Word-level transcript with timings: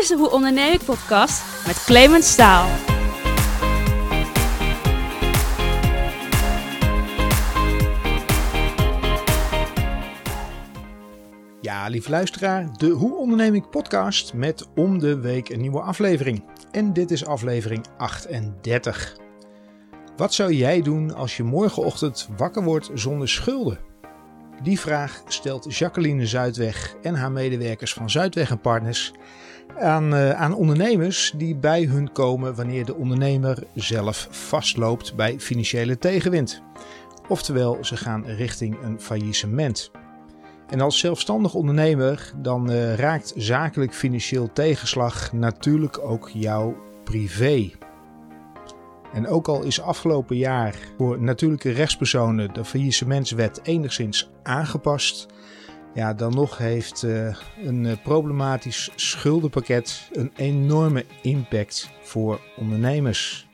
is 0.00 0.08
de 0.08 0.16
Hoe 0.16 0.30
Onderneem 0.30 0.72
ik 0.72 0.84
podcast 0.84 1.66
met 1.66 1.84
Clemens 1.84 2.32
Staal. 2.32 2.68
Ja, 11.60 11.88
lieve 11.88 12.10
luisteraar, 12.10 12.68
de 12.76 12.88
Hoe 12.88 13.16
Onderneem 13.16 13.54
ik 13.54 13.70
podcast 13.70 14.34
met 14.34 14.68
om 14.74 14.98
de 14.98 15.20
week 15.20 15.48
een 15.48 15.60
nieuwe 15.60 15.80
aflevering. 15.80 16.44
En 16.70 16.92
dit 16.92 17.10
is 17.10 17.26
aflevering 17.26 17.86
38. 17.96 19.16
Wat 20.16 20.34
zou 20.34 20.52
jij 20.52 20.82
doen 20.82 21.14
als 21.14 21.36
je 21.36 21.42
morgenochtend 21.42 22.28
wakker 22.36 22.62
wordt 22.62 22.90
zonder 22.94 23.28
schulden? 23.28 23.78
Die 24.62 24.80
vraag 24.80 25.22
stelt 25.26 25.76
Jacqueline 25.76 26.26
Zuidweg 26.26 26.94
en 27.02 27.14
haar 27.14 27.32
medewerkers 27.32 27.92
van 27.92 28.10
Zuidweg 28.10 28.50
en 28.50 28.60
Partners 28.60 29.12
aan, 29.78 30.14
uh, 30.14 30.30
aan 30.30 30.54
ondernemers 30.54 31.32
die 31.36 31.56
bij 31.56 31.84
hun 31.84 32.12
komen 32.12 32.54
wanneer 32.54 32.84
de 32.84 32.94
ondernemer 32.94 33.62
zelf 33.74 34.28
vastloopt 34.30 35.14
bij 35.16 35.40
financiële 35.40 35.98
tegenwind. 35.98 36.62
Oftewel, 37.28 37.78
ze 37.80 37.96
gaan 37.96 38.26
richting 38.26 38.82
een 38.82 39.00
faillissement. 39.00 39.90
En 40.68 40.80
als 40.80 40.98
zelfstandig 40.98 41.54
ondernemer 41.54 42.32
dan 42.36 42.70
uh, 42.70 42.94
raakt 42.94 43.32
zakelijk 43.36 43.94
financieel 43.94 44.52
tegenslag 44.52 45.32
natuurlijk 45.32 45.98
ook 45.98 46.30
jouw 46.32 46.76
privé. 47.04 47.70
En 49.12 49.26
ook 49.26 49.48
al 49.48 49.62
is 49.62 49.80
afgelopen 49.80 50.36
jaar 50.36 50.74
voor 50.98 51.22
natuurlijke 51.22 51.70
rechtspersonen 51.70 52.52
de 52.52 52.64
faillissementswet 52.64 53.60
enigszins 53.62 54.30
aangepast, 54.42 55.26
ja, 55.94 56.14
dan 56.14 56.34
nog 56.34 56.58
heeft 56.58 57.02
uh, 57.02 57.36
een 57.64 57.84
uh, 57.84 57.92
problematisch 58.02 58.90
schuldenpakket 58.94 60.08
een 60.12 60.32
enorme 60.36 61.04
impact 61.22 61.90
voor 62.02 62.40
ondernemers. 62.56 63.48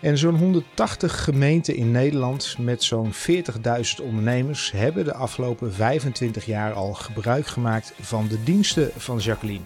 En 0.00 0.18
zo'n 0.18 0.36
180 0.36 1.24
gemeenten 1.24 1.76
in 1.76 1.90
Nederland 1.90 2.56
met 2.58 2.82
zo'n 2.82 3.12
40.000 3.12 4.02
ondernemers 4.02 4.72
hebben 4.72 5.04
de 5.04 5.14
afgelopen 5.14 5.72
25 5.72 6.46
jaar 6.46 6.72
al 6.72 6.94
gebruik 6.94 7.46
gemaakt 7.46 7.92
van 8.00 8.28
de 8.28 8.42
diensten 8.42 8.90
van 8.96 9.18
Jacqueline. 9.18 9.64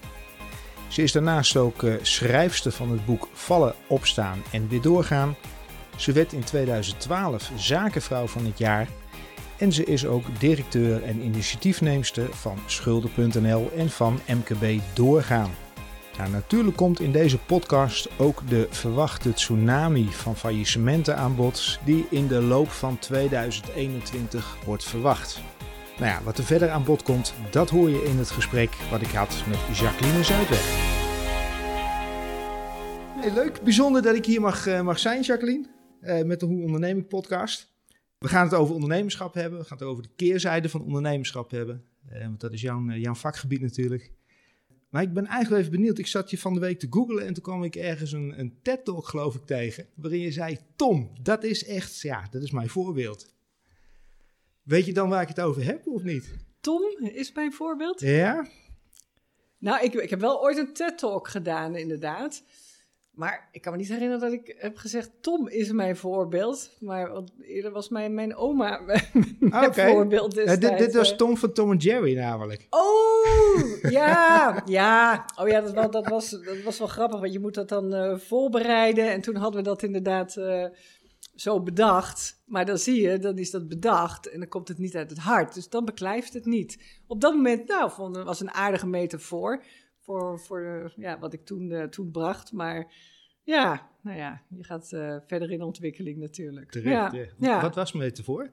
Ze 0.89 1.03
is 1.03 1.13
daarnaast 1.13 1.57
ook 1.57 1.83
uh, 1.83 1.95
schrijfster 2.03 2.73
van 2.73 2.91
het 2.91 3.05
boek 3.05 3.29
Vallen, 3.33 3.75
Opstaan 3.87 4.43
en 4.53 4.69
Weer 4.69 4.81
Doorgaan. 4.81 5.37
Ze 5.97 6.13
werd 6.13 6.33
in 6.33 6.45
2012 6.45 7.51
zakenvrouw 7.57 8.27
van 8.27 8.45
het 8.45 8.59
jaar 8.59 8.89
en 9.61 9.73
ze 9.73 9.85
is 9.85 10.07
ook 10.07 10.25
directeur 10.39 11.03
en 11.03 11.21
initiatiefneemster 11.21 12.29
van 12.31 12.59
Schulden.nl 12.67 13.71
en 13.77 13.91
van 13.91 14.21
MKB 14.29 14.81
Doorgaan. 14.95 15.51
Nou, 16.19 16.31
natuurlijk 16.31 16.77
komt 16.77 17.01
in 17.01 17.13
deze 17.13 17.39
podcast 17.39 18.09
ook 18.19 18.49
de 18.49 18.67
verwachte 18.71 19.33
tsunami 19.33 20.09
van 20.11 20.37
faillissementen 20.37 21.17
aan 21.17 21.37
bod 21.37 21.79
die 21.85 22.07
in 22.11 22.27
de 22.27 22.43
loop 22.43 22.69
van 22.69 22.99
2021 22.99 24.57
wordt 24.65 24.85
verwacht. 24.85 25.41
Nou 25.99 26.11
ja, 26.11 26.23
wat 26.23 26.39
er 26.39 26.45
verder 26.45 26.71
aan 26.71 26.85
bod 26.85 27.03
komt, 27.03 27.35
dat 27.51 27.71
hoor 27.71 27.91
je 27.91 28.05
in 28.05 28.19
het 28.19 28.31
gesprek 28.31 28.77
wat 28.91 29.01
ik 29.01 29.11
had 29.11 29.45
met 29.49 29.79
Jacqueline 29.79 30.25
Zuidweg. 30.25 30.89
Leuk, 33.35 33.63
bijzonder 33.63 34.03
dat 34.03 34.15
ik 34.15 34.25
hier 34.25 34.41
mag, 34.41 34.67
uh, 34.67 34.81
mag 34.81 34.99
zijn, 34.99 35.23
Jacqueline, 35.23 35.67
uh, 36.03 36.23
met 36.23 36.41
de 36.41 36.47
Hoe 36.47 36.63
Onderneming 36.63 37.07
podcast. 37.07 37.70
We 38.21 38.29
gaan 38.29 38.45
het 38.45 38.55
over 38.55 38.75
ondernemerschap 38.75 39.35
hebben, 39.35 39.59
we 39.59 39.65
gaan 39.65 39.79
het 39.79 39.87
over 39.87 40.03
de 40.03 40.09
keerzijde 40.17 40.69
van 40.69 40.83
ondernemerschap 40.83 41.51
hebben, 41.51 41.85
uh, 42.13 42.23
want 42.23 42.41
dat 42.41 42.53
is 42.53 42.61
jouw, 42.61 42.85
jouw 42.85 43.15
vakgebied 43.15 43.61
natuurlijk. 43.61 44.13
Maar 44.89 45.03
ik 45.03 45.13
ben 45.13 45.27
eigenlijk 45.27 45.61
even 45.61 45.77
benieuwd. 45.77 45.99
Ik 45.99 46.07
zat 46.07 46.31
je 46.31 46.39
van 46.39 46.55
de 46.55 46.61
week 46.61 46.79
te 46.79 46.87
googlen 46.91 47.27
en 47.27 47.35
toen 47.35 47.43
kwam 47.43 47.65
ik 47.65 47.77
ergens 47.77 48.13
een, 48.13 48.39
een 48.39 48.59
TED-talk, 48.63 49.09
geloof 49.09 49.35
ik, 49.35 49.47
tegen. 49.47 49.87
Waarin 49.95 50.21
je 50.21 50.33
zei: 50.33 50.59
Tom, 50.77 51.11
dat 51.23 51.45
is 51.45 51.65
echt, 51.65 52.01
ja, 52.01 52.27
dat 52.31 52.43
is 52.43 52.51
mijn 52.51 52.69
voorbeeld. 52.69 53.35
Weet 54.63 54.87
je 54.87 54.93
dan 54.93 55.09
waar 55.09 55.23
ik 55.23 55.29
het 55.29 55.41
over 55.41 55.65
heb 55.65 55.87
of 55.87 56.03
niet? 56.03 56.31
Tom 56.61 56.83
is 56.99 57.33
mijn 57.33 57.53
voorbeeld? 57.53 58.01
Ja. 58.01 58.47
Nou, 59.59 59.85
ik, 59.85 59.95
ik 59.95 60.11
heb 60.11 60.21
wel 60.21 60.43
ooit 60.43 60.57
een 60.57 60.73
TED-talk 60.73 61.29
gedaan, 61.29 61.77
inderdaad. 61.77 62.43
Maar 63.21 63.49
ik 63.53 63.63
kan 63.63 63.73
me 63.73 63.79
niet 63.79 63.89
herinneren 63.89 64.21
dat 64.21 64.33
ik 64.33 64.55
heb 64.59 64.77
gezegd: 64.77 65.11
Tom 65.21 65.49
is 65.49 65.73
mijn 65.73 65.97
voorbeeld. 65.97 66.71
Maar 66.79 67.23
eerder 67.41 67.71
was 67.71 67.89
mijn, 67.89 68.15
mijn 68.15 68.37
oma 68.37 68.81
mijn 69.39 69.67
okay. 69.67 69.93
voorbeeld. 69.93 70.35
Ja, 70.35 70.57
dit, 70.57 70.79
dit 70.79 70.95
was 70.95 71.17
Tom 71.17 71.37
van 71.37 71.53
Tom 71.53 71.71
en 71.71 71.77
Jerry 71.77 72.17
namelijk. 72.17 72.67
Oh, 72.71 73.83
ja, 73.99 74.63
ja. 74.67 75.25
Oh 75.37 75.49
ja, 75.49 75.61
dat, 75.61 75.75
was, 75.75 75.91
dat, 75.91 76.09
was, 76.09 76.31
dat 76.31 76.63
was 76.65 76.79
wel 76.79 76.89
grappig, 76.89 77.21
want 77.21 77.33
je 77.33 77.41
moet 77.41 77.55
dat 77.55 77.69
dan 77.69 77.95
uh, 77.95 78.19
voorbereiden. 78.19 79.11
En 79.11 79.21
toen 79.21 79.37
hadden 79.37 79.63
we 79.63 79.69
dat 79.69 79.83
inderdaad 79.83 80.37
uh, 80.37 80.67
zo 81.35 81.61
bedacht. 81.61 82.43
Maar 82.45 82.67
dan 82.67 82.79
zie 82.79 83.01
je, 83.01 83.19
dan 83.19 83.39
is 83.39 83.51
dat 83.51 83.69
bedacht 83.69 84.31
en 84.31 84.39
dan 84.39 84.49
komt 84.49 84.69
het 84.69 84.79
niet 84.79 84.97
uit 84.97 85.11
het 85.11 85.19
hart. 85.19 85.55
Dus 85.55 85.69
dan 85.69 85.85
beklijft 85.85 86.33
het 86.33 86.47
niet. 86.47 87.01
Op 87.07 87.21
dat 87.21 87.35
moment, 87.35 87.69
nou, 87.69 87.91
vond, 87.91 88.17
was 88.17 88.41
een 88.41 88.53
aardige 88.53 88.87
metafoor 88.87 89.63
voor, 90.11 90.41
voor 90.41 90.93
ja, 90.97 91.19
wat 91.19 91.33
ik 91.33 91.45
toen, 91.45 91.71
uh, 91.71 91.85
toen 91.85 92.11
bracht. 92.11 92.53
Maar 92.53 92.93
ja, 93.43 93.91
nou 94.03 94.17
ja, 94.17 94.43
je 94.49 94.65
gaat 94.65 94.91
uh, 94.93 95.17
verder 95.27 95.51
in 95.51 95.63
ontwikkeling 95.63 96.19
natuurlijk. 96.19 96.71
Terecht, 96.71 97.35
ja. 97.39 97.61
Wat 97.61 97.75
was 97.75 97.93
metafoor? 97.93 98.51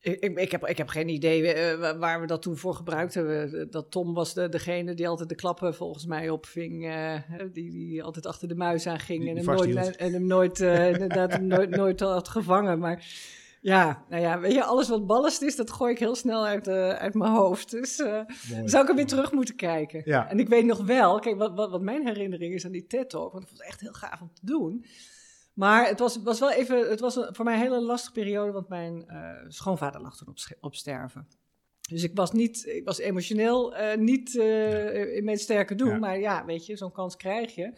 Ik, 0.00 0.20
ik, 0.20 0.38
ik, 0.38 0.50
heb, 0.50 0.66
ik 0.66 0.78
heb 0.78 0.88
geen 0.88 1.08
idee 1.08 1.54
uh, 1.54 1.98
waar 1.98 2.20
we 2.20 2.26
dat 2.26 2.42
toen 2.42 2.56
voor 2.56 2.74
gebruikt 2.74 3.14
hebben. 3.14 3.70
Dat 3.70 3.90
Tom 3.90 4.14
was 4.14 4.34
de, 4.34 4.48
degene 4.48 4.94
die 4.94 5.08
altijd 5.08 5.28
de 5.28 5.34
klappen 5.34 5.74
volgens 5.74 6.06
mij 6.06 6.30
opving. 6.30 6.84
Uh, 6.84 7.20
die, 7.52 7.70
die 7.70 8.02
altijd 8.02 8.26
achter 8.26 8.48
de 8.48 8.54
muis 8.54 8.86
aan 8.86 9.00
ging. 9.00 9.28
En, 9.28 9.36
hem 9.36 9.44
nooit, 9.44 9.96
en 9.96 10.12
hem 10.12 10.26
nooit, 10.26 10.60
uh, 10.60 10.90
inderdaad, 10.90 11.40
nooit, 11.40 11.70
nooit 11.70 12.00
had 12.00 12.28
gevangen. 12.28 12.78
Maar 12.78 13.06
ja, 13.66 14.04
nou 14.08 14.22
ja, 14.22 14.40
weet 14.40 14.52
je, 14.52 14.64
alles 14.64 14.88
wat 14.88 15.06
ballast 15.06 15.42
is, 15.42 15.56
dat 15.56 15.70
gooi 15.70 15.92
ik 15.92 15.98
heel 15.98 16.14
snel 16.14 16.46
uit, 16.46 16.68
uit 16.68 17.14
mijn 17.14 17.32
hoofd. 17.32 17.70
Dus 17.70 17.94
zou 18.64 18.82
ik 18.82 18.88
er 18.88 18.94
weer 18.94 19.06
terug 19.06 19.32
moeten 19.32 19.56
kijken. 19.56 20.02
Ja. 20.04 20.28
En 20.30 20.38
ik 20.38 20.48
weet 20.48 20.64
nog 20.64 20.86
wel, 20.86 21.18
kijk, 21.18 21.36
wat, 21.36 21.54
wat, 21.54 21.70
wat 21.70 21.82
mijn 21.82 22.06
herinnering 22.06 22.54
is 22.54 22.64
aan 22.64 22.72
die 22.72 22.86
TED-talk, 22.86 23.32
want 23.32 23.44
het 23.48 23.58
was 23.58 23.66
echt 23.66 23.80
heel 23.80 23.92
gaaf 23.92 24.20
om 24.20 24.30
te 24.32 24.46
doen. 24.46 24.84
Maar 25.56 25.86
het 25.86 25.98
was, 25.98 26.22
was 26.22 26.40
wel 26.40 26.50
even, 26.50 26.90
het 26.90 27.00
was 27.00 27.16
een, 27.16 27.34
voor 27.34 27.44
mij 27.44 27.54
een 27.54 27.60
hele 27.60 27.80
lastige 27.80 28.12
periode, 28.12 28.52
want 28.52 28.68
mijn 28.68 29.04
uh, 29.08 29.30
schoonvader 29.48 30.00
lag 30.00 30.16
toen 30.16 30.28
op, 30.28 30.38
op, 30.60 30.74
sterven. 30.74 31.28
Dus 31.88 32.02
ik 32.02 32.10
was 32.14 32.32
niet, 32.32 32.66
ik 32.66 32.84
was 32.84 32.98
emotioneel 32.98 33.76
uh, 33.76 33.94
niet 33.94 34.34
uh, 34.34 35.16
in 35.16 35.24
mijn 35.24 35.38
sterke 35.38 35.74
doen, 35.74 35.88
ja. 35.88 35.98
maar 35.98 36.18
ja, 36.18 36.44
weet 36.44 36.66
je, 36.66 36.76
zo'n 36.76 36.92
kans 36.92 37.16
krijg 37.16 37.54
je. 37.54 37.72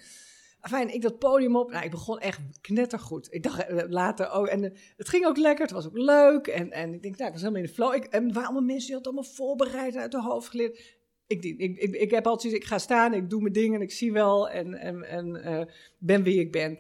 Fijn, 0.61 0.95
ik 0.95 1.03
dat 1.03 1.19
podium 1.19 1.57
op. 1.57 1.71
Nou, 1.71 1.85
ik 1.85 1.91
begon 1.91 2.19
echt 2.19 2.41
knettergoed. 2.61 3.29
Ik 3.31 3.43
dacht 3.43 3.65
later, 3.89 4.33
oh, 4.33 4.53
en 4.53 4.73
het 4.97 5.09
ging 5.09 5.27
ook 5.27 5.37
lekker, 5.37 5.65
het 5.65 5.75
was 5.75 5.87
ook 5.87 5.99
leuk. 5.99 6.47
En, 6.47 6.71
en 6.71 6.95
ik 6.95 7.03
denk, 7.03 7.17
nou, 7.17 7.27
ik 7.27 7.33
was 7.33 7.43
helemaal 7.43 7.63
in 7.63 7.69
de 7.69 7.75
flow. 7.75 7.95
Ik, 7.95 8.05
en 8.05 8.27
waren 8.27 8.43
allemaal 8.43 8.63
mensen 8.63 8.87
die 8.87 8.95
hadden 8.95 9.13
allemaal 9.13 9.33
voorbereid 9.35 9.97
uit 9.97 10.13
de 10.13 10.23
hoofd 10.23 10.49
geleerd. 10.49 10.97
Ik, 11.27 11.45
ik, 11.45 11.79
ik, 11.79 11.95
ik 11.95 12.11
heb 12.11 12.27
altijd, 12.27 12.53
ik 12.53 12.65
ga 12.65 12.79
staan, 12.79 13.15
ik 13.15 13.31
doe 13.31 13.41
mijn 13.41 13.53
dingen, 13.53 13.81
ik 13.81 13.93
zie 13.93 14.13
wel 14.13 14.49
en, 14.49 14.75
en, 14.75 15.03
en 15.03 15.69
ben 15.99 16.23
wie 16.23 16.41
ik 16.41 16.53
ben. 16.53 16.79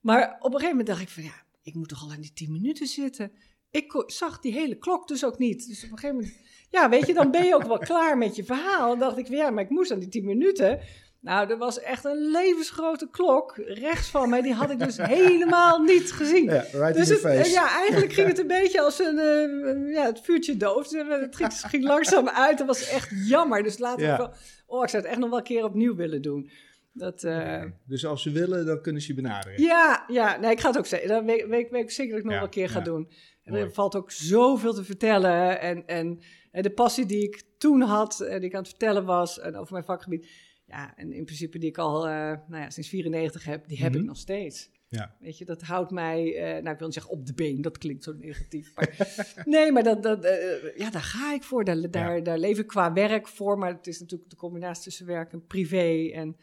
Maar 0.00 0.36
op 0.38 0.44
een 0.44 0.60
gegeven 0.60 0.68
moment 0.68 0.86
dacht 0.86 1.00
ik 1.00 1.08
van 1.08 1.22
ja, 1.22 1.44
ik 1.62 1.74
moet 1.74 1.88
toch 1.88 2.02
al 2.02 2.12
aan 2.12 2.20
die 2.20 2.32
tien 2.32 2.52
minuten 2.52 2.86
zitten. 2.86 3.32
Ik 3.70 4.04
zag 4.06 4.40
die 4.40 4.52
hele 4.52 4.78
klok 4.78 5.08
dus 5.08 5.24
ook 5.24 5.38
niet. 5.38 5.66
Dus 5.68 5.84
op 5.84 5.90
een 5.90 5.98
gegeven 5.98 6.16
moment, 6.16 6.36
ja, 6.70 6.88
weet 6.88 7.06
je, 7.06 7.14
dan 7.14 7.30
ben 7.30 7.46
je 7.46 7.54
ook 7.54 7.66
wel 7.66 7.78
klaar 7.92 8.18
met 8.18 8.36
je 8.36 8.44
verhaal. 8.44 8.88
Dan 8.88 8.98
dacht 8.98 9.18
ik 9.18 9.26
van 9.26 9.36
ja, 9.36 9.50
maar 9.50 9.64
ik 9.64 9.70
moest 9.70 9.90
aan 9.90 9.98
die 9.98 10.08
tien 10.08 10.24
minuten. 10.24 10.80
Nou, 11.24 11.50
er 11.50 11.58
was 11.58 11.80
echt 11.80 12.04
een 12.04 12.30
levensgrote 12.30 13.08
klok 13.10 13.56
rechts 13.56 14.08
van 14.08 14.28
mij. 14.28 14.42
Die 14.42 14.52
had 14.54 14.70
ik 14.70 14.78
dus 14.78 14.96
helemaal 14.96 15.78
niet 15.78 16.12
gezien. 16.12 16.44
Ja, 16.44 16.64
right 16.72 16.94
dus 16.94 17.06
in 17.08 17.12
het, 17.14 17.22
face. 17.22 17.50
ja, 17.50 17.76
eigenlijk 17.76 18.12
ging 18.12 18.26
het 18.28 18.38
een 18.44 18.46
beetje 18.46 18.80
als 18.80 18.98
een, 18.98 19.16
uh, 19.18 19.94
ja, 19.94 20.04
het 20.04 20.20
vuurtje 20.20 20.56
doof. 20.56 20.90
Het 20.90 21.36
ging, 21.36 21.52
ging 21.52 21.84
langzaam 21.84 22.28
uit. 22.28 22.58
Dat 22.58 22.66
was 22.66 22.88
echt 22.88 23.10
jammer. 23.28 23.62
Dus 23.62 23.78
later, 23.78 24.06
Ja. 24.06 24.16
wel, 24.16 24.32
oh, 24.66 24.82
ik 24.82 24.88
zou 24.88 25.02
het 25.02 25.10
echt 25.10 25.20
nog 25.20 25.28
wel 25.30 25.38
een 25.38 25.44
keer 25.44 25.64
opnieuw 25.64 25.94
willen 25.94 26.22
doen. 26.22 26.50
Dat, 26.92 27.22
uh, 27.22 27.32
Okay. 27.36 27.74
Dus 27.86 28.06
als 28.06 28.22
ze 28.22 28.30
willen, 28.30 28.66
dan 28.66 28.80
kunnen 28.82 29.02
ze 29.02 29.08
je 29.08 29.14
benaderen. 29.14 29.62
ja, 29.62 30.04
ja, 30.08 30.36
nee, 30.38 30.50
ik 30.50 30.60
ga 30.60 30.68
het 30.68 30.78
ook 30.78 30.86
zeggen. 30.86 31.08
Dat 31.08 31.24
weet, 31.24 31.46
weet, 31.46 31.70
weet 31.70 31.82
ik 31.82 31.90
zeker 31.90 32.10
dat 32.10 32.20
ik 32.20 32.24
nog 32.24 32.32
Ja, 32.34 32.38
wel 32.38 32.48
een 32.48 32.54
keer 32.54 32.68
ga 32.68 32.78
ja. 32.78 32.84
doen. 32.84 33.10
En 33.42 33.52
Mooi. 33.52 33.64
er 33.64 33.72
valt 33.72 33.94
ook 33.96 34.10
zoveel 34.10 34.74
te 34.74 34.84
vertellen. 34.84 35.60
En, 35.60 35.86
en, 35.86 36.20
en 36.50 36.62
de 36.62 36.70
passie 36.70 37.06
die 37.06 37.22
ik 37.22 37.42
toen 37.58 37.80
had, 37.80 38.20
en 38.20 38.38
die 38.38 38.48
ik 38.48 38.54
aan 38.54 38.60
het 38.60 38.68
vertellen 38.68 39.04
was, 39.04 39.38
en 39.40 39.56
over 39.56 39.72
mijn 39.72 39.84
vakgebied. 39.84 40.26
Ja, 40.74 40.92
en 40.96 41.12
in 41.12 41.24
principe 41.24 41.58
die 41.58 41.68
ik 41.68 41.78
al 41.78 42.06
uh, 42.08 42.12
nou 42.48 42.62
ja, 42.62 42.70
sinds 42.70 42.88
94 42.88 43.44
heb, 43.44 43.68
die 43.68 43.78
heb 43.78 43.90
Mhm. 43.92 44.00
ik 44.00 44.06
nog 44.06 44.16
steeds. 44.16 44.70
Ja. 44.88 45.14
Weet 45.20 45.38
je, 45.38 45.44
dat 45.44 45.62
houdt 45.62 45.90
mij, 45.90 46.24
uh, 46.26 46.40
nou 46.42 46.68
ik 46.70 46.78
wil 46.78 46.84
niet 46.86 46.94
zeggen 46.94 47.12
op 47.12 47.26
de 47.26 47.34
been, 47.34 47.62
dat 47.62 47.78
klinkt 47.78 48.04
zo 48.04 48.12
negatief. 48.18 48.72
Maar, 48.74 49.14
nee, 49.54 49.72
maar 49.72 49.82
dat, 49.82 50.02
dat, 50.02 50.24
uh, 50.24 50.30
ja, 50.76 50.90
daar 50.90 51.02
ga 51.02 51.34
ik 51.34 51.42
voor. 51.42 51.64
Daar, 51.64 51.90
daar, 51.90 52.16
Ja. 52.16 52.22
daar 52.22 52.38
leef 52.38 52.58
ik 52.58 52.66
qua 52.66 52.92
werk 52.92 53.28
voor. 53.28 53.58
Maar 53.58 53.72
het 53.74 53.86
is 53.86 54.00
natuurlijk 54.00 54.30
de 54.30 54.36
combinatie 54.36 54.82
tussen 54.82 55.06
werk 55.06 55.32
en 55.32 55.46
privé. 55.46 56.10
En 56.12 56.36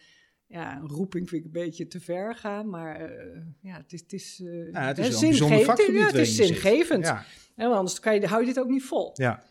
ja, 0.48 0.78
een 0.78 0.88
roeping 0.88 1.30
vind 1.30 1.46
ik 1.46 1.46
een 1.54 1.62
beetje 1.62 1.88
te 1.88 2.00
ver 2.00 2.36
gaan. 2.36 2.70
Maar 2.70 3.02
uh, 3.12 3.42
ja, 3.62 3.78
het 3.78 3.94
is, 3.94 4.02
het 4.02 4.14
is, 4.14 4.42
Ja, 4.72 4.88
het 4.88 4.98
is 4.98 5.20
zingevend. 5.20 5.88
Ja, 5.92 6.06
het 6.06 6.16
is 6.16 6.36
zingevend. 6.36 7.06
Ja, 7.06 7.26
want 7.56 7.74
anders 7.76 8.00
kan 8.00 8.16
je, 8.20 8.28
hou 8.28 8.42
je 8.42 8.48
dit 8.48 8.60
ook 8.60 8.70
niet 8.70 8.84
vol. 8.84 9.12
ja. 9.14 9.44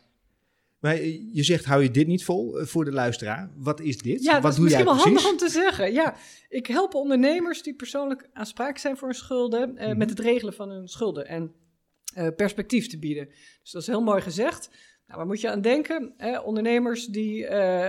Maar 0.81 0.95
eh, 0.95 1.35
je 1.35 1.43
zegt, 1.43 1.65
hou 1.65 1.83
je 1.83 1.91
dit 1.91 2.07
niet 2.07 2.25
vol 2.25 2.59
eh, 2.59 2.67
voor 2.67 2.85
de 2.85 2.93
luisteraar? 2.93 3.51
Wat 3.57 3.81
is 3.81 3.99
dit? 3.99 4.23
Ja, 4.23 4.33
Wat 4.33 4.43
dat 4.43 4.51
is 4.53 4.57
doe 4.59 4.69
jij 4.69 4.85
misschien 4.85 4.95
wel 4.97 5.03
precies? 5.05 5.23
handig 5.25 5.43
om 5.43 5.49
te 5.49 5.55
zeggen. 5.55 5.93
Ja, 5.93 6.15
ik 6.49 6.67
help 6.67 6.95
ondernemers 6.95 7.63
die 7.63 7.75
persoonlijk 7.75 8.29
aansprakelijk 8.33 8.81
zijn 8.81 8.97
voor 8.97 9.09
hun 9.09 9.17
schulden 9.17 9.77
eh, 9.77 9.89
Mhm. 9.89 9.99
met 9.99 10.11
het 10.11 10.19
regelen 10.21 10.55
van 10.55 10.71
hun 10.71 10.89
schulden 10.89 11.27
en 11.27 11.55
perspectief 12.37 12.87
te 12.89 12.99
bieden. 12.99 13.29
Dus 13.63 13.71
dat 13.71 13.83
is 13.83 13.89
heel 13.89 14.03
mooi 14.03 14.21
gezegd. 14.21 14.71
Nou, 15.07 15.19
waar 15.19 15.27
moet 15.27 15.41
je 15.41 15.51
aan 15.51 15.61
denken? 15.61 16.15
Eh, 16.17 16.41
ondernemers 16.47 17.07
die 17.07 17.45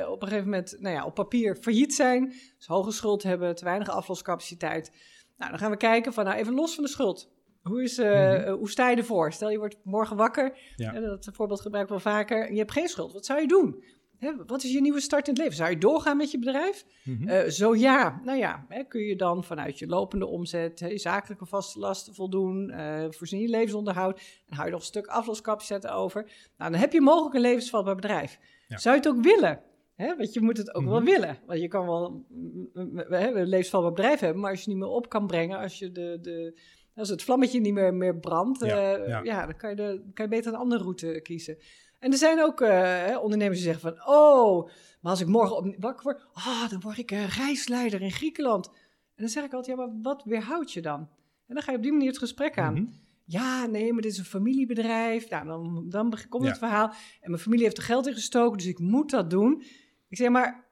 op 0.09 0.21
een 0.21 0.27
gegeven 0.27 0.43
moment 0.49 0.75
nou 0.79 0.95
ja, 0.95 1.05
op 1.05 1.13
papier 1.15 1.55
failliet 1.55 1.93
zijn, 1.93 2.33
dus 2.57 2.67
hoge 2.67 2.91
schuld 2.91 3.23
hebben, 3.23 3.55
te 3.55 3.63
weinig 3.63 3.89
afloscapaciteit. 3.89 4.91
Nou, 5.37 5.49
dan 5.51 5.59
gaan 5.59 5.71
we 5.71 5.77
kijken 5.77 6.13
van, 6.13 6.25
nou 6.25 6.37
even 6.37 6.53
los 6.53 6.75
van 6.75 6.83
de 6.83 6.89
schuld. 6.89 7.31
Hoe, 7.61 7.83
is, 7.83 7.97
eh, 7.97 8.05
Mhm. 8.09 8.41
eh, 8.43 8.53
hoe 8.53 8.69
sta 8.69 8.89
je 8.89 8.95
ervoor? 8.95 9.31
Stel 9.31 9.49
je 9.49 9.57
wordt 9.57 9.77
morgen 9.83 10.17
wakker, 10.17 10.57
Ja. 10.75 10.99
dat 10.99 11.29
voorbeeld 11.33 11.61
gebruik 11.61 11.83
ik 11.83 11.89
wel 11.89 11.99
vaker, 11.99 12.51
je 12.51 12.57
hebt 12.57 12.71
geen 12.71 12.87
schuld. 12.87 13.13
Wat 13.13 13.25
zou 13.25 13.41
je 13.41 13.47
doen? 13.47 13.83
Hè, 14.17 14.31
wat 14.45 14.63
is 14.63 14.71
je 14.71 14.81
nieuwe 14.81 14.99
start 15.01 15.27
in 15.27 15.33
het 15.33 15.41
leven? 15.41 15.57
Zou 15.57 15.69
je 15.69 15.77
doorgaan 15.77 16.17
met 16.17 16.31
je 16.31 16.39
bedrijf? 16.39 16.85
Eh, 17.25 17.43
zo 17.43 17.75
ja, 17.75 18.21
nou 18.23 18.37
ja, 18.37 18.65
hè, 18.69 18.83
kun 18.83 19.01
je 19.01 19.15
dan 19.15 19.43
vanuit 19.43 19.79
je 19.79 19.87
lopende 19.87 20.25
omzet, 20.25 20.79
hè, 20.79 20.87
je 20.87 20.97
zakelijke 20.97 21.45
vaste 21.45 21.79
lasten 21.79 22.13
voldoen, 22.15 22.73
voorzien 23.09 23.39
je 23.41 23.47
levensonderhoud 23.47 24.21
en 24.47 24.53
hou 24.55 24.65
je 24.65 24.71
nog 24.71 24.79
een 24.81 24.85
stuk 24.87 25.07
afloscapaciteit 25.07 25.87
over. 25.87 26.23
Nou, 26.57 26.71
dan 26.71 26.79
heb 26.79 26.93
je 26.93 27.01
mogelijk 27.01 27.35
een 27.35 27.41
levensvatbaar 27.41 27.95
bedrijf. 27.95 28.39
Ja. 28.67 28.77
Zou 28.77 28.95
je 28.95 29.01
het 29.01 29.09
ook 29.17 29.23
willen? 29.23 29.61
Hè? 29.95 30.15
Want 30.15 30.33
je 30.33 30.41
moet 30.41 30.57
het 30.57 30.75
ook 30.75 30.83
wel 30.85 31.01
Mhm. 31.01 31.05
willen. 31.11 31.37
Want 31.45 31.59
je 31.61 31.67
kan 31.67 31.85
wel 31.85 32.25
mm, 32.29 32.69
mm, 32.73 32.97
hè, 32.97 33.31
een 33.31 33.47
levensvatbaar 33.47 33.91
bedrijf 33.93 34.19
hebben, 34.19 34.41
maar 34.41 34.49
als 34.51 34.59
je 34.63 34.65
het 34.69 34.73
niet 34.79 34.83
meer 34.87 34.95
op 34.95 35.09
kan 35.09 35.27
brengen, 35.27 35.57
als, 35.59 35.79
je 35.79 35.91
de, 35.91 36.17
de, 36.21 36.59
als 36.95 37.09
het 37.09 37.23
vlammetje 37.23 37.59
niet 37.59 37.73
meer, 37.73 37.93
meer 37.93 38.19
brandt, 38.19 38.65
Ja, 38.65 38.93
eh, 38.95 39.07
ja. 39.07 39.21
ja, 39.23 39.45
dan 39.45 39.55
kan 39.57 39.69
je, 39.69 39.75
de, 39.75 40.09
kan 40.13 40.25
je 40.25 40.31
beter 40.31 40.53
een 40.53 40.59
andere 40.59 40.81
route 40.83 41.19
kiezen. 41.23 41.57
En 41.99 42.11
er 42.11 42.17
zijn 42.17 42.41
ook 42.43 42.61
eh, 42.61 43.17
ondernemers 43.21 43.57
die 43.61 43.67
zeggen 43.73 43.93
van, 43.95 44.13
oh, 44.15 44.65
maar 45.01 45.11
als 45.11 45.21
ik 45.21 45.27
morgen 45.27 45.55
op, 45.57 45.75
wakker 45.79 46.03
word, 46.03 46.25
ah, 46.33 46.69
dan 46.69 46.79
word 46.81 46.97
ik 46.97 47.11
een 47.11 47.27
reisleider 47.27 48.01
in 48.01 48.11
Griekenland. 48.11 48.67
En 49.15 49.23
dan 49.23 49.27
zeg 49.29 49.43
ik 49.43 49.53
altijd, 49.53 49.77
ja, 49.77 49.85
maar 49.85 49.95
wat 50.01 50.23
weerhoudt 50.23 50.71
je 50.73 50.81
dan? 50.81 50.99
En 51.47 51.53
dan 51.57 51.61
ga 51.63 51.71
je 51.71 51.77
op 51.77 51.83
die 51.83 51.91
manier 51.91 52.07
het 52.07 52.17
gesprek 52.17 52.57
aan. 52.57 52.73
Mhm. 52.73 52.85
Ja, 53.25 53.65
nee, 53.65 53.93
maar 53.93 54.01
dit 54.01 54.11
is 54.11 54.17
een 54.17 54.25
familiebedrijf. 54.25 55.29
Nou, 55.29 55.45
dan, 55.45 55.85
dan 55.89 56.13
komt 56.29 56.43
Ja. 56.43 56.49
het 56.49 56.57
verhaal. 56.57 56.87
En 57.21 57.29
mijn 57.29 57.41
familie 57.41 57.63
heeft 57.63 57.77
er 57.77 57.83
geld 57.83 58.07
in 58.07 58.13
gestoken, 58.13 58.57
dus 58.57 58.67
ik 58.67 58.79
moet 58.79 59.09
dat 59.11 59.29
doen. 59.29 59.63
Ik 60.09 60.17
zeg, 60.17 60.29
maar 60.29 60.67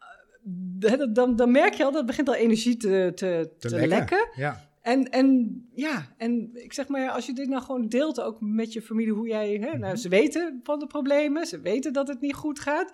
eh, 0.80 0.90
dan, 0.98 1.14
dan, 1.14 1.36
dan 1.36 1.52
merk 1.52 1.74
je 1.74 1.84
al, 1.84 1.92
dat 1.92 2.06
begint 2.06 2.28
al 2.28 2.36
energie 2.36 2.78
te, 2.78 3.12
te, 3.16 3.54
Te 3.60 3.68
te 3.70 3.76
lekken. 3.76 3.90
lekken. 3.98 4.30
Ja. 4.36 4.69
En, 4.82 5.10
en 5.10 5.62
ja, 5.74 6.14
en 6.18 6.50
ik 6.54 6.74
zeg 6.74 6.88
maar, 6.88 7.10
als 7.10 7.26
je 7.26 7.34
dit 7.34 7.48
nou 7.48 7.64
gewoon 7.64 7.88
deelt 7.88 8.22
ook 8.22 8.42
met 8.42 8.74
je 8.74 8.82
familie, 8.82 9.14
hoe 9.14 9.28
jij, 9.28 9.56
hè, 9.56 9.78
nou, 9.78 9.96
ze 9.96 10.10
weten 10.10 10.60
van 10.64 10.80
de 10.80 10.88
problemen, 10.88 11.46
ze 11.46 11.60
weten 11.60 11.94
dat 11.94 12.08
het 12.08 12.22
niet 12.22 12.34
goed 12.34 12.60
gaat, 12.60 12.92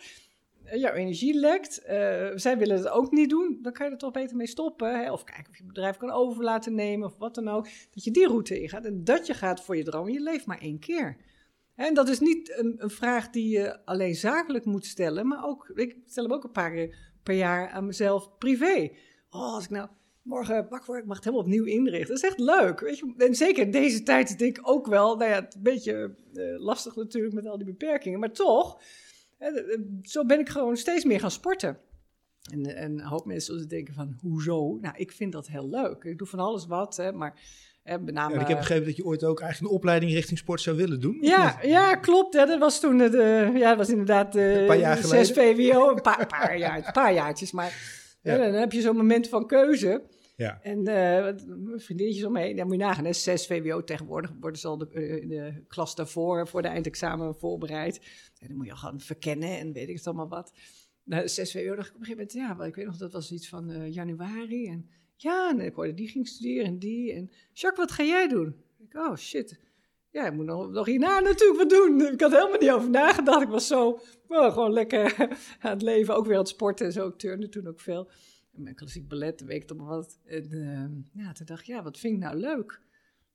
eh, 0.65 0.79
jouw 0.79 0.93
energie 0.93 1.33
lekt, 1.33 1.83
eh, 1.83 2.27
zij 2.35 2.57
willen 2.57 2.77
het 2.77 2.87
ook 2.87 3.11
niet 3.11 3.29
doen, 3.29 3.59
dan 3.61 3.73
kan 3.73 3.85
je 3.85 3.91
er 3.91 3.97
toch 3.97 4.11
beter 4.11 4.35
mee 4.35 4.47
stoppen. 4.47 4.99
Hè? 4.99 5.11
Of 5.11 5.23
kijken 5.23 5.49
of 5.49 5.57
je 5.57 5.65
bedrijf 5.65 5.97
kan 5.97 6.11
over 6.11 6.43
laten 6.43 6.75
nemen 6.75 7.07
of 7.07 7.17
wat 7.17 7.35
dan 7.35 7.47
ook. 7.47 7.67
Dat 7.91 8.03
je 8.03 8.11
die 8.11 8.27
route 8.27 8.61
ingaat 8.61 8.85
en 8.85 9.03
dat 9.03 9.27
je 9.27 9.33
gaat 9.33 9.63
voor 9.63 9.77
je 9.77 9.83
droom. 9.83 10.09
Je 10.09 10.19
leeft 10.19 10.45
maar 10.45 10.61
één 10.61 10.79
keer. 10.79 11.17
En 11.75 11.93
dat 11.93 12.09
is 12.09 12.19
niet 12.19 12.57
een, 12.57 12.75
een 12.77 12.89
vraag 12.89 13.29
die 13.29 13.49
je 13.49 13.85
alleen 13.85 14.15
zakelijk 14.15 14.65
moet 14.65 14.85
stellen, 14.85 15.27
maar 15.27 15.45
ook, 15.45 15.71
ik 15.73 15.97
stel 16.05 16.23
hem 16.23 16.33
ook 16.33 16.43
een 16.43 16.51
paar 16.51 16.71
keer 16.71 16.95
per 17.23 17.35
jaar 17.35 17.69
aan 17.69 17.85
mezelf 17.85 18.37
privé. 18.37 18.89
Oh, 19.29 19.53
als 19.53 19.63
ik 19.63 19.69
nou 19.69 19.87
morgen 20.25 20.57
ik 20.57 20.69
mag 21.05 21.15
het 21.15 21.23
helemaal 21.23 21.45
opnieuw 21.45 21.65
inrichten. 21.65 22.07
Dat 22.07 22.23
is 22.23 22.29
echt 22.29 22.39
leuk. 22.39 22.79
Weet 22.79 22.97
je? 22.97 23.13
En 23.17 23.35
zeker 23.35 23.63
in 23.63 23.71
deze 23.71 24.03
tijd 24.03 24.39
denk 24.39 24.57
ik 24.57 24.69
ook 24.69 24.87
wel, 24.87 25.17
nou 25.17 25.29
ja, 25.29 25.35
het 25.35 25.55
een 25.55 25.63
beetje 25.63 26.15
eh, 26.33 26.43
lastig 26.57 26.95
natuurlijk 26.95 27.33
met 27.33 27.47
al 27.47 27.57
die 27.57 27.65
beperkingen, 27.65 28.19
maar 28.19 28.31
toch, 28.31 28.81
eh, 29.37 29.49
zo 30.01 30.25
ben 30.25 30.39
ik 30.39 30.49
gewoon 30.49 30.77
steeds 30.77 31.05
meer 31.05 31.19
gaan 31.19 31.31
sporten. 31.31 31.77
En, 32.51 32.75
en 32.75 32.91
een 32.91 33.05
hoop 33.05 33.25
mensen 33.25 33.53
zullen 33.53 33.69
denken 33.69 33.93
van, 33.93 34.17
hoezo? 34.21 34.77
Nou, 34.81 34.95
ik 34.97 35.11
vind 35.11 35.31
dat 35.31 35.47
heel 35.47 35.69
leuk. 35.69 36.03
Ik 36.03 36.17
doe 36.17 36.27
van 36.27 36.39
alles 36.39 36.65
wat, 36.65 36.97
hè, 36.97 37.11
maar 37.11 37.39
hè. 37.83 37.93
En 37.93 38.39
ik 38.39 38.47
heb 38.47 38.57
begrepen 38.57 38.85
dat 38.85 38.95
je 38.95 39.05
ooit 39.05 39.23
ook 39.23 39.39
eigenlijk 39.39 39.71
een 39.71 39.77
opleiding 39.77 40.11
richting 40.11 40.37
sport 40.37 40.61
zou 40.61 40.77
willen 40.77 41.01
doen. 41.01 41.17
Ja, 41.21 41.59
ja, 41.61 41.95
klopt. 41.95 42.33
Hè. 42.33 42.45
Dat 42.45 42.59
was 42.59 42.79
toen, 42.79 42.97
de, 42.97 43.51
ja, 43.53 43.69
dat 43.69 43.77
was 43.77 43.89
inderdaad 43.89 44.35
Een 44.35 44.53
de 44.53 44.63
paar 44.67 44.77
jaar 44.77 44.97
6 44.97 45.31
VWO. 45.31 45.89
Een 45.89 46.01
paar, 46.01 46.27
paar, 46.27 46.57
jaar, 46.57 46.77
een 46.77 46.91
paar 46.93 47.13
jaartjes, 47.13 47.51
maar 47.51 47.73
Ja. 48.21 48.37
dan 48.37 48.53
heb 48.53 48.71
je 48.71 48.81
zo'n 48.81 48.95
moment 48.95 49.27
van 49.27 49.47
keuze. 49.47 50.01
Ja. 50.35 50.61
En 50.61 50.87
eh, 50.87 51.23
wat- 51.23 51.45
mijn 51.47 51.79
vriendinnetjes 51.79 52.25
omheen, 52.25 52.55
dan 52.55 52.65
moet 52.67 52.75
je 52.75 52.81
nagaan, 52.81 53.05
hè, 53.05 53.13
6 53.13 53.45
VWO 53.45 53.83
tegenwoordig 53.83 54.31
worden 54.39 54.59
ze 54.59 54.67
al 54.67 54.77
de, 54.77 54.89
eh, 54.89 55.29
de 55.29 55.63
klas 55.67 55.95
daarvoor, 55.95 56.47
voor 56.47 56.61
de 56.61 56.67
eindexamen 56.67 57.35
voorbereid. 57.35 57.97
En 58.39 58.47
dan 58.47 58.57
moet 58.57 58.65
je 58.65 58.71
al 58.71 58.77
gaan 58.77 58.99
verkennen 59.01 59.57
en 59.59 59.73
weet 59.73 59.89
ik 59.89 59.95
het 59.95 60.07
allemaal 60.07 60.27
wat. 60.29 60.51
Nou, 61.03 61.27
6 61.27 61.51
VWO 61.51 61.75
dacht 61.75 61.87
ik 61.89 61.93
op 61.95 61.99
een 61.99 62.05
gegeven 62.05 62.39
moment, 62.39 62.59
ja, 62.59 62.65
ik 62.65 62.75
weet 62.75 62.85
nog, 62.85 62.97
dat 62.97 63.11
was 63.11 63.31
iets 63.31 63.49
van 63.49 63.69
eh, 63.69 63.93
januari. 63.93 64.67
En 64.67 64.89
ja, 65.15 65.49
en 65.49 65.59
ik 65.59 65.73
hoorde 65.73 65.93
die 65.93 66.07
ging 66.07 66.27
studeren 66.27 66.65
en 66.65 66.79
die. 66.79 67.13
En 67.13 67.31
Jacques, 67.53 67.85
wat 67.85 67.91
ga 67.91 68.03
jij 68.03 68.27
doen? 68.27 68.55
Ik, 68.79 68.95
oh 68.97 69.15
shit. 69.15 69.59
Ja, 70.09 70.25
ik 70.27 70.33
moet 70.33 70.45
nog, 70.45 70.69
nog 70.71 70.85
hierna 70.85 71.19
natuurlijk 71.19 71.59
wat 71.59 71.69
doen. 71.69 72.01
Ik 72.13 72.21
had 72.21 72.31
helemaal 72.31 72.59
niet 72.59 72.71
over 72.71 72.89
nagedacht. 72.89 73.41
Ik 73.41 73.47
was 73.49 73.67
zo 73.67 73.99
oh, 74.27 74.53
gewoon 74.53 74.73
lekker 74.73 75.15
aan 75.59 75.71
het 75.71 75.81
leven. 75.81 76.15
Ook 76.15 76.25
weer 76.25 76.33
aan 76.33 76.39
het 76.39 76.49
sporten 76.49 76.85
en 76.85 76.91
zo. 76.91 77.07
Ik 77.07 77.17
turnde 77.17 77.49
toen 77.49 77.67
ook 77.67 77.79
veel. 77.79 78.09
Mijn 78.55 78.75
klassiek 78.75 79.07
ballet, 79.07 79.41
weet 79.41 79.61
ik 79.61 79.67
toch 79.67 79.87
wat. 79.87 80.19
En 80.25 80.51
eh, 80.51 81.23
ja, 81.23 81.31
toen 81.31 81.45
dacht 81.45 81.59
ik, 81.59 81.65
ja, 81.65 81.83
wat 81.83 81.99
vind 81.99 82.13
ik 82.13 82.19
nou 82.19 82.37
leuk? 82.37 82.81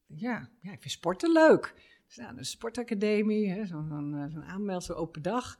Ja, 0.06 0.50
ja 0.60 0.72
ik 0.72 0.80
vind 0.80 0.92
sporten 0.92 1.32
leuk. 1.32 1.74
Dus 2.06 2.16
nou, 2.16 2.36
de 2.36 2.44
sportacademie, 2.44 3.66
zo'n 3.66 3.86
zo'n 3.88 4.14
eh, 4.14 4.32
zo'n 4.32 4.44
aanmeld, 4.44 4.94
open 4.94 5.22
dag. 5.22 5.58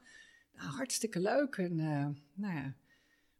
Nou, 0.53 0.69
hartstikke 0.69 1.19
leuk. 1.19 1.55
En 1.55 1.79
eh, 1.79 2.07
nou 2.33 2.55
ja, 2.55 2.75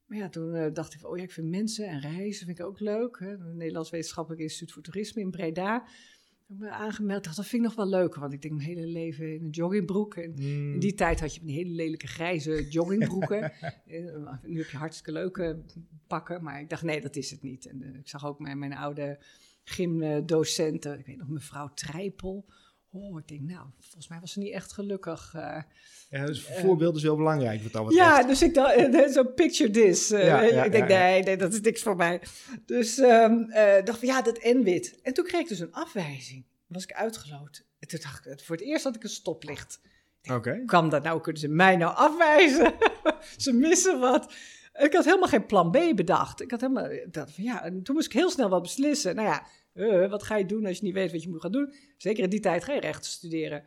maar 0.05 0.17
ja, 0.17 0.29
toen 0.29 0.55
eh, 0.55 0.73
dacht 0.73 0.93
ik 0.93 0.99
van, 0.99 1.09
oh 1.09 1.17
ja, 1.17 1.23
ik 1.23 1.31
vind 1.31 1.49
mensen 1.49 1.87
en 1.87 1.99
reizen 1.99 2.45
vind 2.45 2.59
ik 2.59 2.65
ook 2.65 2.79
leuk. 2.79 3.19
Hè. 3.19 3.29
Het 3.29 3.53
Nederlands 3.53 3.89
Wetenschappelijk 3.89 4.41
Instituut 4.41 4.71
voor 4.71 4.81
Toerisme 4.81 5.21
in 5.21 5.31
Breda. 5.31 5.87
Ik 6.51 6.57
ben 6.57 6.71
aangemeld, 6.71 7.23
dacht, 7.23 7.35
dat 7.35 7.45
vind 7.45 7.63
ik 7.63 7.67
nog 7.67 7.77
wel 7.77 7.99
leuker. 7.99 8.19
Want 8.19 8.33
ik 8.33 8.41
denk 8.41 8.53
mijn 8.53 8.67
hele 8.67 8.87
leven 8.87 9.33
in 9.33 9.43
een 9.43 9.49
joggingbroek. 9.49 10.15
En 10.15 10.31
Mm. 10.35 10.73
in 10.73 10.79
die 10.79 10.93
tijd 10.93 11.19
had 11.19 11.35
je 11.35 11.41
die 11.45 11.55
hele 11.55 11.69
lelijke 11.69 12.07
grijze 12.07 12.67
joggingbroeken. 12.69 13.51
Eh, 13.85 14.33
nu 14.43 14.57
heb 14.57 14.69
je 14.69 14.77
hartstikke 14.77 15.11
leuke 15.11 15.61
pakken, 16.07 16.43
maar 16.43 16.59
ik 16.59 16.69
dacht, 16.69 16.83
nee, 16.83 17.01
dat 17.01 17.15
is 17.15 17.31
het 17.31 17.41
niet. 17.41 17.65
En 17.65 17.81
eh, 17.81 17.99
ik 17.99 18.07
zag 18.07 18.25
ook 18.25 18.39
mijn, 18.39 18.59
mijn 18.59 18.73
oude 18.73 19.19
gymdocenten, 19.63 20.99
ik 20.99 21.05
weet 21.05 21.17
nog, 21.17 21.27
mevrouw 21.29 21.71
Trijpel. 21.73 22.45
Oh, 22.93 23.19
ik 23.19 23.27
denk, 23.27 23.41
nou, 23.41 23.65
volgens 23.79 24.07
mij 24.07 24.19
was 24.19 24.31
ze 24.31 24.39
niet 24.39 24.53
echt 24.53 24.73
gelukkig. 24.73 25.33
eh. 25.35 25.61
Ja, 26.09 26.25
dus 26.25 26.43
voorbeeld 26.43 26.95
is 26.95 27.03
wel 27.03 27.15
belangrijk 27.15 27.63
wat 27.63 27.71
dat 27.71 27.85
betreft. 27.87 28.09
Ja, 28.09 28.23
dus 28.23 28.41
ik 28.41 28.53
dacht, 28.53 28.75
eh, 28.75 29.07
zo 29.07 29.23
picture 29.23 29.69
this. 29.69 30.11
eh, 30.11 30.25
Ja, 30.25 30.41
ja, 30.41 30.63
ik 30.63 30.71
denk, 30.71 30.87
nee, 30.87 31.23
nee, 31.23 31.37
dat 31.37 31.53
is 31.53 31.61
niks 31.61 31.81
voor 31.81 31.95
mij. 31.95 32.21
Dus 32.65 32.97
eh, 32.97 33.29
dacht 33.83 33.99
van, 33.99 34.07
ja, 34.07 34.21
dat 34.21 34.37
en 34.37 34.63
wit. 34.63 34.99
En 35.01 35.13
toen 35.13 35.25
kreeg 35.25 35.41
ik 35.41 35.47
dus 35.47 35.59
een 35.59 35.73
afwijzing. 35.73 36.45
Dan 36.67 36.79
was 36.79 36.83
ik 36.83 36.93
uitgeloot. 36.93 37.65
En 37.79 37.87
toen 37.87 37.99
dacht 38.03 38.25
ik, 38.27 38.39
voor 38.39 38.55
het 38.55 38.65
eerst 38.65 38.83
had 38.83 38.95
ik 38.95 39.03
een 39.03 39.09
stoplicht. 39.09 39.81
Oké. 40.31 40.55
Hoe 40.55 40.65
kan 40.65 40.89
dat 40.89 41.03
nou? 41.03 41.21
Kunnen 41.21 41.41
ze 41.41 41.47
mij 41.47 41.75
nou 41.75 41.95
afwijzen? 41.95 42.73
ze 43.37 43.53
missen 43.53 43.99
wat. 43.99 44.33
Ik 44.73 44.93
had 44.93 45.05
helemaal 45.05 45.27
geen 45.27 45.45
plan 45.45 45.71
B 45.71 45.95
bedacht. 45.95 46.41
Ik 46.41 46.51
had 46.51 46.61
helemaal, 46.61 46.89
dacht 47.11 47.31
van 47.31 47.43
ja, 47.43 47.63
en 47.63 47.83
toen 47.83 47.95
moest 47.95 48.07
ik 48.07 48.13
heel 48.13 48.29
snel 48.29 48.49
wat 48.49 48.61
beslissen. 48.61 49.15
Nou 49.15 49.27
ja, 49.27 49.43
eh, 49.73 50.09
wat 50.09 50.23
ga 50.23 50.37
je 50.37 50.45
doen 50.45 50.65
als 50.65 50.77
je 50.77 50.83
niet 50.83 50.93
weet 50.93 51.11
wat 51.11 51.23
je 51.23 51.29
moet 51.29 51.41
gaan 51.41 51.51
doen? 51.51 51.73
Zeker 51.97 52.23
in 52.23 52.29
die 52.29 52.39
tijd 52.39 52.65
je 52.65 52.79
recht 52.79 53.05
studeren. 53.05 53.63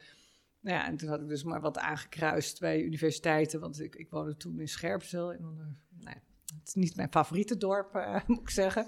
Nou 0.60 0.76
ja, 0.76 0.86
en 0.86 0.96
toen 0.96 1.08
had 1.08 1.20
ik 1.20 1.28
dus 1.28 1.44
maar 1.44 1.60
wat 1.60 1.78
aangekruist 1.78 2.60
bij 2.60 2.82
universiteiten, 2.82 3.60
want 3.60 3.80
ik, 3.80 3.94
ik 3.94 4.10
woonde 4.10 4.36
toen 4.36 4.60
in 4.60 4.68
Scherpenzeel. 4.68 5.32
In 5.32 5.42
een, 5.42 5.78
nou 6.00 6.16
het 6.58 6.66
is 6.68 6.74
niet 6.74 6.96
mijn 6.96 7.10
favoriete 7.10 7.56
dorp, 7.56 7.94
eh, 7.94 8.20
moet 8.26 8.40
ik 8.40 8.50
zeggen. 8.50 8.86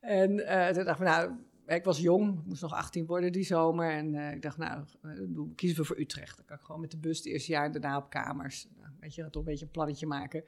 En 0.00 0.46
eh, 0.46 0.74
toen 0.74 0.84
dacht 0.84 1.00
ik, 1.00 1.06
nou, 1.06 1.32
ik 1.66 1.84
was 1.84 1.98
jong, 1.98 2.44
moest 2.44 2.62
nog 2.62 2.72
18 2.72 3.06
worden 3.06 3.32
die 3.32 3.44
zomer. 3.44 3.90
En 3.90 4.14
eh, 4.14 4.32
ik 4.32 4.42
dacht, 4.42 4.56
nou, 4.56 4.84
eh, 5.02 5.10
kiezen 5.54 5.78
we 5.78 5.84
voor 5.84 5.98
Utrecht. 5.98 6.36
Dan 6.36 6.46
kan 6.46 6.56
ik 6.56 6.62
gewoon 6.62 6.80
met 6.80 6.90
de 6.90 6.98
bus 6.98 7.16
het 7.16 7.26
eerste 7.26 7.52
jaar 7.52 7.64
en 7.64 7.72
daarna 7.72 7.96
op 7.96 8.10
kamers. 8.10 8.68
Nou, 8.76 8.92
weet 9.00 9.14
je, 9.14 9.30
toch 9.30 9.42
een 9.42 9.48
beetje 9.48 9.64
een 9.64 9.70
plannetje 9.70 10.06
maken. 10.06 10.44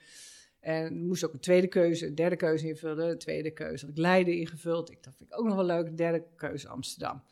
En 0.61 1.07
moest 1.07 1.25
ook 1.25 1.33
een 1.33 1.41
tweede 1.41 1.67
keuze, 1.67 2.07
een 2.07 2.15
derde 2.15 2.37
keuze 2.37 2.67
invullen. 2.67 3.09
De 3.09 3.17
tweede 3.17 3.51
keuze 3.51 3.87
had 3.87 3.95
ik 3.95 4.01
Leiden 4.01 4.39
ingevuld. 4.39 4.91
Ik 4.91 5.03
dacht, 5.03 5.17
vind 5.17 5.31
ik 5.33 5.39
ook 5.39 5.47
nog 5.47 5.55
wel 5.55 5.65
leuk. 5.65 5.85
De 5.85 5.95
derde 5.95 6.25
keuze 6.37 6.69
Amsterdam. 6.69 7.23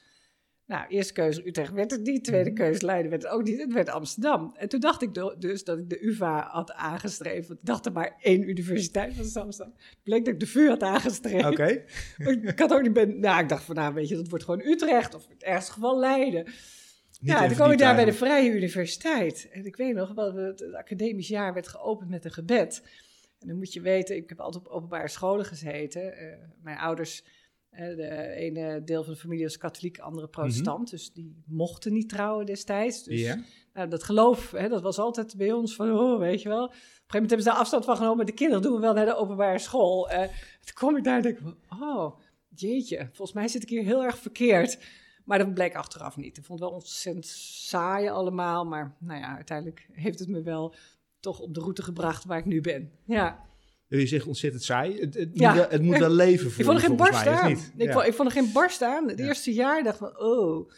Nou, 0.66 0.86
eerste 0.88 1.12
keuze 1.12 1.46
Utrecht 1.46 1.72
werd 1.72 1.90
het 1.90 2.02
niet. 2.02 2.24
Tweede 2.24 2.52
keuze 2.52 2.86
Leiden 2.86 3.10
werd 3.10 3.22
het 3.22 3.32
ook 3.32 3.42
niet. 3.42 3.60
Het 3.60 3.72
werd 3.72 3.88
Amsterdam. 3.88 4.54
En 4.56 4.68
toen 4.68 4.80
dacht 4.80 5.02
ik 5.02 5.10
dus 5.38 5.64
dat 5.64 5.78
ik 5.78 5.90
de 5.90 6.06
UvA 6.06 6.48
had 6.50 6.72
aangestreefd. 6.72 7.48
Want 7.48 7.60
ik 7.60 7.66
dacht 7.66 7.86
er 7.86 7.92
maar 7.92 8.16
één 8.20 8.48
universiteit 8.48 9.16
was 9.16 9.36
Amsterdam. 9.36 9.74
Bleek 10.02 10.24
dat 10.24 10.34
ik 10.34 10.40
de 10.40 10.46
VU 10.46 10.68
had 10.68 10.82
aangestreefd. 10.82 11.46
Oké. 11.46 11.84
Ik 12.52 12.58
had 12.58 12.72
ook 12.72 12.82
niet 12.82 12.92
ben. 12.92 13.20
Nou, 13.20 13.42
ik 13.42 13.48
dacht 13.48 13.64
van, 13.64 13.74
nou, 13.74 13.94
weet 13.94 14.08
je, 14.08 14.16
dat 14.16 14.28
wordt 14.28 14.44
gewoon 14.44 14.60
Utrecht 14.60 15.14
of 15.14 15.24
in 15.24 15.34
het 15.34 15.42
ergste 15.42 15.72
geval 15.72 15.98
Leiden. 15.98 16.44
Niet 16.44 16.54
ja, 17.20 17.46
toen 17.46 17.56
kwam 17.56 17.70
ik 17.70 17.78
daar 17.78 17.94
bij 17.94 18.04
de. 18.04 18.12
Vrije 18.12 18.50
Universiteit. 18.50 19.48
En 19.52 19.66
ik 19.66 19.76
weet 19.76 19.94
nog, 19.94 20.14
wel, 20.14 20.34
het 20.34 20.74
academisch 20.74 21.28
jaar 21.28 21.54
werd 21.54 21.68
geopend 21.68 22.10
met 22.10 22.24
een 22.24 22.32
gebed. 22.32 22.82
En 23.38 23.48
dan 23.48 23.56
moet 23.56 23.72
je 23.72 23.80
weten, 23.80 24.16
ik 24.16 24.28
heb 24.28 24.40
altijd 24.40 24.66
op 24.66 24.72
openbare 24.72 25.08
scholen 25.08 25.44
gezeten. 25.44 26.16
Eh, 26.16 26.38
mijn 26.62 26.78
ouders 26.78 27.24
Eh, 27.76 27.96
de 27.96 28.30
ene 28.34 28.82
deel 28.84 29.04
van 29.04 29.12
de 29.12 29.18
familie 29.18 29.44
was 29.44 29.56
katholiek, 29.58 29.98
andere 29.98 30.28
protestant. 30.28 30.90
Dus 30.90 31.12
die 31.12 31.42
mochten 31.46 31.92
niet 31.92 32.08
trouwen 32.08 32.46
destijds. 32.46 33.02
Dus 33.02 33.20
nou, 33.72 33.88
dat 33.88 34.02
geloof, 34.02 34.50
hè, 34.50 34.68
dat 34.68 34.82
was 34.82 34.98
altijd 34.98 35.34
bij 35.36 35.52
ons 35.52 35.74
van, 35.74 35.98
oh, 35.98 36.18
weet 36.18 36.42
je 36.42 36.48
wel. 36.48 36.64
Op 36.64 36.70
een 36.70 36.76
gegeven 36.76 37.04
moment 37.12 37.30
hebben 37.30 37.46
ze 37.46 37.48
daar 37.48 37.58
afstand 37.58 37.84
van 37.84 37.96
genomen. 37.96 38.26
De 38.26 38.32
kinderen 38.32 38.62
doen 38.62 38.74
we 38.74 38.80
wel 38.80 38.94
naar 38.94 39.04
de 39.04 39.16
openbare 39.16 39.58
school. 39.58 40.10
Eh, 40.10 40.20
toen 40.64 40.74
kom 40.74 40.96
ik 40.96 41.04
daar 41.04 41.16
en 41.16 41.22
denk 41.22 41.38
ik, 41.38 41.46
oh, 41.68 42.18
jeetje. 42.48 43.08
Volgens 43.12 43.32
mij 43.32 43.48
zit 43.48 43.62
ik 43.62 43.68
hier 43.68 43.84
heel 43.84 44.04
erg 44.04 44.18
verkeerd. 44.18 44.78
Maar 45.24 45.38
dat 45.38 45.54
bleek 45.54 45.74
achteraf 45.74 46.16
niet. 46.16 46.36
Ik 46.36 46.44
vond 46.44 46.60
het 46.60 46.68
wel 46.68 46.78
ontzettend 46.78 47.26
saai 47.26 48.08
allemaal. 48.08 48.64
Maar 48.64 48.96
nou 48.98 49.20
ja, 49.20 49.34
uiteindelijk 49.34 49.88
heeft 49.92 50.18
het 50.18 50.28
me 50.28 50.42
wel 50.42 50.74
toch 51.20 51.40
op 51.40 51.54
de 51.54 51.60
route 51.60 51.82
gebracht 51.82 52.24
waar 52.24 52.38
ik 52.38 52.44
nu 52.44 52.60
ben. 52.60 52.90
Ja. 53.04 53.44
Je 53.88 54.06
zegt 54.06 54.26
ontzettend 54.26 54.62
saai. 54.62 55.00
Het, 55.00 55.14
het, 55.14 55.30
Ja. 55.32 55.48
moet, 55.48 55.58
wel, 55.60 55.68
het 55.70 55.82
moet 55.82 55.98
wel 55.98 56.10
leven 56.10 56.50
voor 56.50 56.60
Ik 56.60 56.66
vond 56.66 56.78
er 56.78 56.86
geen 56.86 56.96
barst 56.96 57.24
mij, 57.24 57.34
aan. 57.34 57.50
Ik, 57.50 57.58
Ja. 57.76 57.92
vond, 57.92 58.06
ik 58.06 58.14
vond 58.14 58.28
er 58.28 58.34
geen 58.42 58.52
barst 58.52 58.82
aan. 58.82 59.08
Het 59.08 59.18
Ja. 59.18 59.26
eerste 59.26 59.52
jaar 59.52 59.82
dacht 59.82 60.00
ik 60.00 60.06
van, 60.06 60.20
oh. 60.20 60.70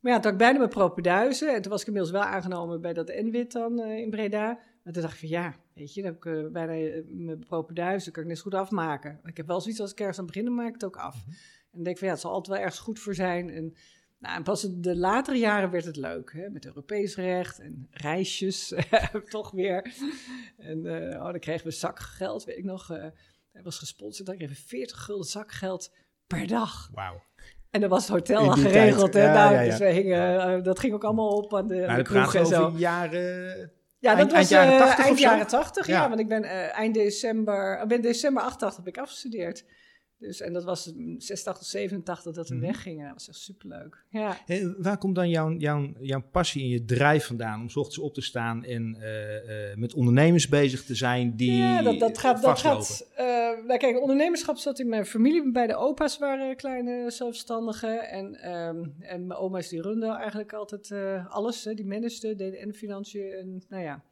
Maar 0.00 0.12
ja, 0.12 0.20
toen 0.20 0.30
had 0.30 0.40
ik 0.40 0.46
bijna 0.46 0.58
mijn 0.58 0.70
propenduizen. 0.70 1.54
En 1.54 1.62
toen 1.62 1.70
was 1.70 1.80
ik 1.80 1.86
inmiddels 1.86 2.12
wel 2.14 2.22
aangenomen 2.24 2.80
bij 2.80 2.92
dat 2.92 3.08
NWIT 3.08 3.52
dan 3.52 3.80
eh, 3.80 3.98
in 3.98 4.10
Breda. 4.10 4.58
Maar 4.82 4.92
toen 4.92 5.02
dacht 5.02 5.14
ik 5.14 5.20
van, 5.20 5.28
ja, 5.28 5.54
weet 5.74 5.94
je, 5.94 6.02
dan 6.02 6.10
heb 6.12 6.24
ik 6.24 6.34
eh, 6.34 6.50
bijna 6.52 6.72
eh, 6.72 7.02
mijn 7.08 7.38
propenduizen. 7.38 8.12
kan 8.12 8.22
ik 8.22 8.28
net 8.28 8.36
zo 8.36 8.42
goed 8.42 8.54
afmaken. 8.54 9.20
Ik 9.24 9.36
heb 9.36 9.46
wel 9.46 9.60
zoiets 9.60 9.80
als 9.80 9.90
ik 9.90 9.98
ergens 10.00 10.18
aan 10.18 10.26
begin, 10.26 10.44
dan 10.44 10.54
maak 10.54 10.66
ik 10.66 10.72
het 10.74 10.84
ook 10.84 10.96
af. 10.96 11.14
Mhm. 11.14 11.30
En 11.30 11.72
dan 11.72 11.82
denk 11.82 11.88
ik 11.94 11.98
van, 11.98 12.06
ja, 12.06 12.12
het 12.12 12.22
zal 12.22 12.30
altijd 12.32 12.56
wel 12.56 12.64
ergens 12.64 12.82
goed 12.82 12.98
voor 12.98 13.14
zijn. 13.14 13.50
En, 13.50 13.74
nou, 14.18 14.36
en 14.36 14.42
pas 14.42 14.66
de 14.74 14.96
latere 14.96 15.38
jaren 15.38 15.70
werd 15.70 15.84
het 15.84 15.96
leuk. 15.96 16.32
Hè? 16.32 16.48
Met 16.48 16.64
Europees 16.66 17.16
recht 17.16 17.58
en 17.58 17.86
reisjes, 17.90 18.74
toch 19.28 19.50
weer. 19.50 19.92
En 20.58 20.86
eh, 20.86 21.16
oh, 21.18 21.24
dan 21.30 21.38
kregen 21.38 21.66
we 21.66 21.72
zakgeld, 21.72 22.44
weet 22.44 22.56
ik 22.58 22.64
nog. 22.64 22.90
eh 22.90 23.04
hij 23.52 23.64
was 23.64 23.78
gesponsord, 23.78 24.26
dan 24.26 24.36
kregen 24.36 24.54
we 24.54 24.60
40 24.66 24.98
gulden 25.04 25.26
zakgeld 25.26 25.92
per 26.26 26.46
dag. 26.46 26.90
Wauw. 26.94 27.22
En 27.70 27.80
dan 27.80 27.90
was 27.90 28.02
het 28.02 28.10
hotel 28.10 28.42
In 28.42 28.48
al 28.48 28.56
geregeld. 28.56 29.14
Hè? 29.14 29.22
ja, 29.22 29.32
Nou, 29.32 29.54
ja, 29.54 29.60
ja. 29.60 29.70
Dus 29.70 29.78
we 29.78 29.88
hingen, 29.88 30.40
eh, 30.40 30.62
dat 30.62 30.78
ging 30.78 30.94
ook 30.94 31.04
allemaal 31.04 31.28
op 31.36 31.54
aan 31.56 31.66
de, 31.68 32.00
kroeg 32.02 32.34
en 32.34 32.46
zo. 32.46 32.64
over 32.64 32.78
jaren... 32.78 33.70
Ja, 33.98 34.14
dat 34.14 34.18
eind- 34.18 34.32
was 34.32 34.38
eind 34.38 34.48
jaren 34.48 34.72
eh, 34.72 34.78
80 34.78 34.98
of 34.98 35.04
eind 35.06 35.18
jaren 35.18 35.46
80, 35.46 35.86
ja. 35.86 36.08
Want 36.08 36.20
ik 36.20 36.28
ben 36.28 36.42
eind 36.72 36.94
december, 36.94 37.80
ik 37.82 37.88
ben 37.88 38.00
december 38.02 38.42
88 38.42 38.84
heb 38.84 38.94
ik 38.94 38.98
afgestudeerd. 39.02 39.64
Dus, 40.18 40.40
en 40.40 40.52
dat 40.52 40.64
was 40.64 40.92
mm, 40.94 41.20
86, 41.20 41.66
87 41.66 42.34
dat 42.34 42.48
we 42.48 42.54
Mhm. 42.54 42.64
weggingen. 42.64 43.04
Dat 43.04 43.14
was 43.14 43.28
echt 43.28 43.38
superleuk. 43.38 44.04
Ja. 44.10 44.38
Hé, 44.46 44.74
waar 44.78 44.98
komt 44.98 45.14
dan 45.14 45.28
jouw, 45.28 45.52
jouw, 45.56 45.92
jouw 46.00 46.22
passie 46.30 46.62
en 46.62 46.68
je 46.68 46.84
drijf 46.84 47.26
vandaan 47.26 47.60
om 47.60 47.68
's 47.68 47.76
ochtends 47.76 47.98
op 47.98 48.14
te 48.14 48.20
staan 48.20 48.64
en 48.64 48.96
eh, 49.00 49.70
eh, 49.70 49.76
met 49.76 49.94
ondernemers 49.94 50.48
bezig 50.48 50.84
te 50.84 50.94
zijn 50.94 51.36
die 51.36 51.52
Ja, 51.52 51.82
dat, 51.82 51.98
dat 51.98 52.18
gaat. 52.18 52.42
Dat 52.42 52.58
gaat 52.58 53.06
eh, 53.14 53.24
nou, 53.66 53.78
kijk, 53.78 54.00
ondernemerschap 54.00 54.56
zat 54.56 54.78
in 54.78 54.88
mijn 54.88 55.06
familie. 55.06 55.52
Beide 55.52 55.76
opa's 55.76 56.18
waren 56.18 56.56
kleine 56.56 57.10
zelfstandigen. 57.10 58.08
En, 58.08 58.34
ehm, 58.34 58.84
en 59.00 59.26
mijn 59.26 59.38
oma's 59.40 59.68
die 59.68 59.82
runden 59.82 60.16
eigenlijk 60.16 60.52
altijd 60.52 60.90
eh, 60.90 61.26
alles. 61.34 61.64
Hè, 61.64 61.74
die 61.74 61.86
manageden, 61.86 62.36
deden 62.36 62.60
en 62.60 62.74
financiën 62.74 63.32
en 63.32 63.62
nou 63.68 63.82
ja, 63.82 64.02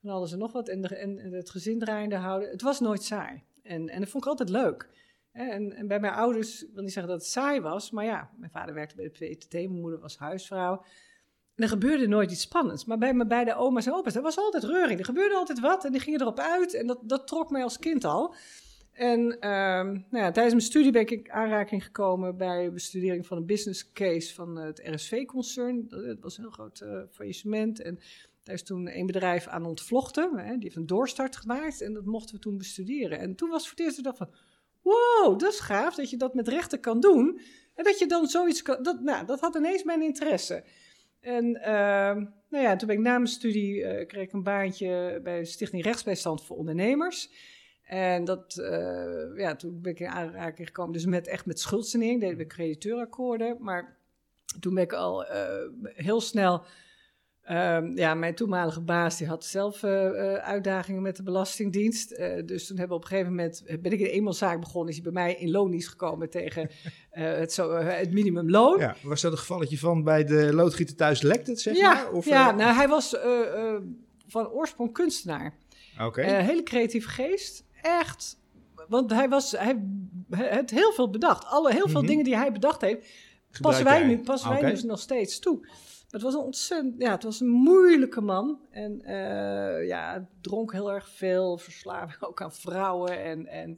van 0.00 0.10
alles 0.10 0.32
en 0.32 0.38
nog 0.38 0.52
wat. 0.52 0.68
En, 0.68 0.80
de, 0.80 0.96
en 0.96 1.18
het 1.32 1.50
gezin 1.50 1.78
draaiende 1.78 2.16
houden. 2.16 2.50
Het 2.50 2.62
was 2.62 2.80
nooit 2.80 3.02
saai. 3.02 3.42
En, 3.62 3.88
en 3.88 4.00
dat 4.00 4.08
vond 4.08 4.24
ik 4.24 4.30
altijd 4.30 4.48
leuk. 4.48 4.88
En, 5.34 5.72
en 5.72 5.86
bij 5.86 6.00
mijn 6.00 6.12
ouders, 6.12 6.64
wil 6.72 6.82
niet 6.82 6.92
zeggen 6.92 7.12
dat 7.12 7.20
het 7.22 7.30
saai 7.30 7.60
was, 7.60 7.90
maar 7.90 8.04
ja, 8.04 8.30
mijn 8.36 8.50
vader 8.50 8.74
werkte 8.74 8.94
bij 8.96 9.12
de 9.12 9.34
PTT, 9.34 9.52
mijn 9.52 9.80
moeder 9.80 10.00
was 10.00 10.18
huisvrouw. 10.18 10.84
En 11.54 11.62
er 11.62 11.68
gebeurde 11.68 12.06
nooit 12.06 12.30
iets 12.30 12.40
spannends. 12.40 12.84
Maar 12.84 12.98
bij 12.98 13.14
mijn 13.14 13.28
beide 13.28 13.54
oma's 13.54 13.86
en 13.86 13.92
opa's, 13.92 14.14
er 14.14 14.22
was 14.22 14.38
altijd 14.38 14.64
reuring. 14.64 14.98
Er 14.98 15.04
gebeurde 15.04 15.34
altijd 15.34 15.60
wat 15.60 15.84
en 15.84 15.92
die 15.92 16.00
gingen 16.00 16.20
erop 16.20 16.38
uit. 16.38 16.74
En 16.74 16.86
dat, 16.86 16.98
dat 17.02 17.26
trok 17.26 17.50
mij 17.50 17.62
als 17.62 17.78
kind 17.78 18.04
al. 18.04 18.34
En 18.92 19.40
ehm, 19.40 19.92
nou 19.92 20.24
ja, 20.24 20.30
tijdens 20.30 20.54
mijn 20.54 20.60
studie 20.60 20.92
ben 20.92 21.00
ik 21.00 21.10
in 21.10 21.32
aanraking 21.32 21.84
gekomen 21.84 22.36
bij 22.36 22.72
bestudering 22.72 23.26
van 23.26 23.36
een 23.36 23.46
business 23.46 23.92
case 23.92 24.34
van 24.34 24.56
het 24.56 24.80
RSV-concern. 24.84 25.88
Dat, 25.88 26.20
was 26.20 26.36
een 26.36 26.42
heel 26.42 26.52
groot 26.52 26.80
eh, 26.80 27.00
faillissement. 27.10 27.80
En 27.80 27.98
daar 28.42 28.54
is 28.54 28.62
toen 28.62 28.98
een 28.98 29.06
bedrijf 29.06 29.46
aan 29.46 29.66
ontvlochten. 29.66 30.38
Hè, 30.38 30.52
die 30.52 30.62
heeft 30.62 30.76
een 30.76 30.86
doorstart 30.86 31.36
gemaakt 31.36 31.80
en 31.80 31.92
dat 31.92 32.04
mochten 32.04 32.34
we 32.34 32.40
toen 32.40 32.58
bestuderen. 32.58 33.18
En 33.18 33.34
toen 33.34 33.48
was 33.48 33.58
het 33.58 33.68
voor 33.68 33.76
het 33.76 33.86
eerst 33.86 34.04
dacht 34.04 34.18
van, 34.18 34.30
wow, 34.84 35.38
dat 35.38 35.52
is 35.52 35.60
gaaf 35.60 35.94
dat 35.94 36.10
je 36.10 36.16
dat 36.16 36.34
met 36.34 36.48
rechten 36.48 36.80
kan 36.80 37.00
doen. 37.00 37.40
En 37.74 37.84
dat 37.84 37.98
je 37.98 38.06
dan 38.06 38.26
zoiets 38.26 38.62
kan, 38.62 38.82
dat, 38.82 39.00
nou, 39.00 39.26
dat 39.26 39.40
had 39.40 39.54
ineens 39.54 39.82
mijn 39.82 40.02
interesse. 40.02 40.64
En 41.20 41.62
ehm, 41.62 42.24
nou 42.48 42.64
ja, 42.64 42.76
toen 42.76 42.88
ben 42.88 42.96
ik 42.96 43.02
na 43.02 43.12
mijn 43.12 43.26
studie, 43.26 43.84
eh, 43.84 44.06
kreeg 44.06 44.22
ik 44.22 44.32
een 44.32 44.42
baantje 44.42 45.20
bij 45.22 45.44
Stichting 45.44 45.82
Rechtsbijstand 45.82 46.44
voor 46.44 46.56
Ondernemers. 46.56 47.30
En 47.84 48.24
dat, 48.24 48.58
eh, 48.58 49.36
ja, 49.36 49.56
toen 49.56 49.80
ben 49.80 49.92
ik 49.92 50.00
in 50.00 50.08
aanraking 50.08 50.66
gekomen, 50.66 50.92
dus 50.92 51.06
met, 51.06 51.26
echt 51.26 51.46
met 51.46 51.60
schuldsanering, 51.60 52.20
deden 52.20 52.36
we 52.36 52.46
crediteurakkoorden. 52.46 53.56
Maar 53.60 53.96
toen 54.60 54.74
ben 54.74 54.82
ik 54.82 54.92
al 54.92 55.24
eh, 55.24 55.68
heel 55.82 56.20
snel, 56.20 56.64
ehm, 57.44 57.96
ja, 57.96 58.14
mijn 58.14 58.34
toenmalige 58.34 58.80
baas, 58.80 59.18
die 59.18 59.26
had 59.26 59.44
zelf 59.44 59.82
eh, 59.82 60.06
eh, 60.06 60.42
uitdagingen 60.42 61.02
met 61.02 61.16
de 61.16 61.22
Belastingdienst. 61.22 62.10
Eh, 62.10 62.42
dus 62.46 62.66
toen 62.66 62.78
hebben 62.78 62.96
we 62.96 63.02
op 63.02 63.10
een 63.10 63.16
gegeven 63.16 63.30
moment, 63.34 63.62
ben 63.66 63.92
ik 63.92 63.98
in 63.98 64.04
een 64.04 64.10
eenmanszaak 64.10 64.60
begonnen, 64.60 64.88
is 64.88 64.94
hij 64.94 65.12
bij 65.12 65.22
mij 65.22 65.34
in 65.34 65.50
loondienst 65.50 65.88
gekomen 65.88 66.30
tegen 66.30 66.70
het, 67.10 67.52
zo, 67.52 67.72
het 67.72 68.12
minimumloon. 68.12 68.78
Ja, 68.78 68.96
was 69.02 69.20
dat 69.20 69.32
een 69.32 69.38
gevalletje 69.38 69.78
van 69.78 70.02
bij 70.02 70.24
de 70.24 70.52
loodgieter 70.54 70.96
thuis 70.96 71.22
lekt 71.22 71.46
het, 71.46 71.60
zeg 71.60 71.76
ja, 71.76 71.92
maar? 71.94 72.10
Of, 72.12 72.24
ja 72.24 72.50
nou, 72.50 72.74
hij 72.74 72.88
was 72.88 73.16
van 74.26 74.48
oorsprong 74.48 74.92
kunstenaar. 74.92 75.54
Oké. 76.00 76.22
Hele 76.22 76.62
creatieve 76.62 77.08
geest. 77.08 77.64
Echt. 77.82 78.38
Want 78.88 79.10
hij, 79.10 79.28
was, 79.28 79.52
hij, 79.52 79.82
hij 80.30 80.54
had 80.54 80.70
heel 80.70 80.92
veel 80.92 81.10
bedacht. 81.10 81.44
Alle, 81.46 81.72
heel 81.72 81.88
veel 81.88 82.00
Mhm. 82.00 82.08
dingen 82.08 82.24
die 82.24 82.36
hij 82.36 82.52
bedacht 82.52 82.80
heeft, 82.80 83.06
Gebruik 83.50 83.60
passen 83.60 83.84
wij, 83.84 83.98
jij? 83.98 84.08
nu, 84.16 84.22
passen 84.22 84.50
wij 84.50 84.70
dus 84.70 84.82
nog 84.82 85.00
steeds 85.00 85.38
toe. 85.38 85.66
Het 86.14 86.22
was 86.22 86.34
een 86.34 86.40
ontzettend, 86.40 86.94
ja, 86.98 87.10
het 87.10 87.22
was 87.22 87.40
een 87.40 87.48
moeilijke 87.48 88.20
man. 88.20 88.60
En 88.70 89.02
eh, 89.02 89.86
ja, 89.86 90.28
dronk 90.40 90.72
heel 90.72 90.92
erg 90.92 91.08
veel, 91.08 91.58
verslaving 91.58 92.22
ook 92.28 92.42
aan 92.42 92.52
vrouwen. 92.52 93.22
En, 93.22 93.46
en 93.46 93.76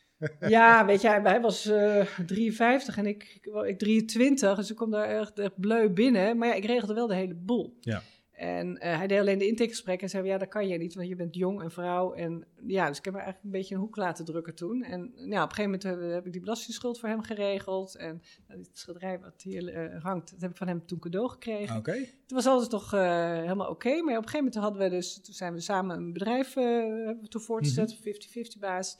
ja, 0.56 0.86
weet 0.86 1.00
je, 1.00 1.08
hij, 1.08 1.20
hij 1.20 1.40
was 1.40 1.66
eh 1.66 2.06
53 2.26 2.96
en 2.96 3.06
ik, 3.06 3.40
ik, 3.42 3.66
ik 3.66 3.78
23, 3.78 4.56
dus 4.56 4.70
ik 4.70 4.76
kom 4.76 4.90
daar 4.90 5.08
echt, 5.08 5.38
echt 5.38 5.60
bleu 5.60 5.88
binnen. 5.88 6.38
Maar 6.38 6.48
ja, 6.48 6.54
ik 6.54 6.64
regelde 6.64 6.94
wel 6.94 7.06
de 7.06 7.14
hele 7.14 7.34
boel. 7.34 7.76
Ja. 7.80 8.02
En 8.34 8.78
eh, 8.78 8.96
hij 8.96 9.06
deed 9.06 9.18
alleen 9.18 9.38
de 9.38 9.46
intakegesprekken 9.46 10.04
en 10.04 10.10
zei, 10.10 10.26
ja, 10.26 10.38
dat 10.38 10.48
kan 10.48 10.68
je 10.68 10.78
niet, 10.78 10.94
want 10.94 11.08
je 11.08 11.16
bent 11.16 11.34
jong 11.34 11.62
en 11.62 11.70
vrouw. 11.70 12.12
En 12.12 12.46
ja, 12.66 12.88
dus 12.88 12.98
ik 12.98 13.04
heb 13.04 13.14
me 13.14 13.20
eigenlijk 13.20 13.52
een 13.52 13.60
beetje 13.60 13.74
een 13.74 13.80
hoek 13.80 13.96
laten 13.96 14.24
drukken 14.24 14.54
toen. 14.54 14.82
En 14.82 15.12
ja, 15.14 15.42
op 15.42 15.48
een 15.48 15.54
gegeven 15.54 15.62
moment 15.62 15.82
heb, 15.82 16.00
heb 16.00 16.26
ik 16.26 16.32
die 16.32 16.40
belastingsschuld 16.40 17.00
voor 17.00 17.08
hem 17.08 17.22
geregeld. 17.22 17.96
En 17.96 18.22
nou, 18.48 18.60
dit 18.60 18.78
schilderij 18.78 19.20
wat 19.20 19.42
hier 19.42 19.68
eh, 19.68 20.02
hangt, 20.02 20.30
dat 20.30 20.40
heb 20.40 20.50
ik 20.50 20.56
van 20.56 20.68
hem 20.68 20.86
toen 20.86 20.98
cadeau 20.98 21.28
gekregen. 21.28 21.76
Oké. 21.76 21.92
Het 21.92 22.32
was 22.32 22.46
alles 22.46 22.68
toch 22.68 22.92
eh, 22.92 23.32
helemaal 23.40 23.70
oké. 23.70 23.88
Maar 23.88 24.16
op 24.16 24.22
een 24.22 24.28
gegeven 24.30 24.36
moment 24.38 24.54
hadden 24.54 24.82
we 24.82 24.88
dus, 24.88 25.20
toen 25.22 25.34
zijn 25.34 25.54
we 25.54 25.60
samen 25.60 25.96
een 25.96 26.12
bedrijf 26.12 26.54
hebben 26.54 27.20
we 27.20 27.28
toen 27.28 27.40
voortgezet, 27.40 27.96
50-50 27.96 28.58
baas. 28.58 28.96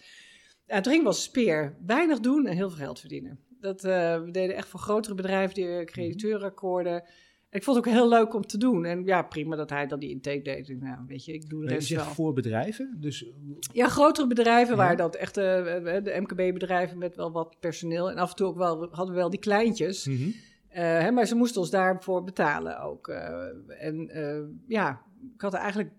Ja, 0.66 0.74
het 0.74 0.88
ging 0.88 1.02
wel 1.02 1.12
speer. 1.12 1.76
Weinig 1.86 2.20
doen 2.20 2.46
en 2.46 2.56
heel 2.56 2.68
veel 2.68 2.78
geld 2.78 3.00
verdienen. 3.00 3.38
Dat, 3.60 3.84
eh, 3.84 4.22
we 4.22 4.30
deden 4.30 4.56
echt 4.56 4.68
voor 4.68 4.80
grotere 4.80 5.14
bedrijven, 5.14 5.54
die 5.54 5.84
crediteurakkoorden. 5.84 7.04
Ik 7.54 7.62
vond 7.64 7.76
het 7.76 7.86
ook 7.86 7.92
heel 7.92 8.08
leuk 8.08 8.34
om 8.34 8.46
te 8.46 8.58
doen. 8.58 8.84
En 8.84 9.04
ja, 9.04 9.22
prima 9.22 9.56
dat 9.56 9.70
hij 9.70 9.86
dan 9.86 9.98
die 9.98 10.10
intake 10.10 10.42
deed. 10.42 10.80
Nou, 10.80 10.98
weet 11.06 11.24
je, 11.24 11.32
ik 11.32 11.48
doe 11.48 11.66
de 11.66 11.72
rest 11.74 11.88
wel. 11.88 12.04
voor 12.04 12.32
bedrijven, 12.32 12.96
dus 13.00 13.24
Ja, 13.72 13.88
grotere 13.88 14.26
bedrijven 14.26 14.74
Ja. 14.76 14.80
waren 14.82 14.96
dat 14.96 15.14
echt 15.16 15.36
eh, 15.36 15.44
de 15.44 16.16
MKB-bedrijven 16.20 16.98
met 16.98 17.16
wel 17.16 17.32
wat 17.32 17.56
personeel. 17.60 18.10
En 18.10 18.16
af 18.16 18.30
en 18.30 18.36
toe 18.36 18.46
ook 18.46 18.56
wel, 18.56 18.88
hadden 18.90 19.14
we 19.14 19.20
wel 19.20 19.30
die 19.30 19.38
kleintjes. 19.40 20.06
mhm. 20.06 20.28
Eh, 20.68 20.82
hè, 20.82 21.10
maar 21.10 21.26
ze 21.26 21.34
moesten 21.34 21.60
ons 21.60 21.70
daarvoor 21.70 22.24
betalen 22.24 22.80
ook. 22.80 23.08
eh, 23.08 23.44
en 23.78 24.08
eh, 24.08 24.40
ja, 24.66 25.00
ik 25.34 25.40
had 25.40 25.52
er 25.54 25.58
eigenlijk 25.60 25.90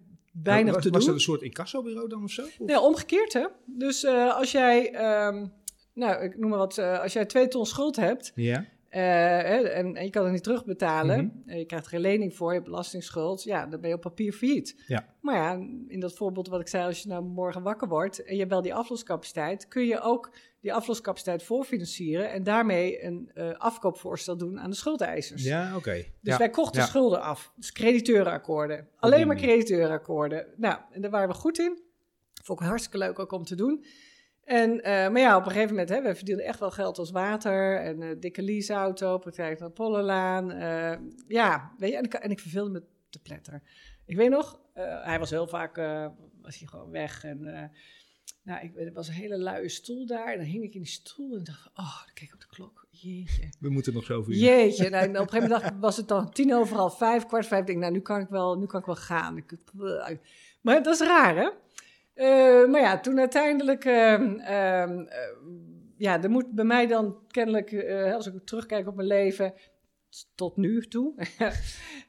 weinig 0.43 0.74
was, 0.74 0.83
te 0.83 0.89
was 0.89 0.97
doen. 1.00 1.07
dat 1.07 1.15
een 1.19 1.25
soort 1.25 1.41
incassobureau 1.41 2.09
dan 2.09 2.24
of 2.24 2.31
zo? 2.31 2.41
Of- 2.43 2.59
Nee, 2.59 2.79
omgekeerd 2.79 3.33
hè. 3.33 3.45
Dus 3.65 4.03
eh, 4.03 4.35
als 4.35 4.51
jij, 4.51 4.91
ehm, 4.93 5.45
nou 5.93 6.24
ik 6.24 6.38
noem 6.38 6.50
maar 6.50 6.59
wat, 6.59 6.77
eh, 6.77 7.00
als 7.01 7.13
jij 7.13 7.25
twee 7.25 7.47
ton 7.47 7.65
schuld 7.65 7.95
hebt 7.95 8.31
Ja. 8.35 8.65
Eh, 8.95 9.77
en, 9.77 9.95
en 9.95 10.03
je 10.03 10.09
kan 10.09 10.23
het 10.23 10.33
niet 10.33 10.43
terugbetalen, 10.43 11.43
Mhm. 11.45 11.57
je 11.57 11.65
krijgt 11.65 11.87
geen 11.87 11.99
lening 11.99 12.35
voor, 12.35 12.47
je 12.47 12.53
hebt 12.53 12.69
belastingsschuld, 12.69 13.43
ja, 13.43 13.65
dan 13.65 13.79
ben 13.79 13.89
je 13.89 13.95
op 13.95 14.01
papier 14.01 14.33
failliet. 14.33 14.83
Ja. 14.87 15.05
Maar 15.21 15.35
ja, 15.35 15.67
in 15.87 15.99
dat 15.99 16.13
voorbeeld 16.13 16.47
wat 16.47 16.59
ik 16.59 16.67
zei, 16.67 16.85
als 16.85 17.01
je 17.01 17.07
nou 17.09 17.23
morgen 17.23 17.61
wakker 17.61 17.87
wordt 17.87 18.23
en 18.23 18.33
je 18.33 18.39
hebt 18.39 18.51
wel 18.51 18.61
die 18.61 18.73
afloscapaciteit, 18.73 19.67
kun 19.67 19.85
je 19.85 20.01
ook 20.01 20.31
die 20.61 20.73
afloscapaciteit 20.73 21.43
voorfinancieren 21.43 22.31
en 22.31 22.43
daarmee 22.43 23.03
een 23.03 23.31
eh, 23.33 23.51
afkoopvoorstel 23.57 24.37
doen 24.37 24.59
aan 24.59 24.69
de 24.69 24.75
schuldeisers. 24.75 25.43
Ja, 25.43 25.75
oké. 25.75 25.93
Dus 25.93 26.33
ja. 26.33 26.37
wij 26.37 26.49
kochten 26.49 26.81
ja. 26.81 26.87
schulden 26.87 27.21
af. 27.21 27.51
Dus 27.55 27.71
crediteurenakkoorden. 27.71 28.87
Alleen 28.95 29.27
maar 29.27 29.35
crediteurenakkoorden. 29.35 30.45
Nou, 30.57 30.79
en 30.91 31.01
daar 31.01 31.11
waren 31.11 31.29
we 31.29 31.33
goed 31.33 31.59
in. 31.59 31.81
Vond 32.43 32.59
ik 32.59 32.67
hartstikke 32.67 32.97
leuk 32.97 33.19
ook 33.19 33.31
om 33.31 33.43
te 33.43 33.55
doen. 33.55 33.85
En, 34.45 34.83
eh, 34.83 35.09
maar 35.09 35.21
ja, 35.21 35.37
op 35.37 35.45
een 35.45 35.51
gegeven 35.51 35.69
moment, 35.69 35.89
hè, 35.89 36.01
we 36.01 36.15
verdienden 36.15 36.45
echt 36.45 36.59
wel 36.59 36.71
geld 36.71 36.97
als 36.97 37.11
water. 37.11 37.79
En 37.79 38.01
eh 38.01 38.09
dikke 38.19 38.41
leaseauto, 38.41 39.17
praktijk 39.17 39.59
naar 39.59 39.69
Pollenlaan. 39.69 40.51
eh, 40.51 40.97
ja, 41.27 41.71
weet 41.77 41.91
je, 41.91 41.97
en 41.97 42.03
ik, 42.03 42.13
en 42.13 42.31
ik 42.31 42.39
verveelde 42.39 42.71
me 42.71 42.83
te 43.09 43.21
pletter. 43.21 43.61
Ik 44.05 44.15
weet 44.15 44.29
nog, 44.29 44.59
hij 45.03 45.19
was 45.19 45.29
heel 45.29 45.47
vaak, 45.47 45.75
was 46.41 46.57
hij 46.59 46.67
gewoon 46.67 46.89
weg. 46.91 47.23
En, 47.23 47.71
nou, 48.43 48.65
ik, 48.65 48.75
er 48.75 48.93
was 48.93 49.07
een 49.07 49.13
hele 49.13 49.37
luie 49.37 49.69
stoel 49.69 50.05
daar. 50.05 50.31
En 50.31 50.37
dan 50.37 50.47
hing 50.47 50.63
ik 50.63 50.73
in 50.73 50.81
die 50.81 50.89
stoel 50.89 51.37
en 51.37 51.43
dacht, 51.43 51.69
oh, 51.75 52.03
dan 52.05 52.13
keek 52.13 52.27
ik 52.27 52.33
op 52.33 52.39
de 52.41 52.47
klok. 52.47 52.87
Jeetje. 52.89 53.49
We 53.59 53.69
moeten 53.69 53.93
nog 53.93 54.03
zoveel 54.03 54.33
uur. 54.33 54.39
Jeetje. 54.39 54.89
Nou, 54.89 55.03
en 55.03 55.09
op 55.09 55.15
een 55.15 55.29
gegeven 55.29 55.49
moment 55.49 55.61
dacht 55.61 55.79
was 55.79 55.97
het 55.97 56.07
dan 56.07 56.31
tien 56.31 56.53
over 56.53 56.75
half 56.75 56.97
vijf, 56.97 57.25
kwart 57.25 57.47
vijf. 57.47 57.61
Ik 57.61 57.67
denk, 57.67 57.79
nou, 57.79 57.91
nu 57.91 57.99
kan 57.99 58.19
ik 58.19 58.29
wel, 58.29 58.57
nu 58.57 58.65
kan 58.65 58.79
ik 58.79 58.85
wel 58.85 58.95
gaan. 58.95 59.37
Ik, 59.37 59.57
maar 60.61 60.83
dat 60.83 61.01
is 61.01 61.07
raar, 61.07 61.35
hè? 61.35 61.49
Eh, 62.15 62.65
maar 62.65 62.81
ja, 62.81 63.00
toen 63.00 63.19
uiteindelijk... 63.19 63.86
eh, 63.86 64.88
ja, 65.98 66.22
er 66.24 66.29
moet 66.29 66.51
bij 66.51 66.65
mij 66.65 66.88
dan 66.88 67.17
kennelijk, 67.27 67.72
eh, 67.72 68.13
als 68.13 68.27
ik 68.27 68.34
terugkijk 68.45 68.88
op 68.88 68.95
mijn 68.95 69.07
leven, 69.07 69.53
tot 70.36 70.57
nu 70.57 70.88
toe, 70.88 71.13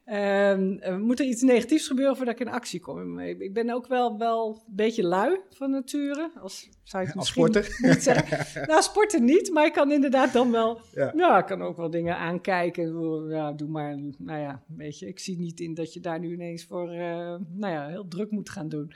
Ehm, 0.04 1.00
moet 1.00 1.20
er 1.20 1.26
iets 1.26 1.42
negatiefs 1.42 1.86
gebeuren 1.86 2.16
voordat 2.16 2.40
ik 2.40 2.46
in 2.46 2.52
actie 2.52 2.80
kom. 2.80 3.18
Ik 3.18 3.54
ben 3.54 3.70
ook 3.70 3.86
wel, 3.86 4.18
wel 4.18 4.48
een 4.66 4.75
beetje 4.75 5.02
lui 5.02 5.40
van 5.50 5.70
nature. 5.70 6.30
Als, 6.40 6.68
zou 6.82 7.02
je 7.02 7.08
het 7.08 7.18
Als 7.18 7.28
sporter? 7.28 7.76
niet 7.78 8.02
zeggen. 8.02 8.66
nou, 8.66 8.82
sporten 8.82 9.25
niet, 9.25 9.50
maar 9.50 9.66
ik 9.66 9.72
kan 9.72 9.92
inderdaad 9.92 10.32
dan 10.32 10.50
wel... 10.50 10.80
Ja. 10.94 11.38
Ik 11.38 11.46
kan 11.46 11.62
ook 11.62 11.76
wel 11.76 11.90
dingen 11.90 12.16
aankijken. 12.16 13.28
Ja, 13.28 13.52
doe 13.52 13.68
maar, 13.68 13.98
nou 14.18 14.40
ja, 14.40 14.62
weet 14.66 14.98
je. 14.98 15.06
Ik 15.06 15.18
zie 15.18 15.38
niet 15.38 15.60
in 15.60 15.75
dat 15.75 15.92
je 15.92 16.00
daar 16.00 16.18
nu 16.18 16.32
ineens 16.32 16.64
voor, 16.64 16.88
nou 16.88 17.72
ja, 17.72 17.88
heel 17.88 18.08
druk 18.08 18.30
moet 18.30 18.50
gaan 18.50 18.68
doen. 18.68 18.92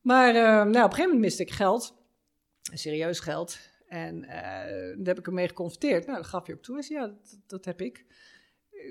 Maar 0.00 0.34
eh, 0.34 0.42
nou, 0.42 0.66
op 0.68 0.74
een 0.74 0.82
gegeven 0.82 1.02
moment 1.04 1.20
miste 1.20 1.42
ik 1.42 1.50
geld. 1.50 1.96
Serieus 2.72 3.20
geld. 3.20 3.58
En 3.88 4.24
eh, 4.24 4.96
daar 4.96 5.06
heb 5.06 5.18
ik 5.18 5.26
hem 5.26 5.34
mee 5.34 5.48
geconfronteerd. 5.48 6.06
Nou, 6.06 6.18
dat 6.18 6.26
gaf 6.26 6.46
je 6.46 6.52
ook 6.54 6.62
toe. 6.62 6.82
Zei, 6.82 6.98
ja, 7.00 7.06
dat, 7.06 7.38
dat 7.46 7.64
heb 7.64 7.80
ik. 7.80 8.04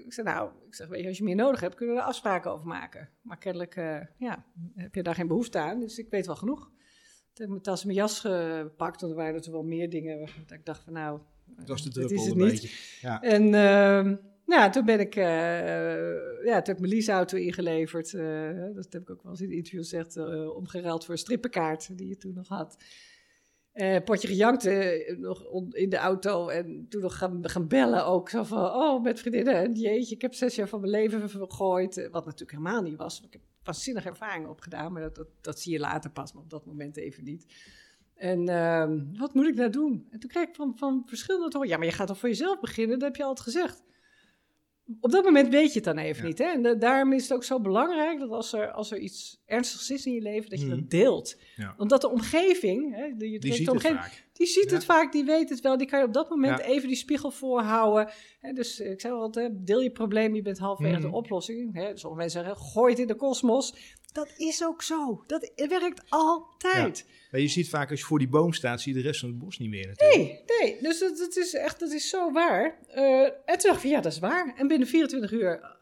Ik 0.05 0.13
zei, 0.13 0.27
nou, 0.27 0.51
ik 0.67 0.75
zeg, 0.75 0.87
weet 0.87 1.01
je, 1.01 1.07
als 1.07 1.17
je 1.17 1.23
meer 1.23 1.35
nodig 1.35 1.59
hebt, 1.59 1.75
kunnen 1.75 1.95
we 1.95 2.01
er 2.01 2.07
afspraken 2.07 2.51
over 2.51 2.67
maken. 2.67 3.09
Maar 3.21 3.37
kennelijk, 3.37 3.75
eh, 3.75 3.99
ja, 4.17 4.45
heb 4.75 4.95
je 4.95 5.03
daar 5.03 5.15
geen 5.15 5.27
behoefte 5.27 5.57
aan. 5.59 5.79
Dus 5.79 5.97
ik 5.97 6.09
weet 6.09 6.25
wel 6.25 6.35
genoeg. 6.35 6.59
Toen 6.59 6.75
heb 7.33 7.45
ik 7.45 7.49
mijn 7.49 7.61
tas 7.61 7.81
en 7.81 7.87
mijn 7.87 7.99
jas 7.99 8.19
gepakt. 8.19 9.01
Want 9.01 9.13
er 9.13 9.19
waren 9.19 9.41
er 9.43 9.51
wel 9.51 9.63
meer 9.63 9.89
dingen. 9.89 10.19
Dat 10.19 10.57
ik 10.57 10.65
dacht 10.65 10.83
van, 10.83 10.93
nou, 10.93 11.19
Dat 11.45 11.67
was 11.67 11.83
de 11.83 11.89
druppel 11.89 12.15
is 12.15 12.25
het 12.25 12.31
een 12.31 12.37
niet. 12.37 12.51
beetje. 12.51 12.69
Ja. 13.01 13.21
En 13.21 13.53
ehm, 13.53 14.15
nou, 14.47 14.71
toen 14.71 14.85
ben 14.85 14.99
ik, 14.99 15.15
eh, 15.15 16.45
ja, 16.45 16.61
toen 16.61 16.65
heb 16.65 16.69
ik 16.69 16.79
mijn 16.79 16.91
leaseauto 16.91 17.37
ingeleverd. 17.37 18.13
eh, 18.13 18.75
dat 18.75 18.87
heb 18.89 19.01
ik 19.01 19.09
ook 19.09 19.23
wel 19.23 19.31
eens 19.31 19.41
in 19.41 19.51
interview 19.51 19.79
gezegd, 19.79 20.15
eh, 20.15 20.55
omgeruild 20.55 21.05
voor 21.05 21.13
een 21.13 21.19
strippenkaart 21.19 21.97
die 21.97 22.07
je 22.07 22.17
toen 22.17 22.33
nog 22.33 22.47
had. 22.47 22.77
Potje 24.03 24.27
gejankt 24.27 24.63
nog 25.17 25.71
in 25.71 25.89
de 25.89 25.97
auto 25.97 26.47
en 26.47 26.85
toen 26.89 27.01
nog 27.01 27.17
gaan, 27.17 27.67
bellen 27.67 28.05
ook. 28.05 28.29
Zo 28.29 28.43
van, 28.43 28.63
oh, 28.63 29.03
met 29.03 29.19
vriendinnen, 29.19 29.55
en 29.55 29.73
jeetje, 29.73 30.15
ik 30.15 30.21
heb 30.21 30.33
zes 30.33 30.55
jaar 30.55 30.67
van 30.67 30.79
mijn 30.79 30.91
leven 30.91 31.29
vergooid. 31.29 31.95
Wat 32.11 32.25
natuurlijk 32.25 32.51
helemaal 32.51 32.81
niet 32.81 32.97
was, 32.97 33.21
ik 33.21 33.33
heb 33.33 33.41
waanzinnige 33.63 34.09
ervaringen 34.09 34.49
opgedaan. 34.49 34.91
Maar 34.91 35.13
dat, 35.13 35.27
dat, 35.41 35.59
zie 35.59 35.71
je 35.71 35.79
later 35.79 36.09
pas, 36.09 36.33
maar 36.33 36.43
op 36.43 36.49
dat 36.49 36.65
moment 36.65 36.97
even 36.97 37.23
niet. 37.23 37.45
En 38.15 38.49
ehm, 38.49 39.03
wat 39.17 39.33
moet 39.33 39.47
ik 39.47 39.55
nou 39.55 39.69
doen? 39.69 40.07
En 40.09 40.19
toen 40.19 40.29
kreeg 40.29 40.47
ik 40.47 40.55
van, 40.55 40.77
van 40.77 41.03
verschillende 41.05 41.49
horen, 41.51 41.69
ja, 41.69 41.77
maar 41.77 41.85
je 41.85 41.91
gaat 41.91 42.07
toch 42.07 42.17
voor 42.17 42.29
jezelf 42.29 42.59
beginnen? 42.59 42.99
Dat 42.99 43.07
heb 43.07 43.17
je 43.17 43.23
altijd 43.23 43.45
gezegd. 43.45 43.83
Op 45.01 45.11
dat 45.11 45.23
moment 45.23 45.49
weet 45.49 45.67
je 45.67 45.73
het 45.75 45.83
dan 45.83 45.97
even 45.97 46.21
Ja. 46.21 46.27
niet. 46.27 46.37
Hè? 46.37 46.45
En 46.45 46.61
da- 46.61 46.73
daarom 46.73 47.13
is 47.13 47.21
het 47.23 47.33
ook 47.33 47.43
zo 47.43 47.59
belangrijk 47.61 48.19
dat 48.19 48.29
als 48.29 48.53
er, 48.53 48.71
als 48.71 48.91
er 48.91 48.97
iets 48.97 49.41
ernstigs 49.45 49.91
is 49.91 50.05
in 50.05 50.13
je 50.13 50.21
leven, 50.21 50.49
dat 50.49 50.59
je 50.59 50.65
Mhm. 50.65 50.75
dat 50.75 50.89
deelt. 50.89 51.37
Ja. 51.55 51.75
omdat 51.77 52.01
de 52.01 52.09
omgeving, 52.09 52.95
hè, 52.95 53.01
de, 53.15 53.29
je 53.31 53.39
Die 53.39 53.39
directe 53.39 53.57
ziet 53.57 53.65
het 53.67 53.75
omgeving. 53.75 54.13
Die 54.37 54.47
ziet 54.47 54.71
het 54.71 54.85
vaak, 54.85 55.11
die 55.11 55.23
weet 55.25 55.49
het 55.49 55.59
wel. 55.61 55.77
Die 55.77 55.87
kan 55.87 55.99
je 55.99 56.05
op 56.05 56.13
dat 56.13 56.29
moment 56.29 56.59
even 56.59 56.87
die 56.87 56.97
spiegel 56.97 57.31
voorhouden. 57.31 58.09
Dus 58.53 58.79
eh, 58.79 58.91
ik 58.91 59.01
zei 59.01 59.13
al 59.13 59.21
altijd, 59.21 59.51
deel 59.67 59.81
je 59.81 59.91
probleem, 59.91 60.35
je 60.35 60.41
bent 60.41 60.57
halverwege 60.57 60.97
Mhm. 60.99 61.09
de 61.09 61.15
oplossing. 61.15 61.73
Hè, 61.73 61.97
sommige 61.97 62.21
mensen 62.21 62.43
zeggen, 62.43 62.65
gooi 62.65 62.91
het 62.91 62.99
in 63.01 63.07
de 63.07 63.15
kosmos. 63.15 63.95
Dat 64.13 64.33
is 64.37 64.63
ook 64.65 64.81
zo. 64.81 65.23
Dat 65.27 65.51
werkt 65.55 66.01
altijd. 66.09 67.05
Maar 67.31 67.39
je 67.41 67.47
ziet 67.47 67.69
vaak 67.69 67.89
als 67.89 67.99
je 67.99 68.05
voor 68.05 68.19
die 68.19 68.27
boom 68.29 68.53
staat, 68.53 68.81
zie 68.81 68.93
je 68.95 69.01
de 69.01 69.07
rest 69.07 69.19
van 69.19 69.29
het 69.29 69.37
bos 69.37 69.57
niet 69.57 69.69
meer 69.69 69.87
natuurlijk. 69.87 70.17
Nee, 70.17 70.43
nee. 70.71 70.81
Dus 70.81 70.99
dat, 70.99 71.17
dat 71.17 71.35
is 71.37 71.53
echt, 71.53 71.79
dat 71.79 71.91
is 71.91 72.09
zo 72.09 72.31
waar. 72.31 72.79
Eh, 72.87 73.21
en 73.23 73.57
toen 73.57 73.71
dacht 73.71 73.83
ik 73.83 73.89
ja, 73.89 74.01
dat 74.01 74.11
is 74.11 74.19
waar. 74.19 74.53
En 74.57 74.67
binnen 74.67 74.87
24 74.87 75.31
uur 75.31 75.75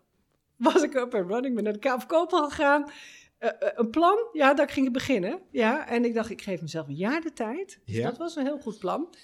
was 0.57 0.83
ik 0.83 0.93
up 0.93 1.15
and 1.15 1.29
running. 1.29 1.55
ben 1.55 1.63
naar 1.63 1.79
de 1.79 2.05
Koopman 2.07 2.50
gegaan. 2.50 2.91
Eh, 3.38 3.50
eh, 3.50 3.70
een 3.75 3.89
plan, 3.89 4.18
ja, 4.34 4.54
daar 4.54 4.70
ging 4.70 4.88
ik 4.88 4.94
beginnen. 4.94 5.39
Ja, 5.51 5.88
en 5.88 6.06
ik 6.06 6.13
dacht, 6.13 6.30
ik 6.30 6.42
geef 6.42 6.62
mezelf 6.62 6.88
een 6.88 6.96
jaar 6.96 7.22
de 7.22 7.34
tijd. 7.34 7.80
Dus 7.86 7.96
Ja. 7.96 8.10
dat 8.10 8.18
was 8.18 8.36
een 8.36 8.46
heel 8.46 8.60
goed 8.60 8.80
plan. 8.80 9.15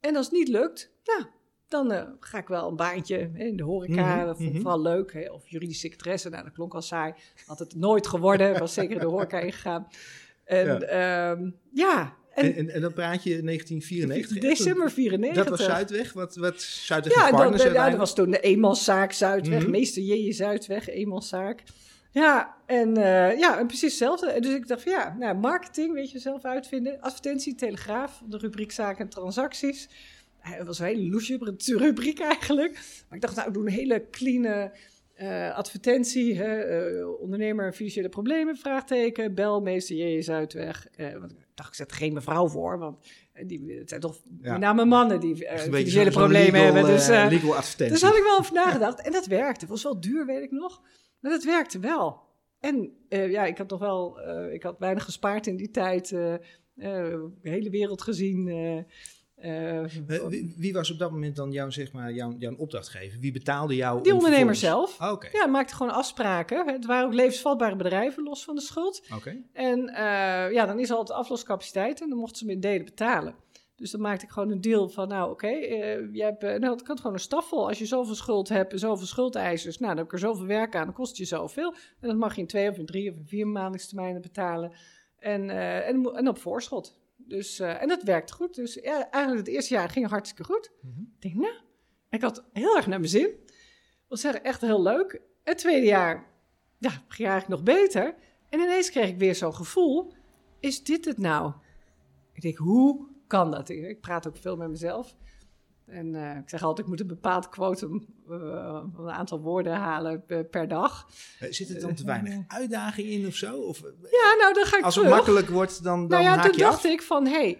En 0.00 0.16
als 0.16 0.26
het 0.26 0.34
niet 0.34 0.48
lukt, 0.48 0.90
nou, 1.04 1.24
dan 1.68 1.92
eh, 1.92 2.08
ga 2.20 2.38
ik 2.38 2.48
wel 2.48 2.68
een 2.68 2.76
baantje 2.76 3.30
hè, 3.34 3.44
in 3.44 3.56
de 3.56 3.62
horeca. 3.62 4.16
Mhm, 4.16 4.26
Dat 4.26 4.36
vond 4.36 4.48
ik 4.48 4.52
mhm. 4.54 4.62
vooral 4.62 4.80
leuk. 4.82 5.12
Hè, 5.12 5.30
of 5.30 5.48
juridische 5.48 5.80
secretaresse, 5.80 6.28
nou, 6.28 6.44
dat 6.44 6.52
klonk 6.52 6.74
al 6.74 6.82
saai. 6.82 7.12
Had 7.46 7.58
het 7.58 7.74
nooit 7.76 8.06
geworden. 8.06 8.58
Was 8.58 8.74
zeker 8.74 8.92
in 8.92 8.98
de 9.00 9.06
horeca 9.06 9.38
ingegaan. 9.48 9.88
En 10.44 10.66
Ja. 10.66 10.78
ja, 10.78 11.38
ja 11.72 12.18
en, 12.34 12.68
En, 12.70 12.80
dan 12.80 12.92
praat 12.92 13.22
je 13.22 13.42
1994. 13.42 14.36
echt? 14.36 14.58
december 14.58 14.90
94. 14.90 15.44
Dat 15.44 15.58
was 15.58 15.66
Zuidweg? 15.66 16.12
Wat, 16.12 16.36
wat 16.36 16.62
Zuidweg 16.62 17.14
Ja, 17.14 17.24
en 17.24 17.30
dat, 17.30 17.40
Partners 17.40 17.62
ja, 17.62 17.88
dat 17.90 17.98
was 17.98 18.14
toen 18.14 18.30
de 18.30 18.40
eenmanszaak 18.40 19.12
Zuidweg. 19.12 19.62
Mhm. 19.62 19.70
Meester 19.70 20.02
J.J. 20.02 20.32
Zuidweg, 20.32 20.88
eenmanszaak. 20.88 21.62
Ja, 22.10 22.56
en, 22.66 22.96
eh, 22.96 23.38
ja, 23.38 23.58
en 23.58 23.66
precies 23.66 23.88
hetzelfde. 23.88 24.40
Dus 24.40 24.54
ik 24.54 24.66
dacht 24.66 24.82
van 24.82 24.92
ja, 24.92 25.16
nou, 25.18 25.36
marketing, 25.36 25.92
weet 25.92 26.10
je, 26.10 26.18
zelf 26.18 26.44
uitvinden. 26.44 27.00
Advertentie, 27.00 27.54
telegraaf, 27.54 28.22
de 28.26 28.38
rubriek 28.38 28.72
zaken 28.72 29.04
en 29.04 29.10
transacties. 29.10 29.88
Het 30.38 30.66
was 30.66 30.78
een 30.78 30.86
hele 30.86 31.10
loesje 31.10 31.56
rubriek 31.76 32.20
eigenlijk. 32.20 32.72
Maar 33.08 33.16
ik 33.18 33.20
dacht, 33.20 33.36
nou, 33.36 33.48
ik 33.48 33.54
doe 33.54 33.66
een 33.66 33.72
hele 33.72 34.06
clean 34.10 34.70
eh, 35.20 35.56
advertentie. 35.56 36.36
Hè, 36.36 36.60
eh, 36.60 37.20
ondernemer, 37.20 37.72
financiële 37.72 38.08
problemen, 38.08 38.56
vraagteken. 38.56 39.34
Bel, 39.34 39.60
meester 39.60 39.96
J.J. 39.96 40.20
Zuidweg. 40.20 40.86
Want 40.96 41.32
ik 41.32 41.46
dacht, 41.54 41.68
ik 41.68 41.74
zet 41.74 41.92
geen 41.92 42.12
mevrouw 42.12 42.48
voor, 42.48 42.78
want 42.78 43.06
die, 43.46 43.74
het 43.78 43.88
zijn 43.88 44.00
toch 44.00 44.20
Ja. 44.40 44.52
met 44.52 44.60
name 44.60 44.84
mannen 44.84 45.20
die 45.20 45.36
financiële 45.36 46.10
problemen 46.10 46.52
legal, 46.52 46.74
hebben. 46.74 46.92
Dus, 46.92 47.08
eh, 47.08 47.26
legal 47.28 47.56
advertentie. 47.56 47.94
dus 47.94 48.08
had 48.08 48.16
ik 48.16 48.22
wel 48.22 48.38
over 48.38 48.54
nagedacht. 48.54 49.00
En 49.00 49.12
dat 49.12 49.26
werkte. 49.26 49.60
Het 49.60 49.68
was 49.68 49.82
wel 49.82 50.00
duur, 50.00 50.26
weet 50.26 50.42
ik 50.42 50.50
nog. 50.50 50.82
Maar 51.20 51.30
dat 51.32 51.44
werkte 51.44 51.78
wel. 51.78 52.20
En 52.60 52.92
eh, 53.08 53.30
ja, 53.30 53.44
ik 53.44 53.58
had 53.58 53.68
toch 53.68 53.78
wel... 53.80 54.20
eh, 54.20 54.52
ik 54.52 54.62
had 54.62 54.78
weinig 54.78 55.04
gespaard 55.04 55.46
in 55.46 55.56
die 55.56 55.70
tijd. 55.70 56.12
eh, 56.12 56.34
de 56.74 57.30
hele 57.42 57.70
wereld 57.70 58.02
gezien. 58.02 58.44
Wie, 60.28 60.54
wie 60.56 60.72
was 60.72 60.90
op 60.90 60.98
dat 60.98 61.10
moment 61.10 61.36
dan 61.36 61.50
jouw, 61.52 61.70
zeg 61.70 61.92
maar, 61.92 62.12
jouw, 62.12 62.34
jouw 62.38 62.54
opdrachtgever? 62.56 63.18
Wie 63.20 63.32
betaalde 63.32 63.74
jou? 63.76 64.02
die 64.02 64.14
ondernemer 64.14 64.56
vervolgens- 64.56 64.96
zelf. 64.96 65.10
Ah, 65.12 65.32
Ja, 65.32 65.46
maakte 65.46 65.74
gewoon 65.74 65.92
afspraken. 65.92 66.66
Het 66.68 66.86
waren 66.86 67.06
ook 67.06 67.14
levensvatbare 67.14 67.76
bedrijven, 67.76 68.22
los 68.22 68.44
van 68.44 68.54
de 68.54 68.60
schuld. 68.60 69.02
oké. 69.14 69.36
En 69.52 69.78
ja, 70.52 70.66
dan 70.66 70.78
is 70.78 70.90
er 70.90 70.96
altijd 70.96 71.18
afloscapaciteit 71.18 72.00
en 72.00 72.08
dan 72.08 72.18
mochten 72.18 72.36
ze 72.38 72.46
me 72.46 72.52
in 72.52 72.60
delen 72.60 72.84
betalen. 72.84 73.34
Dus 73.80 73.90
dan 73.90 74.00
maakte 74.00 74.24
ik 74.24 74.30
gewoon 74.30 74.50
een 74.50 74.60
deal 74.60 74.88
van, 74.88 75.08
nou 75.08 75.30
oké, 75.30 75.46
eh, 75.46 76.14
je 76.14 76.22
hebt, 76.22 76.42
eh, 76.42 76.58
nou 76.58 76.72
het 76.72 76.82
kan 76.82 76.96
gewoon 76.96 77.12
een 77.12 77.18
staffel. 77.18 77.68
Als 77.68 77.78
je 77.78 77.86
zoveel 77.86 78.14
schuld 78.14 78.48
hebt 78.48 78.72
en 78.72 78.78
zoveel 78.78 79.06
schuldeisers, 79.06 79.78
nou 79.78 79.88
dan 79.88 79.96
heb 79.96 80.06
ik 80.06 80.12
er 80.12 80.18
zoveel 80.18 80.46
werk 80.46 80.76
aan, 80.76 80.84
dan 80.84 80.94
kost 80.94 81.08
het 81.08 81.18
je 81.18 81.24
zoveel. 81.24 81.74
En 82.00 82.08
dat 82.08 82.16
mag 82.16 82.34
je 82.34 82.40
in 82.40 82.46
twee 82.46 82.70
of 82.70 82.76
in 82.76 82.86
drie 82.86 83.10
of 83.10 83.16
in 83.16 83.26
vier 83.26 83.46
maandingstermijnen 83.46 84.22
betalen. 84.22 84.72
En, 85.20 85.50
eh, 85.50 85.88
en, 85.88 86.14
en 86.14 86.28
op 86.28 86.38
voorschot. 86.38 86.98
Dus, 87.16 87.58
eh, 87.58 87.82
en 87.82 87.88
dat 87.88 88.02
werkte 88.02 88.32
goed. 88.32 88.54
Dus 88.54 88.74
ja, 88.74 89.10
eigenlijk 89.10 89.46
het 89.46 89.54
eerste 89.54 89.74
jaar 89.74 89.88
ging 89.88 90.08
hartstikke 90.08 90.44
goed. 90.52 90.70
Mhm. 90.80 91.00
Ik 91.00 91.20
denk, 91.20 91.34
nou, 91.34 91.54
ik 92.10 92.22
had 92.22 92.44
heel 92.52 92.76
erg 92.76 92.86
naar 92.86 92.98
mijn 92.98 93.10
zin. 93.10 93.30
Zeggen, 94.08 94.44
echt 94.44 94.60
heel 94.60 94.82
leuk. 94.82 95.20
Het 95.44 95.58
tweede 95.58 95.86
jaar, 95.86 96.26
ja, 96.78 96.90
ging 97.08 97.28
eigenlijk 97.28 97.48
nog 97.48 97.76
beter. 97.76 98.14
En 98.48 98.60
ineens 98.60 98.90
kreeg 98.90 99.08
ik 99.08 99.18
weer 99.18 99.34
zo'n 99.34 99.54
gevoel, 99.54 100.12
is 100.60 100.84
dit 100.84 101.04
het 101.04 101.18
nou? 101.18 101.52
Ik 102.32 102.42
denk, 102.42 102.56
hoe 102.56 103.08
kan 103.30 103.50
dat? 103.50 103.68
Ik 103.68 104.00
praat 104.00 104.26
ook 104.28 104.36
veel 104.36 104.56
met 104.56 104.68
mezelf. 104.70 105.16
En 105.86 106.14
eh, 106.14 106.36
ik 106.36 106.48
zeg 106.48 106.62
altijd, 106.62 106.86
ik 106.86 106.92
moet 106.92 107.00
een 107.00 107.06
bepaald 107.06 107.48
quotum, 107.48 108.06
eh, 108.28 108.84
een 108.96 109.10
aantal 109.10 109.40
woorden 109.40 109.72
halen 109.72 110.24
per, 110.26 110.44
per 110.44 110.68
dag. 110.68 111.08
Eh, 111.40 111.52
Zit 111.52 111.68
er 111.68 111.80
dan 111.80 111.94
te 111.94 112.04
weinig 112.04 112.44
uitdaging 112.46 113.08
in 113.08 113.26
of 113.26 113.34
zo? 113.34 113.60
Of, 113.60 113.82
eh, 113.82 113.90
Ja, 114.00 114.34
nou, 114.38 114.54
dan 114.54 114.64
ga 114.64 114.78
ik 114.78 114.84
als 114.84 114.94
het 114.94 115.04
terug. 115.04 115.18
makkelijk 115.18 115.48
wordt, 115.48 115.82
dan, 115.82 116.00
dan 116.00 116.08
nou 116.08 116.22
ja, 116.22 116.28
haak 116.28 116.42
toen 116.44 116.52
je 116.52 116.58
dacht 116.58 116.84
af? 116.84 116.84
ik 116.84 117.02
van, 117.02 117.26
hé, 117.26 117.32
hey, 117.32 117.58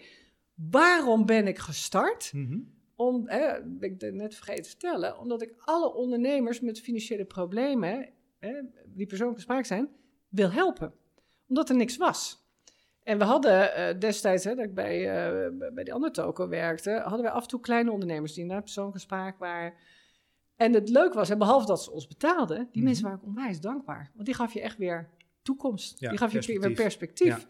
waarom 0.54 1.26
ben 1.26 1.46
ik 1.46 1.58
gestart? 1.58 2.32
Mhm. 2.32 2.58
Om, 2.96 3.22
hè, 3.28 3.62
ben 3.64 3.90
ik 3.92 4.12
net 4.12 4.34
vergeten 4.34 4.62
te 4.62 4.68
vertellen, 4.68 5.18
omdat 5.18 5.42
ik 5.42 5.54
alle 5.64 5.94
ondernemers 5.94 6.60
met 6.60 6.80
financiële 6.80 7.24
problemen, 7.24 8.08
hè, 8.38 8.52
die 8.86 9.06
persoonlijk 9.06 9.38
gespraakt 9.38 9.66
zijn, 9.66 9.88
wil 10.28 10.50
helpen. 10.50 10.92
Omdat 11.48 11.68
er 11.68 11.76
niks 11.76 11.96
was. 11.96 12.39
En 13.02 13.18
we 13.18 13.24
hadden 13.24 13.74
eh, 13.74 13.98
destijds, 13.98 14.44
hè, 14.44 14.54
dat 14.54 14.64
ik 14.64 14.74
bij, 14.74 14.98
eh, 15.08 15.48
bij 15.74 15.84
die 15.84 15.92
andere 15.92 16.12
toko 16.12 16.48
werkte, 16.48 16.90
hadden 16.90 17.22
wij 17.22 17.30
af 17.30 17.42
en 17.42 17.48
toe 17.48 17.60
kleine 17.60 17.90
ondernemers 17.90 18.32
die 18.34 18.44
naar 18.44 18.60
persoonlijke 18.62 19.00
spraak 19.00 19.38
waren. 19.38 19.72
En 20.56 20.72
het 20.72 20.88
leuk 20.88 21.14
was, 21.14 21.30
en 21.30 21.38
behalve 21.38 21.66
dat 21.66 21.82
ze 21.82 21.90
ons 21.90 22.06
betaalden, 22.06 22.56
die 22.56 22.68
Mhm. 22.72 22.84
mensen 22.84 23.04
waren 23.04 23.18
ik 23.18 23.26
onwijs 23.26 23.60
dankbaar. 23.60 24.10
Want 24.14 24.26
die 24.26 24.34
gaf 24.34 24.52
je 24.52 24.60
echt 24.60 24.76
weer 24.78 25.08
toekomst. 25.42 26.00
Ja, 26.00 26.08
die 26.08 26.18
gaf 26.18 26.32
je 26.32 26.58
weer 26.60 26.72
perspectief. 26.72 27.46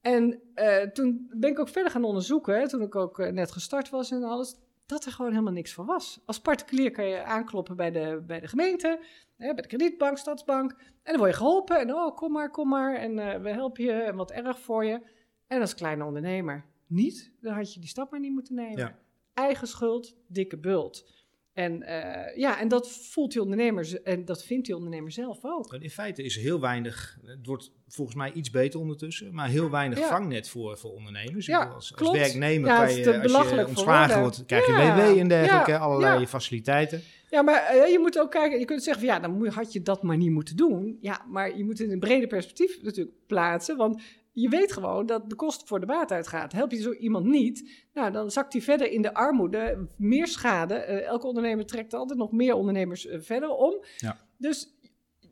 En 0.00 0.40
eh, 0.54 0.76
toen 0.82 1.30
ben 1.36 1.50
ik 1.50 1.58
ook 1.58 1.68
verder 1.68 1.92
gaan 1.92 2.04
onderzoeken, 2.04 2.58
hè, 2.58 2.68
toen 2.68 2.82
ik 2.82 2.94
ook 2.94 3.18
net 3.30 3.50
gestart 3.52 3.90
was 3.90 4.10
en 4.10 4.22
alles, 4.22 4.56
dat 4.88 5.04
er 5.04 5.12
gewoon 5.12 5.30
helemaal 5.30 5.52
niks 5.52 5.72
voor 5.72 5.84
was. 5.84 6.20
Als 6.24 6.40
particulier 6.40 6.90
kan 6.90 7.04
je 7.04 7.22
aankloppen 7.22 7.76
bij 7.76 7.90
de, 7.90 8.22
bij 8.26 8.40
de 8.40 8.48
gemeente, 8.48 9.00
hè, 9.36 9.54
bij 9.54 9.62
de 9.62 9.68
kredietbank, 9.68 10.18
stadsbank, 10.18 10.70
en 11.02 11.12
dan 11.12 11.16
word 11.16 11.30
je 11.30 11.36
geholpen 11.36 11.78
en 11.80 11.94
oh, 11.94 12.16
kom 12.16 12.32
maar, 12.32 12.50
kom 12.50 12.68
maar, 12.68 12.94
en 12.94 13.18
eh, 13.18 13.40
we 13.40 13.48
helpen 13.48 13.84
je 13.84 13.92
en 13.92 14.16
wat 14.16 14.30
erg 14.30 14.58
voor 14.58 14.84
je. 14.84 15.00
En 15.46 15.60
als 15.60 15.74
kleine 15.74 16.04
ondernemer 16.04 16.64
niet, 16.86 17.32
dan 17.40 17.54
had 17.54 17.74
je 17.74 17.80
die 17.80 17.88
stap 17.88 18.10
maar 18.10 18.20
niet 18.20 18.32
moeten 18.32 18.54
nemen. 18.54 18.78
Ja. 18.78 18.98
Eigen 19.34 19.66
schuld, 19.66 20.16
dikke 20.26 20.58
bult. 20.58 21.10
En, 21.58 21.82
eh, 21.82 22.36
ja, 22.36 22.60
en 22.60 22.68
dat 22.68 22.90
voelt 22.90 23.32
die 23.32 23.42
ondernemer 23.42 24.00
en 24.04 24.24
dat 24.24 24.44
vindt 24.44 24.66
die 24.66 24.74
ondernemer 24.74 25.12
zelf 25.12 25.38
ook. 25.42 25.72
En 25.72 25.82
In 25.82 25.90
feite 25.90 26.22
is 26.22 26.36
er 26.36 26.42
heel 26.42 26.60
weinig, 26.60 27.18
het 27.24 27.46
wordt 27.46 27.72
volgens 27.88 28.16
mij 28.16 28.32
iets 28.32 28.50
beter 28.50 28.80
ondertussen, 28.80 29.34
maar 29.34 29.48
heel 29.48 29.70
weinig 29.70 29.98
Ja. 29.98 30.08
vangnet 30.08 30.48
voor, 30.48 30.78
voor 30.78 30.92
ondernemers. 30.92 31.46
Ja, 31.46 31.64
als, 31.64 31.96
als 31.96 32.10
werknemer 32.10 32.68
Ja, 32.68 32.84
kan 32.84 32.94
je, 32.94 33.22
als 33.34 33.50
je 33.50 33.66
ontslagen 33.66 34.20
wordt, 34.20 34.44
krijg 34.46 34.66
je 34.66 34.72
WW 34.72 35.18
en 35.18 35.28
dergelijke, 35.28 35.78
allerlei 35.78 36.26
faciliteiten. 36.26 37.02
Ja, 37.30 37.42
maar 37.42 37.62
eh, 37.62 37.90
je 37.90 37.98
moet 37.98 38.18
ook 38.18 38.30
kijken, 38.30 38.58
je 38.58 38.64
kunt 38.64 38.82
zeggen 38.82 39.06
van 39.06 39.14
ja, 39.14 39.20
dan 39.20 39.46
had 39.46 39.72
je 39.72 39.82
dat 39.82 40.02
maar 40.02 40.16
niet 40.16 40.30
moeten 40.30 40.56
doen. 40.56 40.98
Ja, 41.00 41.24
maar 41.28 41.56
je 41.56 41.64
moet 41.64 41.78
het 41.78 41.86
in 41.86 41.92
een 41.92 42.00
breder 42.00 42.28
perspectief 42.28 42.82
natuurlijk 42.82 43.16
plaatsen, 43.26 43.76
want 43.76 44.02
je 44.40 44.48
weet 44.48 44.72
gewoon 44.72 45.06
dat 45.06 45.30
de 45.30 45.34
kosten 45.36 45.66
voor 45.66 45.80
de 45.80 45.86
baat 45.86 46.12
uitgaat. 46.12 46.52
Help 46.52 46.70
je 46.70 46.80
zo 46.80 46.92
iemand 46.92 47.26
niet, 47.26 47.86
nou, 47.92 48.12
dan 48.12 48.30
zakt 48.30 48.52
hij 48.52 48.62
verder 48.62 48.90
in 48.90 49.02
de 49.02 49.14
armoede, 49.14 49.86
meer 49.96 50.26
schade. 50.26 50.74
Eh, 50.74 51.06
elke 51.06 51.26
ondernemer 51.26 51.66
trekt 51.66 51.94
altijd 51.94 52.18
nog 52.18 52.32
meer 52.32 52.54
ondernemers 52.54 53.06
eh, 53.06 53.20
verder 53.20 53.48
om. 53.48 53.84
Ja. 53.96 54.18
Dus 54.36 54.76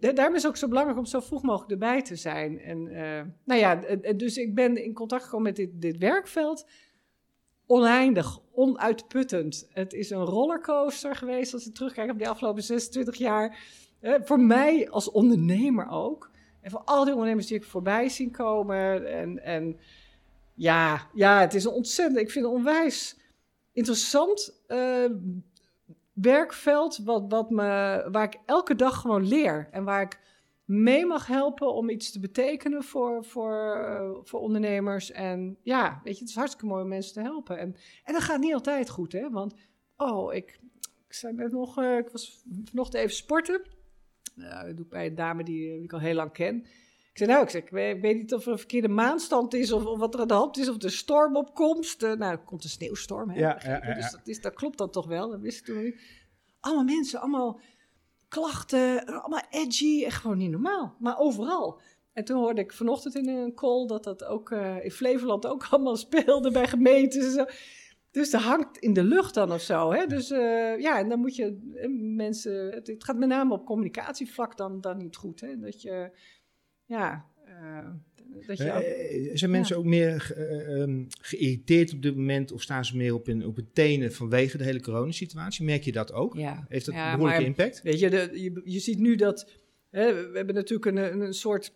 da- 0.01 0.13
daarom 0.13 0.35
is 0.35 0.43
het 0.43 0.51
ook 0.51 0.57
zo 0.57 0.69
belangrijk 0.69 0.99
om 0.99 1.05
zo 1.07 1.21
vroeg 1.21 1.43
mogelijk 1.43 1.71
erbij 1.73 2.03
te 2.03 2.17
zijn. 2.17 2.61
En 2.61 2.89
eh, 2.89 3.23
nou 3.45 3.61
ja, 3.61 3.83
eh, 3.85 4.11
eh, 4.11 4.19
dus 4.19 4.37
ik 4.37 4.55
ben 4.55 4.85
in 4.85 4.93
contact 4.93 5.23
gekomen 5.25 5.47
met 5.47 5.57
dit, 5.57 5.71
dit 5.81 5.99
werkveld. 5.99 6.67
Oneindig, 7.67 8.39
onuitputtend. 8.53 9.67
Het 9.73 9.93
is 9.93 10.11
een 10.11 10.25
rollercoaster 10.25 11.17
geweest 11.17 11.53
als 11.55 11.67
ik 11.67 11.75
terugkijk 11.75 12.11
op 12.11 12.19
die 12.19 12.29
afgelopen 12.29 12.63
26 12.63 13.17
jaar. 13.17 13.59
Eh, 14.01 14.15
voor 14.23 14.41
mij 14.41 14.91
als 14.91 15.11
ondernemer 15.11 15.89
ook. 15.89 16.31
En 16.67 16.73
voor 16.73 16.83
al 16.85 17.05
die 17.05 17.13
ondernemers 17.13 17.47
die 17.47 17.57
ik 17.57 17.65
voorbij 17.65 18.09
zien 18.09 18.31
komen. 18.31 19.13
En, 19.13 19.43
en 19.43 19.79
ja, 20.55 21.11
ja, 21.15 21.41
het 21.41 21.55
is 21.55 21.65
een 21.65 21.73
ontzettend, 21.73 22.19
ik 22.19 22.31
vind 22.31 22.45
het 22.45 22.55
onwijs 22.55 23.17
interessant 23.73 24.63
eh, 24.67 25.05
werkveld. 26.13 26.99
Wat, 27.05 27.25
wat 27.29 27.51
me, 27.51 27.63
waar 28.13 28.23
ik 28.23 28.41
elke 28.47 28.75
dag 28.75 29.01
gewoon 29.01 29.27
leer. 29.27 29.69
En 29.71 29.85
waar 29.85 30.03
ik 30.03 30.21
mee 30.65 31.07
mag 31.07 31.27
helpen 31.27 31.75
om 31.75 31.91
iets 31.91 32.13
te 32.13 32.21
betekenen 32.21 32.83
voor, 32.83 33.25
voor, 33.25 33.75
eh, 33.75 34.11
voor 34.23 34.41
ondernemers. 34.41 35.11
En 35.11 35.59
ja, 35.63 36.01
weet 36.05 36.15
je, 36.15 36.21
het 36.21 36.29
is 36.31 36.37
hartstikke 36.37 36.67
mooi 36.67 36.83
om 36.83 36.89
mensen 36.89 37.15
te 37.15 37.21
helpen. 37.21 37.59
En, 37.59 37.77
en 38.05 38.13
dat 38.13 38.23
gaat 38.23 38.41
niet 38.41 38.55
altijd 38.55 38.89
goed, 38.89 39.13
hè. 39.13 39.31
Want, 39.31 39.55
oh, 39.97 40.35
ik, 40.35 40.61
ik 41.09 41.15
zei 41.15 41.33
net 41.33 41.53
nog, 41.53 41.79
eh, 41.79 41.97
ik 41.97 42.09
was 42.09 42.45
vanochtend 42.65 43.03
even 43.03 43.17
sporten. 43.17 43.76
Nou, 44.37 44.67
dat 44.67 44.77
doe 44.77 44.85
ik 44.85 44.91
bij 44.91 45.07
een 45.07 45.15
dame 45.15 45.45
die, 45.45 45.73
die 45.75 45.83
ik 45.83 45.93
al 45.93 45.99
heel 45.99 46.15
lang 46.15 46.33
ken. 46.33 46.57
Ik 47.11 47.23
zei, 47.23 47.31
nou, 47.31 47.43
ik, 47.45 47.51
zeg, 47.51 47.63
ik, 47.63 48.01
weet, 48.01 48.17
niet 48.17 48.35
of 48.35 48.47
er 48.47 48.53
een 48.53 48.59
verkeerde 48.59 48.89
maanstand 48.89 49.55
is 49.55 49.73
of, 49.73 49.85
of 49.85 49.99
wat 49.99 50.15
er 50.15 50.21
aan 50.21 50.29
de 50.29 50.35
hand 50.35 50.59
is, 50.59 50.69
of 50.69 50.83
er 50.83 50.91
storm 50.91 51.37
opkomst. 51.37 52.03
Eh, 52.03 52.13
nou, 52.13 52.33
er 52.33 52.39
komt 52.39 52.65
een 52.65 52.71
sneeuwstorm, 52.71 53.31
hè, 53.31 53.39
Ja, 53.39 53.55
begrepen. 53.55 53.89
ja, 53.89 53.95
ja, 53.95 53.95
Dus 53.95 54.11
dat, 54.11 54.29
is, 54.29 54.41
dat 54.41 54.55
klopt 54.55 54.79
dan 54.79 54.91
toch 54.91 55.07
wel, 55.07 55.31
dat 55.31 55.41
wist 55.41 55.59
ik 55.59 55.65
toen 55.65 55.83
niet. 55.85 56.01
Allemaal 56.61 56.85
mensen, 56.85 57.21
allemaal 57.21 57.61
klachten, 58.29 59.07
allemaal 59.07 59.43
edgy, 59.51 60.05
echt 60.05 60.21
gewoon 60.21 60.39
niet 60.39 60.51
normaal. 60.51 60.97
Maar 60.99 61.19
overal. 61.19 61.81
En 62.13 62.25
toen 62.25 62.37
hoorde 62.37 62.61
ik 62.61 62.73
vanochtend 62.73 63.15
in 63.15 63.29
een 63.29 63.55
call 63.55 63.87
dat 63.87 64.05
dat 64.05 64.25
ook 64.25 64.51
eh, 64.51 64.85
in 64.85 64.91
Flevoland 64.91 65.47
ook 65.47 65.65
allemaal 65.71 65.97
speelde 65.97 66.51
bij 66.51 66.69
gemeentes 66.69 67.25
en 67.25 67.31
zo. 67.31 67.45
Dus 68.17 68.31
dat 68.31 68.43
hangt 68.43 68.79
in 68.79 68.93
de 68.93 69.05
lucht 69.05 69.35
dan 69.35 69.53
of 69.53 69.61
zo. 69.61 69.93
Hè? 69.93 70.07
Dus 70.07 70.31
eh, 70.31 70.79
ja, 70.79 70.99
en 70.99 71.09
dan 71.09 71.19
moet 71.21 71.37
je 71.37 71.59
eh, 71.75 71.89
mensen. 72.17 72.71
Het, 72.71 72.87
het 72.87 73.05
gaat 73.05 73.19
met 73.19 73.29
name 73.29 73.53
op 73.55 73.65
communicatievlak 73.67 74.57
dan, 74.57 74.81
dan 74.81 74.97
niet 74.97 75.17
goed. 75.17 75.41
Hè? 75.41 75.59
Dat 75.59 75.83
je. 75.83 76.11
Ja. 76.85 77.27
eh, 77.45 77.89
dat 78.47 78.59
je. 78.59 78.73
ook- 78.73 79.37
zijn 79.39 79.51
mensen 79.51 79.77
ook 79.77 79.85
meer 79.85 80.21
ge- 80.21 80.35
eh, 80.35 80.81
ehm, 80.83 81.05
geïrriteerd 81.21 81.93
op 81.93 82.03
dit 82.03 82.17
moment 82.17 82.53
of 82.53 82.63
staan 82.63 82.85
ze 82.85 82.97
meer 82.97 83.15
op 83.15 83.27
hun, 83.27 83.47
op 83.47 83.57
hun 83.57 83.69
tenen 83.73 84.13
vanwege 84.13 84.59
de 84.59 84.65
hele 84.65 84.81
coronasituatie? 84.81 85.65
Merk 85.65 85.83
je 85.83 85.93
dat 85.93 86.13
ook? 86.13 86.35
ja. 86.37 86.65
Heeft 86.69 86.87
dat 86.87 86.95
Ja, 86.95 87.11
behoorlijke 87.11 87.41
maar- 87.41 87.49
impact? 87.51 87.83
Weet 87.83 87.99
je, 88.01 88.11
de, 88.11 88.29
je, 88.33 88.61
je 88.65 88.79
ziet 88.79 88.99
nu 88.99 89.17
dat. 89.17 89.51
Hè, 89.91 90.31
we 90.31 90.37
hebben 90.37 90.55
natuurlijk 90.55 90.87
een, 90.97 91.21
een 91.21 91.35
soort 91.35 91.73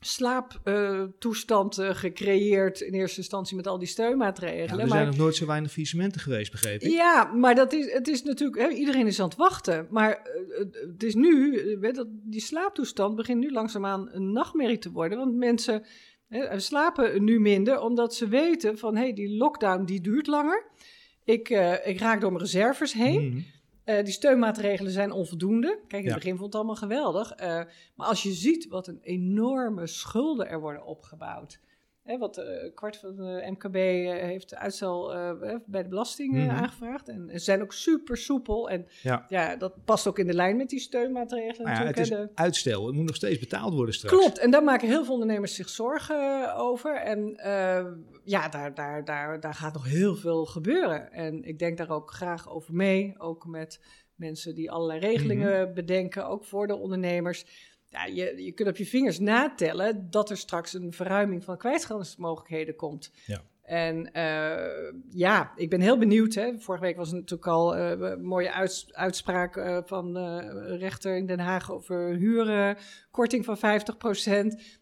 slaaptoestand 0.00 1.78
eh, 1.78 1.94
gecreëerd. 1.94 2.80
In 2.80 2.92
eerste 2.92 3.18
instantie 3.18 3.56
met 3.56 3.66
al 3.66 3.78
die 3.78 3.86
Ja, 3.86 3.92
steunmaatregelen. 3.92 4.70
er 4.70 4.76
maar, 4.86 4.88
zijn 4.96 5.06
nog 5.06 5.16
nooit 5.16 5.36
zo 5.36 5.46
weinig 5.46 5.70
faillissementen 5.70 6.20
geweest, 6.20 6.50
begreep 6.50 6.80
ik. 6.80 6.90
Ja, 6.90 7.24
maar 7.24 7.54
dat 7.54 7.72
is, 7.72 7.92
het 7.92 8.08
is 8.08 8.22
natuurlijk, 8.22 8.60
hè, 8.62 8.68
iedereen 8.68 9.06
is 9.06 9.20
aan 9.20 9.28
het 9.28 9.36
wachten. 9.38 9.86
Maar 9.90 10.10
eh, 10.12 10.58
het- 10.58 11.02
is 11.02 11.14
nu, 11.14 11.56
eh, 11.80 11.92
dat, 11.94 12.06
die 12.10 12.40
slaaptoestand 12.40 13.16
begint 13.16 13.40
nu 13.40 13.50
langzaamaan 13.52 14.08
een 14.12 14.32
nachtmerrie 14.32 14.78
te 14.78 14.90
worden. 14.90 15.18
Want 15.18 15.34
mensen 15.36 15.84
hè, 16.28 16.60
slapen 16.60 17.24
nu 17.24 17.40
minder, 17.40 17.80
omdat 17.80 18.14
ze 18.14 18.28
weten 18.28 18.78
van, 18.78 18.96
hé, 18.96 19.02
hey, 19.02 19.12
die 19.12 19.36
lockdown 19.36 19.84
die 19.84 20.00
duurt 20.00 20.26
langer. 20.26 20.64
Ik, 21.24 21.48
ik 21.84 21.98
raak 22.00 22.20
door 22.20 22.32
mijn 22.32 22.44
reserves 22.44 22.92
heen. 22.92 23.28
Mhm. 23.28 23.40
Eh, 23.90 24.04
die 24.04 24.12
steunmaatregelen 24.12 24.92
zijn 24.92 25.12
onvoldoende. 25.12 25.68
Kijk, 25.68 25.90
in 25.90 25.98
het 25.98 26.06
Ja. 26.08 26.14
begin 26.14 26.32
vond 26.32 26.44
het 26.46 26.54
allemaal 26.54 26.74
geweldig. 26.76 27.32
Eh, 27.32 27.62
maar 27.94 28.06
als 28.06 28.22
je 28.22 28.32
ziet 28.32 28.68
wat 28.68 28.86
een 28.86 28.98
enorme 29.02 29.86
schulden 29.86 30.48
er 30.48 30.60
worden 30.60 30.84
opgebouwd. 30.86 31.60
Hè, 32.02 32.18
wat 32.18 32.36
eh, 32.38 32.74
kwart 32.74 32.96
van 32.96 33.16
de 33.16 33.46
MKB 33.50 33.74
eh, 33.74 34.12
heeft 34.12 34.54
uitstel 34.54 35.14
eh, 35.14 35.56
bij 35.66 35.82
de 35.82 35.88
belasting 35.88 36.36
eh, 36.36 36.42
Mhm. 36.44 36.50
aangevraagd. 36.56 37.08
En 37.08 37.28
ze 37.32 37.38
zijn 37.38 37.62
ook 37.62 37.72
super 37.72 38.16
soepel. 38.16 38.70
En 38.70 38.86
Ja. 39.02 39.26
ja. 39.28 39.56
dat 39.56 39.84
past 39.84 40.06
ook 40.06 40.18
in 40.18 40.26
de 40.26 40.34
lijn 40.34 40.56
met 40.56 40.68
die 40.68 40.80
steunmaatregelen. 40.80 41.66
Nou 41.72 41.80
ja, 41.80 41.86
het 41.86 41.98
is 41.98 42.08
de- 42.08 42.28
uitstel. 42.34 42.86
Het 42.86 42.94
moet 42.94 43.06
nog 43.06 43.16
steeds 43.16 43.38
betaald 43.38 43.74
worden 43.74 43.94
straks. 43.94 44.16
Klopt, 44.16 44.38
en 44.38 44.50
daar 44.50 44.64
maken 44.64 44.88
heel 44.88 45.04
veel 45.04 45.12
ondernemers 45.14 45.54
zich 45.54 45.68
zorgen 45.68 46.54
over. 46.54 46.96
En 46.96 47.34
ja, 48.24 48.48
daar, 48.48 48.74
daar, 48.74 49.04
daar, 49.04 49.40
daar 49.40 49.54
gaat 49.54 49.72
nog 49.72 49.84
heel 49.88 50.14
veel 50.14 50.46
gebeuren. 50.46 51.12
En 51.12 51.44
ik 51.44 51.58
denk 51.58 51.78
daar 51.78 51.90
ook 51.90 52.10
graag 52.10 52.50
over 52.50 52.74
mee. 52.74 53.14
Ook 53.18 53.46
met 53.46 53.80
mensen 54.14 54.54
die 54.54 54.70
allerlei 54.70 54.98
regelingen 55.00 55.64
Mhm. 55.64 55.74
bedenken, 55.74 56.26
ook 56.26 56.44
voor 56.44 56.66
de 56.66 56.76
ondernemers. 56.76 57.44
Ja, 57.90 58.04
je, 58.04 58.42
je 58.44 58.52
kunt 58.52 58.68
op 58.68 58.76
je 58.76 58.86
vingers 58.86 59.18
natellen 59.18 60.10
dat 60.10 60.30
er 60.30 60.36
straks 60.36 60.72
een 60.74 60.92
verruiming 60.92 61.44
van 61.44 61.56
kwijtscheldingsmogelijkheden 61.56 62.76
komt. 62.76 63.12
Ja. 63.26 63.42
En 63.62 64.12
eh, 64.12 64.92
ja, 65.10 65.52
ik 65.56 65.70
ben 65.70 65.80
heel 65.80 65.98
benieuwd. 65.98 66.34
Hè. 66.34 66.58
Vorige 66.58 66.84
week 66.84 66.96
was 66.96 67.08
er 67.08 67.14
natuurlijk 67.14 67.46
al 67.48 67.76
eh, 67.76 68.10
een 68.10 68.24
mooie 68.24 68.52
uits- 68.52 68.92
uitspraak 68.92 69.56
eh, 69.56 69.78
van 69.84 70.14
een 70.14 70.78
rechter 70.78 71.16
in 71.16 71.26
Den 71.26 71.38
Haag 71.38 71.72
over 71.72 72.08
huurkorting 72.16 73.44
van 73.44 73.56
50%. 73.56 73.60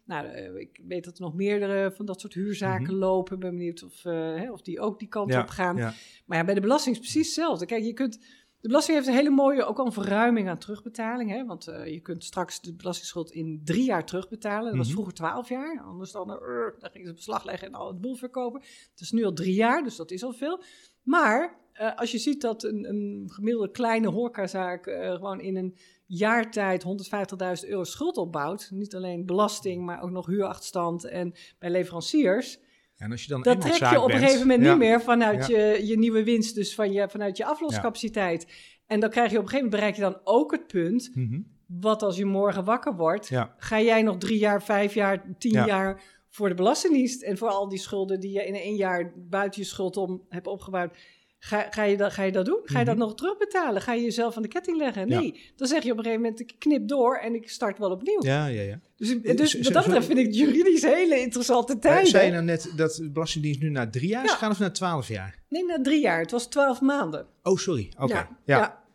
Nou, 0.05 0.27
ik 0.59 0.81
weet 0.87 1.05
dat 1.05 1.17
er 1.19 1.23
nog 1.23 1.35
meerdere 1.35 1.93
van 1.95 2.07
dat 2.07 2.21
soort 2.21 2.35
huurzaken 2.35 2.83
Mhm. 2.83 2.95
lopen. 2.95 3.35
Ik 3.35 3.41
ben 3.41 3.51
benieuwd 3.57 3.83
of, 3.83 4.03
hè, 4.03 4.51
of 4.53 4.63
die 4.63 4.81
ook 4.81 4.99
die 4.99 5.09
kant 5.09 5.33
Ja, 5.33 5.41
op 5.41 5.49
gaan. 5.49 5.77
ja. 5.77 5.93
Maar 6.27 6.39
ja, 6.39 6.45
bij 6.45 6.55
de 6.55 6.61
belasting 6.61 6.95
is 6.95 7.01
precies 7.01 7.27
hetzelfde. 7.27 7.67
Kijk, 7.67 7.85
je 7.85 7.93
kunt, 7.93 8.19
de 8.61 8.69
belasting 8.69 8.97
heeft 8.97 9.09
een 9.09 9.15
hele 9.15 9.31
mooie, 9.31 9.65
ook 9.65 9.79
al 9.79 9.87
een 9.87 9.93
verruiming 9.93 10.49
aan 10.49 10.59
terugbetaling. 10.59 11.31
Hè? 11.31 11.45
Want 11.45 11.67
eh, 11.69 11.87
je 11.87 12.01
kunt 12.01 12.25
straks 12.25 12.61
de 12.61 12.75
belastingsschuld 12.75 13.31
in 13.31 13.61
drie 13.65 13.85
jaar 13.85 14.05
terugbetalen. 14.07 14.65
Dat 14.69 14.77
was 14.77 14.85
Mhm. 14.87 14.95
vroeger 14.95 15.15
twaalf 15.15 15.49
jaar. 15.49 15.83
Anders 15.87 16.13
dan, 16.13 16.31
eh, 16.31 16.39
dan 16.79 16.91
gingen 16.91 17.07
ze 17.09 17.15
beslag 17.15 17.45
leggen 17.45 17.69
en 17.69 17.75
al 17.75 17.87
het 17.89 18.01
boel 18.01 18.15
verkopen. 18.15 18.61
Het 18.91 19.01
is 19.01 19.11
nu 19.11 19.25
al 19.25 19.33
drie 19.33 19.55
jaar, 19.55 19.83
dus 19.83 19.97
dat 19.97 20.11
is 20.11 20.23
al 20.25 20.33
veel. 20.33 20.63
Maar 21.03 21.57
eh, 21.73 21.97
als 21.97 22.11
je 22.13 22.19
ziet 22.19 22.41
dat 22.41 22.63
een, 22.63 22.89
een 22.89 23.29
gemiddelde 23.33 23.71
kleine 23.71 24.09
horecazaak 24.09 24.85
gewoon 24.91 25.41
in 25.41 25.57
een 25.57 25.77
jaartijd 26.07 26.83
150.000 26.83 27.69
euro 27.69 27.85
schuld 27.85 28.17
opbouwt. 28.17 28.71
Niet 28.73 28.95
alleen 28.95 29.27
belasting, 29.27 29.85
maar 29.85 30.03
ook 30.03 30.11
nog 30.11 30.27
huurachterstand 30.27 31.05
en 31.05 31.33
bij 31.59 31.71
leveranciers. 31.71 32.59
En 32.99 33.11
als 33.11 33.23
je 33.23 33.29
dan 33.29 33.43
Dat 33.43 33.61
trek 33.61 33.75
je 33.91 34.01
op 34.03 34.11
een 34.13 34.19
gegeven 34.19 34.41
moment 34.41 34.63
Ja. 34.63 34.69
niet 34.71 34.79
meer 34.79 35.01
vanuit 35.01 35.47
Ja. 35.47 35.57
je, 35.59 35.87
je 35.87 35.99
nieuwe 35.99 36.25
winst, 36.25 36.55
dus 36.55 36.75
van 36.75 36.93
je, 36.93 37.09
vanuit 37.09 37.37
je 37.37 37.45
afloscapaciteit. 37.45 38.47
En 38.87 39.01
dan 39.01 39.11
krijg 39.11 39.31
je 39.31 39.37
op 39.39 39.43
een 39.43 39.49
gegeven 39.49 39.71
moment 39.71 39.93
bereik 39.93 39.95
je 39.95 40.13
dan 40.13 40.21
ook 40.35 40.51
het 40.53 40.67
punt, 40.67 41.11
Mhm. 41.15 41.41
wat 41.67 42.03
als 42.03 42.17
je 42.17 42.25
morgen 42.25 42.65
wakker 42.65 42.97
wordt, 42.97 43.31
ga 43.59 43.81
jij 43.81 44.03
nog 44.03 44.19
drie 44.19 44.39
jaar, 44.39 44.63
vijf 44.63 44.95
jaar, 44.95 45.25
tien 45.39 45.53
Ja. 45.53 45.67
jaar 45.67 46.03
voor 46.29 46.49
de 46.49 46.55
Belastingdienst 46.55 47.23
en 47.23 47.39
voor 47.39 47.49
al 47.49 47.69
die 47.69 47.79
schulden 47.79 48.21
die 48.21 48.33
je 48.33 48.47
in 48.47 48.55
één 48.55 48.75
jaar 48.77 49.13
buiten 49.17 49.61
je 49.63 49.67
schuld 49.67 49.97
om 49.97 50.23
hebt 50.29 50.47
opgebouwd. 50.47 50.97
Ga, 51.41 51.67
ga, 51.71 51.83
je 51.83 51.97
dat, 51.97 52.13
ga 52.13 52.23
je 52.23 52.33
dat 52.33 52.45
doen? 52.47 52.61
Ga 52.65 52.79
je 52.79 52.85
dat 52.85 52.95
Mhm. 52.97 53.05
nog 53.05 53.15
terugbetalen? 53.15 53.83
Ga 53.83 53.93
je 53.93 54.03
jezelf 54.03 54.37
aan 54.37 54.43
de 54.43 54.49
ketting 54.49 54.77
leggen? 54.77 55.09
Ja. 55.09 55.21
Nee. 55.21 55.53
Dan 55.57 55.69
zeg 55.69 55.83
je 55.83 55.91
op 55.93 55.97
een 55.99 56.05
gegeven 56.05 56.23
moment, 56.23 56.41
ik 56.41 56.55
knip 56.59 56.89
door 56.89 57.17
en 57.17 57.35
ik 57.35 57.49
start 57.51 57.79
wel 57.79 57.91
opnieuw. 57.91 58.25
Ja, 58.25 58.47
ja, 58.47 58.63
ja. 58.63 58.81
Dus, 58.97 59.21
Eh, 59.23 59.37
dus 59.37 59.55
wat 59.55 59.73
dat 59.73 59.85
betreft 59.85 60.07
vind 60.07 60.19
ik 60.19 60.35
juridisch 60.35 60.83
hele 60.83 61.21
interessante 61.21 61.79
tijden. 61.79 62.11
Zei 62.11 62.25
je 62.27 62.33
nou 62.33 62.45
net 62.45 62.73
dat 62.77 62.95
de 62.95 63.11
Belastingdienst 63.11 63.61
nu 63.61 63.71
naar 63.71 63.91
drie 63.91 64.09
jaar 64.09 64.25
is 64.25 64.29
Ja. 64.31 64.35
gegaan 64.37 64.51
of 64.51 64.59
naar 64.59 64.73
twaalf 64.73 65.09
jaar? 65.09 65.39
Nee, 65.49 65.65
na 65.65 65.79
drie 65.83 66.01
jaar. 66.01 66.21
Het 66.21 66.31
was 66.31 66.47
twaalf 66.47 66.81
maanden. 66.81 67.27
Oh, 67.43 67.57
sorry. 67.57 67.93
Oké. 67.99 68.13
Ja, 68.15 68.29
Ja. 68.45 68.59
ja. 68.59 68.87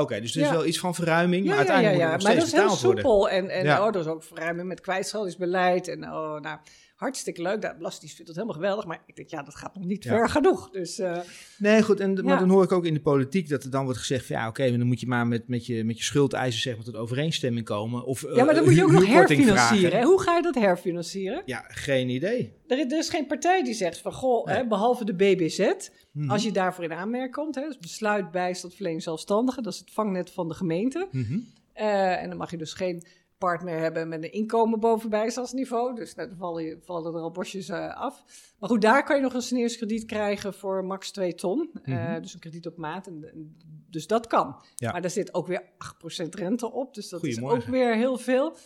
Oké, 0.00 0.20
dus 0.20 0.34
er 0.34 0.40
is 0.40 0.46
Ja. 0.46 0.52
wel 0.52 0.66
iets 0.66 0.78
van 0.78 0.94
verruiming, 0.94 1.46
maar 1.46 1.54
Ja, 1.56 1.60
ja, 1.62 1.66
ja, 1.68 1.72
uiteindelijk 1.72 2.10
ja. 2.10 2.14
moet 2.14 2.22
Maar 2.22 2.32
het 2.36 2.50
dat 2.50 2.62
nog 2.62 2.72
is 2.72 2.78
steeds 2.78 2.82
heel 2.82 2.92
betaald 2.92 3.12
worden. 3.12 3.30
soepel. 3.48 3.58
En, 3.60 3.68
en 3.70 3.78
oh, 3.86 3.92
dat 3.92 4.04
is 4.04 4.10
ook 4.10 4.22
verruiming 4.22 4.68
met 4.68 4.80
kwijtscheldingsbeleid. 4.80 5.88
En 5.88 6.04
oh, 6.04 6.40
nou, 6.40 6.58
hartstikke 7.02 7.42
leuk. 7.42 7.60
De 7.60 7.74
Belastingdienst 7.76 8.14
vindt 8.16 8.26
dat 8.26 8.34
helemaal 8.34 8.54
geweldig. 8.60 8.84
Maar 8.86 9.02
ik 9.06 9.16
denk, 9.16 9.28
ja, 9.28 9.42
dat 9.42 9.54
gaat 9.54 9.74
nog 9.74 9.84
niet 9.84 10.04
Ja. 10.04 10.10
ver 10.10 10.28
genoeg. 10.28 10.70
Dus 10.70 10.98
eh, 10.98 11.18
Nee, 11.58 11.82
goed. 11.82 12.00
En, 12.00 12.14
Ja. 12.16 12.22
Maar 12.22 12.38
dan 12.38 12.48
hoor 12.48 12.64
ik 12.64 12.72
ook 12.72 12.84
in 12.84 12.94
de 12.94 13.00
politiek 13.00 13.48
dat 13.48 13.64
er 13.64 13.70
dan 13.70 13.84
wordt 13.84 13.98
gezegd: 13.98 14.26
van, 14.26 14.36
ja, 14.36 14.48
oké, 14.48 14.68
maar 14.68 14.78
dan 14.78 14.86
moet 14.86 15.00
je 15.00 15.06
maar 15.06 15.26
met, 15.26 15.48
met, 15.48 15.66
je, 15.66 15.84
met 15.84 15.98
je 15.98 16.04
schuldeisen 16.04 16.60
zeg 16.60 16.74
maar, 16.76 16.84
tot 16.84 16.96
overeenstemming 16.96 17.66
komen. 17.66 18.04
Of, 18.04 18.20
ja, 18.34 18.44
maar 18.44 18.54
dan 18.54 18.64
moet 18.64 18.74
je 18.74 18.82
ook 18.84 18.90
nog 18.92 19.06
herfinancieren. 19.06 19.98
hè? 19.98 20.04
Hoe 20.04 20.20
ga 20.22 20.36
je 20.36 20.42
dat 20.42 20.54
herfinancieren? 20.54 21.42
Ja, 21.46 21.64
geen 21.68 22.08
idee. 22.08 22.52
Er, 22.66 22.78
is- 22.78 22.92
er 22.92 22.98
is 22.98 23.08
geen 23.08 23.26
partij 23.26 23.62
die 23.64 23.74
zegt 23.74 23.98
van, 23.98 24.12
goh, 24.12 24.46
Nee. 24.46 24.56
hè, 24.56 24.66
behalve 24.66 25.04
de 25.04 25.14
BBZ, 25.14 25.72
Mhm. 26.12 26.30
als 26.30 26.42
je 26.42 26.52
daarvoor 26.52 26.84
in 26.84 26.92
aanmerking 26.92 27.34
komt, 27.34 27.54
hè, 27.54 27.62
dus 27.66 27.78
besluit 27.78 28.30
bijstand 28.30 28.74
verlening 28.74 29.02
zelfstandigen, 29.02 29.62
dat 29.62 29.72
is 29.72 29.78
het 29.78 29.90
vangnet 29.92 30.30
van 30.30 30.48
de 30.48 30.54
gemeente. 30.54 31.08
Mhm. 31.10 31.38
Eh, 31.72 32.22
en 32.22 32.28
dan 32.28 32.38
mag 32.38 32.50
je 32.50 32.56
dus 32.56 32.72
geen 32.72 33.04
partner 33.42 33.78
hebben 33.78 34.08
met 34.08 34.22
een 34.24 34.32
inkomen 34.32 34.80
boven 34.80 35.10
bijstandsniveau. 35.10 35.94
Dus 35.94 36.14
nou, 36.14 36.28
dan 36.28 36.38
vallen, 36.38 36.78
vallen 36.84 37.14
er 37.14 37.20
al 37.20 37.30
bosjes 37.30 37.68
eh, 37.68 37.96
af. 37.96 38.24
Maar 38.58 38.68
goed, 38.68 38.82
daar 38.82 39.04
kan 39.04 39.16
je 39.16 39.22
nog 39.22 39.34
een 39.34 39.42
sneeuwskrediet 39.42 40.04
krijgen 40.04 40.54
voor 40.54 40.84
max 40.84 41.10
2 41.10 41.34
ton. 41.34 41.70
Eh, 41.82 41.94
Mhm. 41.94 42.22
dus 42.22 42.34
een 42.34 42.40
krediet 42.40 42.66
op 42.66 42.76
maat. 42.76 43.06
En, 43.06 43.24
en- 43.32 43.56
dus 43.90 44.06
dat 44.06 44.26
kan. 44.26 44.56
Ja. 44.74 44.92
Maar 44.92 45.00
daar 45.00 45.10
zit 45.10 45.34
ook 45.34 45.46
weer 45.46 45.62
8% 45.78 46.34
rente 46.34 46.72
op. 46.72 46.94
Dus 46.94 47.08
dat 47.08 47.24
is 47.24 47.42
ook 47.42 47.62
weer 47.64 47.96
heel 47.96 48.18
veel. 48.18 48.56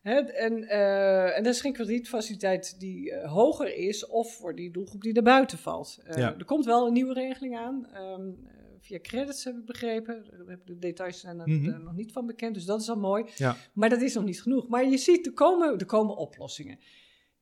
Hè, 0.00 0.18
en, 0.20 0.68
eh, 0.68 1.36
en 1.36 1.42
dat 1.42 1.54
is 1.54 1.60
geen 1.60 1.72
kredietfaciliteit 1.72 2.80
die 2.80 3.14
hoger 3.26 3.74
is 3.76 4.06
of 4.06 4.34
voor 4.36 4.54
die 4.54 4.70
doelgroep 4.70 5.02
die 5.02 5.12
daarbuiten 5.12 5.58
valt. 5.58 5.98
Ja. 6.16 6.34
Er 6.38 6.44
komt 6.44 6.64
wel 6.64 6.86
een 6.86 6.92
nieuwe 6.92 7.12
regeling 7.12 7.56
aan. 7.56 7.86
ehm, 7.92 8.20
eh, 8.20 8.61
via 8.92 9.00
credits 9.00 9.44
heb 9.44 9.56
ik 9.56 9.64
begrepen. 9.64 10.24
De 10.64 10.78
details 10.78 11.20
zijn 11.20 11.38
er 11.40 11.48
Mhm. 11.48 11.68
eh, 11.68 11.78
nog 11.78 11.94
niet 11.94 12.12
van 12.12 12.26
bekend, 12.26 12.54
dus 12.54 12.64
dat 12.64 12.80
is 12.80 12.88
al 12.88 12.96
mooi. 12.98 13.24
Ja. 13.36 13.56
Maar 13.74 13.88
dat 13.88 14.00
is 14.02 14.14
nog 14.14 14.24
niet 14.24 14.42
genoeg. 14.42 14.68
Maar 14.68 14.88
je 14.88 14.96
ziet, 14.96 15.26
er 15.26 15.32
komen, 15.32 15.78
er 15.78 15.86
komen 15.86 16.16
oplossingen. 16.16 16.78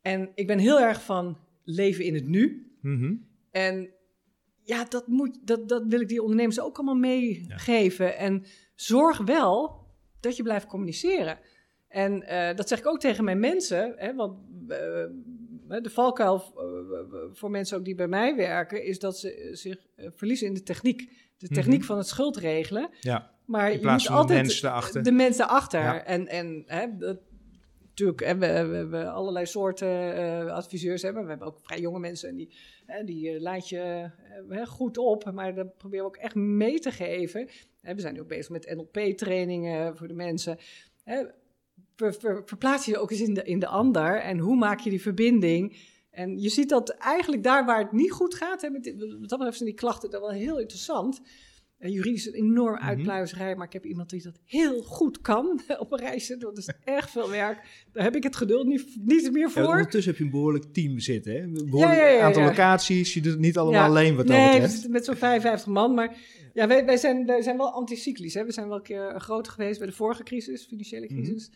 En 0.00 0.30
ik 0.34 0.46
ben 0.46 0.58
heel 0.58 0.80
erg 0.80 1.02
van 1.04 1.38
leven 1.64 2.04
in 2.04 2.14
het 2.14 2.26
nu. 2.26 2.72
Mhm. 2.80 3.14
En 3.50 3.90
ja, 4.62 4.84
dat, 4.84 5.06
moet, 5.06 5.38
dat, 5.46 5.68
dat 5.68 5.84
wil 5.86 6.00
ik 6.00 6.08
die 6.08 6.22
ondernemers 6.22 6.60
ook 6.60 6.76
allemaal 6.76 6.94
meegeven. 6.94 8.16
En 8.16 8.44
zorg 8.74 9.18
wel 9.18 9.86
dat 10.20 10.36
je 10.36 10.42
blijft 10.42 10.66
communiceren. 10.66 11.38
En 11.88 12.22
eh, 12.22 12.56
dat 12.56 12.68
zeg 12.68 12.78
ik 12.78 12.86
ook 12.86 13.00
tegen 13.00 13.24
mijn 13.24 13.40
mensen. 13.40 13.92
Hè, 13.96 14.14
want 14.14 14.38
eh, 14.68 14.78
de 15.82 15.90
valkuil 15.90 16.34
eh, 16.36 17.18
voor 17.32 17.50
mensen 17.50 17.78
ook 17.78 17.84
die 17.84 17.94
bij 17.94 18.08
mij 18.08 18.36
werken... 18.36 18.84
is 18.84 18.98
dat 18.98 19.18
ze 19.18 19.34
eh, 19.34 19.54
zich 19.54 19.86
eh, 19.96 20.08
verliezen 20.14 20.46
in 20.46 20.54
de 20.54 20.62
techniek. 20.62 21.28
De 21.40 21.48
techniek 21.48 21.78
Mhm. 21.78 21.86
van 21.86 21.96
het 21.98 22.06
schuldregelen. 22.08 22.88
Ja, 23.00 23.30
Maar 23.44 23.72
in 23.72 23.80
plaats 23.80 24.02
je 24.02 24.08
van 24.08 24.18
moet 24.18 24.28
de 24.28 24.34
altijd 24.34 24.46
mensen 24.52 24.68
erachter. 24.68 25.02
de 25.02 25.12
mensen 25.12 25.44
erachter. 25.44 25.80
Ja. 25.80 26.04
En, 26.04 26.28
en 26.28 26.62
hè, 26.66 26.86
dat, 26.98 27.18
natuurlijk, 27.88 28.20
hè, 28.24 28.34
we, 28.38 28.66
we 28.66 28.76
hebben 28.76 29.12
allerlei 29.12 29.46
soorten 29.46 30.14
eh, 30.16 30.52
adviseurs. 30.52 31.02
Hè, 31.02 31.12
maar 31.12 31.22
we 31.22 31.28
hebben 31.28 31.46
ook 31.46 31.58
vrij 31.62 31.80
jonge 31.80 31.98
mensen 31.98 32.28
en 32.28 32.36
die, 32.36 32.54
hè, 32.86 33.04
die 33.04 33.30
eh, 33.34 33.40
laat 33.40 33.68
je 33.68 33.78
eh, 33.78 34.56
hè, 34.56 34.66
goed 34.66 34.98
op. 34.98 35.32
Maar 35.32 35.54
dat 35.54 35.76
proberen 35.76 36.04
we 36.04 36.10
ook 36.10 36.16
echt 36.22 36.34
mee 36.34 36.78
te 36.78 36.90
geven. 36.90 37.48
Hè, 37.80 37.94
we 37.94 38.00
zijn 38.00 38.14
nu 38.14 38.20
ook 38.20 38.28
bezig 38.28 38.50
met 38.50 38.74
NLP-trainingen 38.76 39.96
voor 39.96 40.08
de 40.08 40.14
mensen. 40.14 40.58
Hè, 41.04 41.24
ver, 41.96 42.14
ver- 42.14 42.42
verplaats 42.44 42.84
je 42.84 42.90
je 42.90 42.98
ook 42.98 43.10
eens 43.10 43.20
in 43.20 43.34
de, 43.34 43.42
in 43.42 43.58
de 43.58 43.66
ander. 43.66 44.20
En 44.20 44.38
hoe 44.38 44.56
maak 44.56 44.80
je 44.80 44.90
die 44.90 45.00
verbinding? 45.02 45.76
En 46.10 46.38
je 46.38 46.48
ziet 46.48 46.68
dat 46.68 46.88
eigenlijk 46.90 47.42
daar 47.42 47.64
waar 47.66 47.78
het 47.82 47.92
niet 47.92 48.10
goed 48.12 48.34
gaat, 48.34 48.62
hè, 48.62 48.70
met, 48.70 48.94
wat 48.98 49.28
dat 49.28 49.38
betreft 49.38 49.56
zijn 49.56 49.68
die 49.68 49.78
klachten 49.78 50.10
dat 50.10 50.20
wel 50.20 50.30
heel 50.30 50.58
interessant. 50.60 51.20
En 51.78 51.90
juridisch 51.92 52.26
een 52.26 52.32
enorm 52.34 52.74
Mhm. 52.74 52.84
uitpluizerij, 52.84 53.56
maar 53.56 53.66
ik 53.66 53.72
heb 53.72 53.84
iemand 53.84 54.10
die 54.10 54.22
dat 54.22 54.40
heel 54.44 54.82
goed 54.82 55.20
kan 55.20 55.60
op 55.78 55.92
een 55.92 55.98
reisje. 55.98 56.36
Dat 56.36 56.58
is 56.58 56.68
erg 56.84 57.10
veel 57.10 57.30
werk. 57.30 57.84
Daar 57.92 58.04
heb 58.04 58.16
ik 58.16 58.22
het 58.22 58.36
geduld 58.36 58.66
niet, 58.66 58.96
niet 59.04 59.32
meer 59.32 59.42
Ja, 59.42 59.48
voor. 59.50 59.66
ondertussen 59.66 60.10
heb 60.10 60.18
je 60.20 60.24
een 60.26 60.30
behoorlijk 60.30 60.64
team 60.72 60.98
zitten. 60.98 61.32
Hè? 61.32 61.38
Een 61.38 61.52
behoorlijk 61.52 62.00
Ja, 62.00 62.06
ja, 62.06 62.14
ja, 62.14 62.20
aantal 62.24 62.42
ja. 62.42 62.48
locaties. 62.48 63.14
Je 63.14 63.20
doet 63.20 63.32
het 63.32 63.40
niet 63.40 63.58
allemaal 63.58 63.80
Ja. 63.80 63.86
alleen 63.86 64.16
wat 64.16 64.26
dat 64.26 64.36
nee, 64.36 64.50
betreft. 64.50 64.72
zitten 64.72 64.90
met 64.90 65.04
zo'n 65.04 65.16
55 65.16 65.66
man. 65.72 65.94
Maar 65.94 66.16
ja, 66.54 66.66
wij, 66.66 66.84
wij, 66.84 66.96
zijn, 66.96 67.26
wij 67.26 67.42
zijn 67.42 67.56
wel 67.56 67.72
anticyclisch. 67.72 68.34
Hè. 68.34 68.44
We 68.44 68.52
zijn 68.52 68.68
wel 68.68 68.76
een 68.76 68.82
keer 68.82 69.20
groter 69.20 69.52
geweest 69.52 69.78
bij 69.78 69.88
de 69.88 69.94
vorige 69.94 70.22
crisis, 70.22 70.64
financiële 70.66 71.06
Mhm. 71.06 71.14
crisis. 71.14 71.50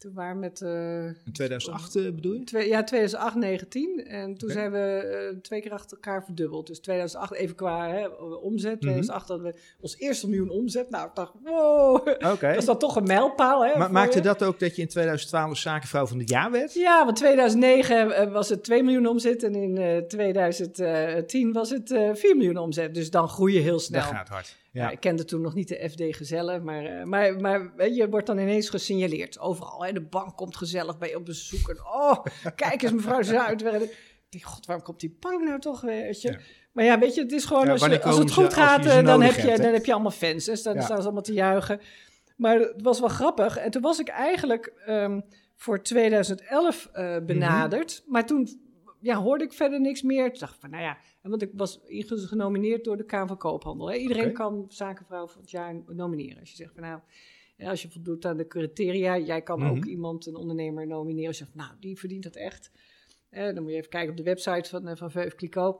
Toen 0.00 0.12
waren 0.14 0.34
we 0.34 0.40
met... 0.40 0.60
eh, 0.60 1.04
In 1.04 1.32
2008 1.32 1.96
eh, 1.96 2.02
bedoel 2.04 2.32
je? 2.32 2.44
Twee, 2.44 2.68
ja, 2.68 2.84
2008, 2.84 3.34
19. 3.36 4.04
En 4.06 4.34
toen 4.34 4.50
zijn 4.50 4.72
we 4.72 4.78
eh, 4.78 5.36
twee 5.42 5.60
keer 5.60 5.72
achter 5.72 5.90
elkaar 5.96 6.24
verdubbeld. 6.24 6.66
Dus 6.66 6.78
2008 6.80 7.32
even 7.32 7.54
qua 7.56 7.88
hè, 7.88 8.06
omzet. 8.42 8.70
Mhm. 8.72 8.80
2008 8.80 9.28
hadden 9.28 9.46
we 9.46 9.58
ons 9.80 9.98
eerste 9.98 10.28
miljoen 10.28 10.50
omzet. 10.50 10.90
Nou, 10.90 11.08
ik 11.08 11.14
dacht, 11.14 11.32
wow, 11.44 11.94
Oké. 12.32 12.46
dat 12.48 12.56
is 12.56 12.64
dan 12.64 12.78
toch 12.78 12.96
een 12.96 13.06
mijlpaal. 13.06 13.64
Hè, 13.64 13.78
Ma- 13.78 13.84
voor 13.84 13.92
maakte 13.92 14.16
je. 14.16 14.22
dat 14.22 14.42
ook 14.42 14.58
dat 14.58 14.76
je 14.76 14.82
in 14.82 14.88
2012 14.88 15.56
zakenvrouw 15.58 16.06
van 16.06 16.18
het 16.18 16.28
jaar 16.28 16.50
werd? 16.50 16.74
Ja, 16.74 17.04
want 17.04 17.16
2009 17.16 18.10
eh, 18.16 18.32
was 18.32 18.48
het 18.48 18.64
2 18.64 18.82
miljoen 18.82 19.06
omzet. 19.06 19.42
En 19.42 19.54
in 19.54 19.78
eh, 19.78 19.96
2010 19.98 21.52
was 21.52 21.70
het 21.70 21.90
eh 21.90 22.10
4 22.14 22.36
miljoen 22.36 22.56
omzet. 22.56 22.94
Dus 22.94 23.10
dan 23.10 23.28
groei 23.28 23.54
je 23.54 23.60
heel 23.60 23.78
snel. 23.78 24.00
Dat 24.02 24.10
gaat 24.10 24.28
hard. 24.28 24.56
Ja. 24.72 24.82
Ja. 24.82 24.90
ik 24.90 25.00
kende 25.00 25.24
toen 25.24 25.40
nog 25.40 25.54
niet 25.54 25.68
de 25.68 25.88
FD 25.90 26.16
Gezellen, 26.16 26.64
maar, 26.64 26.84
eh, 26.84 27.04
maar, 27.04 27.40
maar 27.40 27.72
weet 27.76 27.96
je, 27.96 28.08
wordt 28.08 28.26
dan 28.26 28.38
ineens 28.38 28.68
gesignaleerd. 28.68 29.38
Overal, 29.38 29.84
hè, 29.84 29.92
de 29.92 30.00
bank 30.00 30.36
komt 30.36 30.56
gezellig 30.56 30.98
bij 30.98 31.08
je 31.08 31.16
op 31.16 31.24
bezoek. 31.24 31.68
En, 31.68 31.78
oh, 31.80 32.24
kijk 32.56 32.82
eens 32.82 32.92
mevrouw 32.92 33.22
Zuid. 33.22 33.62
Ik 33.62 33.68
denk, 34.28 34.44
god, 34.44 34.66
waarom 34.66 34.84
komt 34.84 35.00
die 35.00 35.16
bank 35.20 35.42
nou 35.42 35.60
toch 35.60 35.80
weer? 35.80 36.02
Weet 36.02 36.22
je? 36.22 36.30
Ja. 36.30 36.38
Maar 36.72 36.84
ja, 36.84 36.98
weet 36.98 37.14
je, 37.14 37.20
het 37.22 37.32
is 37.32 37.44
gewoon, 37.44 37.64
Ja, 37.64 37.70
als, 37.72 37.84
je, 37.86 38.02
als 38.02 38.18
het 38.18 38.32
goed 38.32 38.52
ze? 38.52 38.58
Gaat, 38.60 38.86
eh, 38.86 39.04
dan, 39.04 39.22
heb 39.22 39.34
je, 39.34 39.40
hebt, 39.48 39.62
dan 39.62 39.72
heb 39.72 39.84
je 39.84 39.92
allemaal 39.92 40.10
fans. 40.10 40.44
Dus 40.44 40.62
dan 40.62 40.82
staan 40.82 40.96
ze 40.96 41.02
allemaal 41.02 41.22
te 41.22 41.32
juichen. 41.32 41.80
Maar 42.36 42.58
het 42.58 42.82
was 42.82 43.00
wel 43.00 43.08
grappig. 43.08 43.56
En 43.56 43.70
toen 43.70 43.82
was 43.82 43.98
ik 43.98 44.08
eigenlijk 44.08 44.72
ehm, 44.86 45.20
voor 45.56 45.82
2011 45.82 46.88
eh, 46.92 47.04
Mhm. 47.04 47.24
benaderd. 47.24 48.02
Maar 48.06 48.26
toen 48.26 48.48
ja, 49.00 49.16
hoorde 49.16 49.44
ik 49.44 49.52
verder 49.52 49.80
niks 49.80 50.02
meer. 50.02 50.30
Toen 50.30 50.38
dacht 50.40 50.54
ik 50.54 50.60
van, 50.60 50.70
nou 50.70 50.82
ja, 50.82 50.98
want 51.22 51.42
ik 51.42 51.50
was 51.54 51.80
genomineerd 52.06 52.84
door 52.84 52.96
de 52.96 53.04
Kamer 53.04 53.26
van 53.28 53.36
Koophandel. 53.38 53.90
Hè. 53.90 53.96
Iedereen 53.96 54.32
kan 54.32 54.64
zakenvrouw 54.68 55.26
van 55.26 55.40
het 55.40 55.50
jaar 55.50 55.74
nomineren. 55.86 56.40
Als 56.40 56.50
je 56.50 56.56
zegt 56.56 56.72
van, 56.74 56.82
nou, 56.82 57.00
als 57.58 57.82
je 57.82 57.90
voldoet 57.90 58.24
aan 58.26 58.36
de 58.36 58.46
criteria, 58.46 59.18
jij 59.18 59.42
kan 59.42 59.58
Mhm. 59.58 59.68
ook 59.68 59.84
iemand, 59.84 60.26
een 60.26 60.36
ondernemer, 60.36 60.86
nomineren. 60.86 61.28
Als 61.28 61.38
je 61.38 61.44
zegt, 61.44 61.56
nou, 61.56 61.70
die 61.80 61.98
verdient 61.98 62.24
het 62.24 62.36
echt. 62.36 62.70
Eh, 63.30 63.54
dan 63.54 63.62
moet 63.62 63.72
je 63.72 63.76
even 63.78 63.90
kijken 63.90 64.10
op 64.10 64.16
de 64.16 64.22
website 64.22 64.68
van, 64.68 64.88
eh, 64.88 64.96
van 64.96 65.10
Veuve 65.10 65.36
Clicquot. 65.36 65.76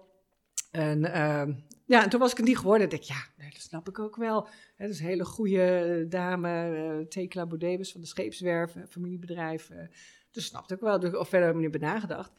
En 0.70 1.04
ehm, 1.12 1.52
ja, 1.86 2.02
en 2.04 2.10
toen 2.10 2.20
was 2.20 2.30
ik 2.30 2.36
het 2.36 2.46
niet 2.46 2.58
geworden. 2.58 2.84
Ik 2.84 2.90
dacht, 2.90 3.06
ja, 3.06 3.24
nee, 3.38 3.50
dat 3.50 3.60
snap 3.60 3.88
ik 3.88 3.98
ook 3.98 4.16
wel. 4.16 4.46
Hè, 4.76 4.84
dat 4.84 4.94
is 4.94 5.00
een 5.00 5.06
hele 5.06 5.24
goede 5.24 6.06
dame, 6.08 6.48
eh 6.76 7.06
Tekla 7.06 7.46
Bodebus 7.46 7.92
van 7.92 8.00
de 8.00 8.06
Scheepswerf, 8.06 8.76
eh, 8.76 8.82
familiebedrijf. 8.88 9.70
eh 9.70 9.78
dus 10.30 10.46
snapte 10.46 10.74
ik 10.74 10.80
wel. 10.80 10.98
Dus, 10.98 11.14
of 11.16 11.28
verder 11.28 11.46
heb 11.48 11.56
ik 11.56 11.62
niet 11.62 11.70
bij 11.80 11.80
nagedacht. 11.90 12.32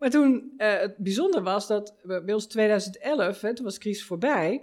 Maar 0.00 0.10
toen, 0.10 0.52
eh, 0.56 0.78
het 0.78 0.96
bijzonder 0.96 1.42
was 1.42 1.66
dat 1.66 1.94
we- 2.02 2.22
bij 2.24 2.34
ons 2.34 2.46
2011, 2.46 3.40
hè, 3.40 3.54
toen 3.54 3.64
was 3.64 3.74
de 3.74 3.80
crisis 3.80 4.04
voorbij. 4.04 4.62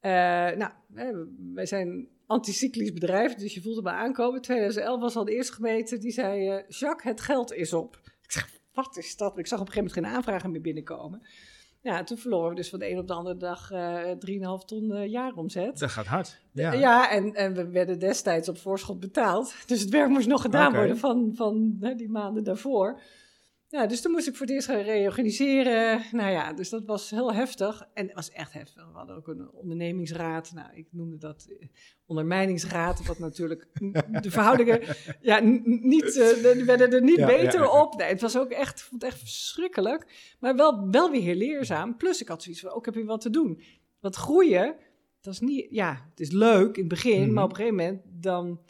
Eh, 0.00 0.10
nou, 0.56 0.70
wij 1.54 1.66
zijn 1.66 1.88
een 1.88 2.08
anticyclisch 2.26 2.92
bedrijf, 2.92 3.34
dus 3.34 3.54
je 3.54 3.62
voelt 3.62 3.76
het 3.76 3.84
maar 3.84 3.94
aankomen. 3.94 4.40
2011 4.42 5.00
was 5.00 5.16
al 5.16 5.24
de 5.24 5.34
eerste 5.34 5.52
gemeente 5.52 5.98
die 5.98 6.10
zei, 6.12 6.48
eh, 6.48 6.68
Jacques, 6.68 7.10
het 7.12 7.20
geld 7.20 7.52
is 7.52 7.72
op. 7.72 8.00
Ik 8.22 8.30
zeg, 8.32 8.48
wat 8.72 8.96
is 8.96 9.16
dat? 9.16 9.38
Ik 9.38 9.46
zag 9.46 9.60
op 9.60 9.66
een 9.66 9.72
gegeven 9.72 9.92
moment 9.94 10.12
geen 10.12 10.16
aanvragen 10.18 10.50
meer 10.50 10.60
binnenkomen. 10.60 11.22
Ja, 11.80 12.04
toen 12.04 12.18
verloren 12.18 12.48
we 12.48 12.54
dus 12.54 12.68
van 12.68 12.78
de 12.78 12.90
een 12.90 12.98
op 12.98 13.06
de 13.06 13.12
andere 13.12 13.36
dag 13.36 13.70
eh 13.70 14.10
3,5 14.18 14.64
ton 14.64 14.92
eh, 14.92 15.06
jaaromzet. 15.10 15.78
Dat 15.78 15.90
gaat 15.90 16.06
hard. 16.06 16.40
Ja, 16.52 16.72
Ja. 16.72 17.10
en, 17.10 17.34
en 17.34 17.54
we 17.54 17.68
werden 17.68 17.98
destijds 17.98 18.48
op 18.48 18.58
voorschot 18.58 19.00
betaald. 19.00 19.54
Dus 19.66 19.80
het 19.80 19.88
werk 19.90 20.08
moest 20.08 20.28
nog 20.28 20.40
gedaan 20.42 20.74
worden 20.74 20.98
van, 20.98 21.32
van 21.34 21.76
hè, 21.80 21.94
die 21.94 22.08
maanden 22.10 22.44
daarvoor. 22.44 23.00
Ja, 23.72 23.86
dus 23.86 24.00
toen 24.00 24.12
moest 24.12 24.26
ik 24.26 24.36
voor 24.36 24.46
het 24.46 24.54
eerst 24.54 24.66
gaan 24.66 24.80
reorganiseren. 24.80 26.02
Nou 26.10 26.30
ja, 26.30 26.52
dus 26.52 26.68
dat 26.68 26.84
was 26.84 27.10
heel 27.10 27.34
heftig. 27.34 27.88
En 27.94 28.06
het 28.06 28.14
was 28.14 28.30
echt 28.30 28.52
heftig. 28.52 28.86
We 28.92 28.98
hadden 28.98 29.16
ook 29.16 29.28
een 29.28 29.50
ondernemingsraad. 29.50 30.52
Nou, 30.54 30.68
ik 30.74 30.86
noemde 30.90 31.18
dat 31.18 31.46
eh, 31.48 31.68
ondermijningsraad. 32.06 33.06
Wat 33.06 33.18
natuurlijk 33.18 33.68
de 34.22 34.30
verhoudingen 34.30 34.82
ja, 35.20 35.40
niet, 35.64 36.16
eh, 36.16 36.52
die 36.52 36.64
werden 36.64 36.92
er 36.92 37.02
niet 37.02 37.18
Ja, 37.18 37.26
beter 37.26 37.60
ja, 37.60 37.66
ja. 37.66 37.80
op. 37.82 37.94
Nee, 37.96 38.08
het 38.08 38.20
was 38.20 38.38
ook 38.38 38.50
echt, 38.50 38.78
ik 38.78 38.84
vond 38.84 39.02
het 39.02 39.10
echt 39.12 39.20
verschrikkelijk. 39.20 40.34
Maar 40.40 40.56
wel, 40.56 40.90
wel 40.90 41.10
weer 41.10 41.22
heel 41.22 41.34
leerzaam. 41.34 41.96
Plus 41.96 42.20
ik 42.20 42.28
had 42.28 42.42
zoiets 42.42 42.60
van, 42.60 42.70
ook 42.70 42.84
heb 42.84 42.94
je 42.94 43.04
wat 43.04 43.20
te 43.20 43.30
doen. 43.30 43.62
Want 44.00 44.16
groeien, 44.16 44.76
dat 45.20 45.32
is 45.32 45.40
niet, 45.40 45.66
ja, 45.70 46.06
het 46.10 46.20
is 46.20 46.30
leuk 46.30 46.74
in 46.74 46.80
het 46.80 46.88
begin. 46.88 47.22
Mhm. 47.22 47.32
Maar 47.32 47.44
op 47.44 47.50
een 47.50 47.56
gegeven 47.56 47.76
moment 47.76 48.02
dan... 48.04 48.60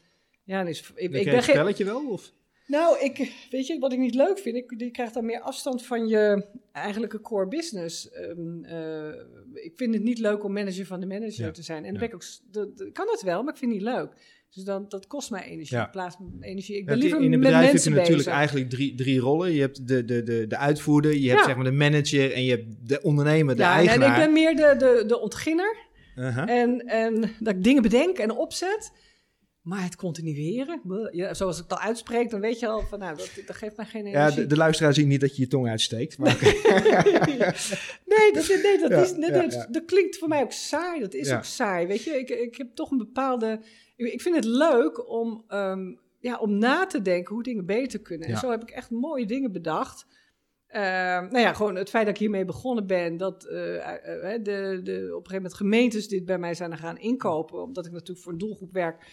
Ja, 0.44 0.58
dan 0.58 0.68
is, 0.68 0.80
ik, 0.94 0.96
Ik 0.96 1.10
ben 1.10 1.24
geen, 1.24 1.42
spelletje 1.42 1.84
wel? 1.84 2.10
Of? 2.10 2.32
Nou, 2.72 2.98
ik, 3.00 3.32
weet 3.50 3.66
je, 3.66 3.78
wat 3.78 3.92
ik 3.92 3.98
niet 3.98 4.14
leuk 4.14 4.38
vind, 4.38 4.56
ik, 4.56 4.74
je 4.76 4.90
krijgt 4.90 5.14
dan 5.14 5.24
meer 5.26 5.40
afstand 5.40 5.86
van 5.86 6.06
je 6.06 6.46
eigenlijke 6.72 7.20
core 7.20 7.48
business. 7.48 8.10
Ehm, 8.10 8.64
eh, 8.64 9.08
ik 9.54 9.72
vind 9.76 9.94
het 9.94 10.02
niet 10.02 10.18
leuk 10.18 10.44
om 10.44 10.52
manager 10.52 10.86
van 10.86 11.00
de 11.00 11.06
manager 11.06 11.44
Ja, 11.44 11.50
te 11.50 11.62
zijn. 11.62 11.84
En 11.84 11.92
dan 11.92 11.92
ja. 11.92 11.98
ben 11.98 12.08
ik 12.08 12.14
ook, 12.14 12.24
dat, 12.50 12.78
dat- 12.78 12.92
kan 12.92 13.06
het 13.10 13.22
wel, 13.22 13.42
maar 13.42 13.52
ik 13.52 13.58
vind 13.58 13.72
het 13.72 13.80
niet 13.82 13.90
leuk. 13.90 14.10
Dus 14.54 14.64
dan, 14.64 14.84
dat 14.88 15.06
kost 15.06 15.30
mij 15.30 15.44
energie. 15.44 15.76
Ja. 15.76 15.86
Plaats 15.86 16.16
energie. 16.40 16.74
Ik 16.76 16.80
Ja, 16.80 16.86
ben 16.86 16.98
liever 16.98 17.20
in 17.22 17.32
een 17.32 17.40
bedrijf 17.40 17.72
heb 17.72 17.82
je 17.82 17.90
natuurlijk 17.90 18.16
bezig. 18.16 18.32
eigenlijk 18.32 18.70
drie, 18.70 18.94
drie 18.94 19.18
rollen. 19.20 19.52
Je 19.52 19.60
hebt 19.60 19.88
de, 19.88 20.04
de, 20.04 20.22
de, 20.22 20.46
de 20.46 20.56
uitvoerder, 20.56 21.14
je 21.14 21.28
hebt 21.28 21.40
Ja. 21.40 21.46
zeg 21.46 21.54
maar 21.56 21.64
de 21.64 21.72
manager 21.72 22.32
en 22.32 22.44
je 22.44 22.50
hebt 22.50 22.88
de 22.88 23.02
ondernemer, 23.02 23.56
de 23.56 23.62
ja, 23.62 23.70
en 23.72 23.76
eigenaar. 23.78 24.18
ik 24.18 24.24
ben 24.24 24.32
meer 24.32 24.56
de, 24.56 24.74
de, 24.78 25.04
de 25.06 25.20
ontginner. 25.20 25.76
Uh-huh. 26.16 26.48
En, 26.60 26.78
en 26.86 27.20
dat 27.40 27.54
ik 27.54 27.64
dingen 27.64 27.82
bedenk 27.82 28.18
en 28.18 28.30
opzet. 28.30 28.92
Maar 29.62 29.82
het 29.82 29.96
continueren, 29.96 30.80
ja, 31.12 31.34
zoals 31.34 31.56
ik 31.56 31.62
het 31.62 31.72
al 31.72 31.78
uitspreek, 31.78 32.30
dan 32.30 32.40
weet 32.40 32.58
je 32.58 32.66
al 32.66 32.80
van, 32.80 32.98
nou, 32.98 33.16
dat, 33.16 33.30
dat 33.46 33.56
geeft 33.56 33.76
mij 33.76 33.86
geen 33.86 34.04
Ja, 34.06 34.10
energie. 34.20 34.40
de, 34.40 34.46
de 34.46 34.56
luisteraar 34.56 34.94
ziet 34.94 35.06
niet 35.06 35.20
dat 35.20 35.36
je 35.36 35.42
je 35.42 35.48
tong 35.48 35.68
uitsteekt. 35.68 36.18
Maar 36.18 36.38
nee, 38.06 38.32
dat, 38.32 38.48
nee, 38.62 38.78
dat, 38.78 38.90
Ja, 38.90 39.02
is, 39.02 39.12
nee, 39.12 39.30
ja, 39.32 39.40
dat, 39.42 39.52
ja. 39.52 39.66
dat 39.70 39.84
klinkt 39.84 40.18
voor 40.18 40.28
mij 40.28 40.42
ook 40.42 40.52
saai. 40.52 41.00
Dat 41.00 41.14
is 41.14 41.28
Ja. 41.28 41.36
ook 41.36 41.44
saai. 41.44 41.86
Weet 41.86 42.02
je, 42.04 42.10
ik, 42.18 42.28
ik 42.30 42.56
heb 42.56 42.74
toch 42.74 42.90
een 42.90 42.98
bepaalde. 42.98 43.60
Ik, 43.96 44.12
ik 44.12 44.20
vind 44.20 44.34
het 44.36 44.44
leuk 44.44 45.08
om, 45.10 45.44
ehm, 45.48 45.94
ja, 46.20 46.38
om 46.38 46.58
na 46.58 46.86
te 46.86 47.02
denken 47.02 47.34
hoe 47.34 47.42
dingen 47.42 47.66
beter 47.66 48.00
kunnen. 48.00 48.26
En 48.26 48.32
Ja. 48.34 48.40
zo 48.40 48.50
heb 48.50 48.62
ik 48.62 48.70
echt 48.70 48.90
mooie 48.90 49.26
dingen 49.26 49.52
bedacht. 49.52 50.06
Ehm, 50.66 51.22
nou 51.30 51.38
ja, 51.38 51.52
gewoon 51.52 51.74
het 51.76 51.90
feit 51.90 52.04
dat 52.04 52.14
ik 52.14 52.20
hiermee 52.20 52.44
begonnen 52.44 52.86
ben, 52.86 53.16
dat 53.16 53.44
eh, 53.44 53.76
eh, 53.76 54.34
eh, 54.34 54.42
de, 54.44 54.80
de, 54.82 54.92
op 54.92 55.02
een 55.02 55.10
gegeven 55.10 55.34
moment 55.34 55.54
gemeentes 55.54 56.08
dit 56.08 56.24
bij 56.24 56.38
mij 56.38 56.54
zijn 56.54 56.78
gaan 56.78 56.98
inkopen, 56.98 57.62
omdat 57.62 57.86
ik 57.86 57.92
natuurlijk 57.92 58.20
voor 58.20 58.32
een 58.32 58.38
doelgroep 58.38 58.72
werk. 58.72 59.06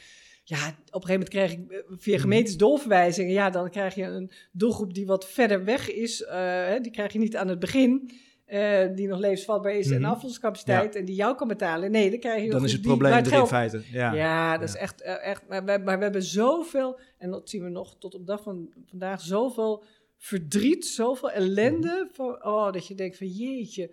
Ja, 0.50 0.68
op 0.68 0.74
een 0.76 1.08
gegeven 1.08 1.12
moment 1.12 1.30
krijg 1.30 1.52
ik 1.52 1.72
eh, 1.72 1.78
via 1.98 2.14
Mhm. 2.14 2.22
gemeentes 2.22 2.58
doorverwijzingen. 2.58 3.34
Ja, 3.34 3.50
dan 3.50 3.70
krijg 3.70 3.96
je 3.96 4.04
een 4.04 4.32
doelgroep 4.52 4.94
die 4.94 5.06
wat 5.06 5.28
verder 5.30 5.64
weg 5.64 5.92
is. 5.92 6.24
eh, 6.24 6.74
die 6.82 6.92
krijg 6.92 7.14
je 7.14 7.20
niet 7.20 7.36
aan 7.36 7.48
het 7.48 7.60
begin. 7.60 8.12
eh, 8.46 8.88
die 8.96 9.08
nog 9.08 9.20
levensvatbaar 9.20 9.74
is 9.76 9.92
en 9.92 10.02
Mhm. 10.02 10.10
afvalscapaciteit 10.12 10.96
en 10.96 11.06
die 11.06 11.16
jou 11.16 11.36
kan 11.36 11.48
betalen. 11.48 11.92
Nee, 11.92 12.10
dan 12.10 12.20
krijg 12.20 12.44
je 12.44 12.50
dan 12.50 12.64
is 12.64 12.72
het 12.72 12.82
probleem 12.82 13.12
er 13.14 13.34
in 13.34 13.46
feite. 13.48 13.82
Ja, 13.92 14.14
ja, 14.14 14.58
dat 14.58 14.70
Ja. 14.70 14.76
is 14.76 14.82
echt, 14.82 15.02
echt 15.02 15.48
maar, 15.48 15.66
we, 15.66 15.78
maar 15.86 15.98
we 15.98 16.04
hebben 16.04 16.24
zoveel, 16.24 17.00
en 17.18 17.32
dat 17.32 17.50
zien 17.50 17.64
we 17.64 17.70
nog 17.70 17.96
tot 18.00 18.16
op 18.16 18.26
dag 18.28 18.44
van 18.44 18.70
vandaag, 18.86 19.22
zoveel 19.22 19.84
verdriet, 20.18 20.86
zoveel 20.86 21.32
ellende, 21.32 22.04
Mhm. 22.06 22.14
van, 22.16 22.46
oh, 22.46 22.72
dat 22.72 22.88
je 22.88 22.96
denkt 22.96 23.18
van 23.18 23.28
jeetje, 23.28 23.92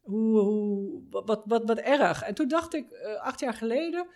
hoe, 0.00 0.38
hoe, 0.38 1.02
wat, 1.10 1.26
wat, 1.26 1.42
wat, 1.46 1.64
wat 1.64 1.78
erg. 1.78 2.22
En 2.22 2.34
toen 2.34 2.48
dacht 2.48 2.74
ik, 2.74 2.86
acht 3.22 3.40
jaar 3.40 3.54
geleden, 3.54 4.06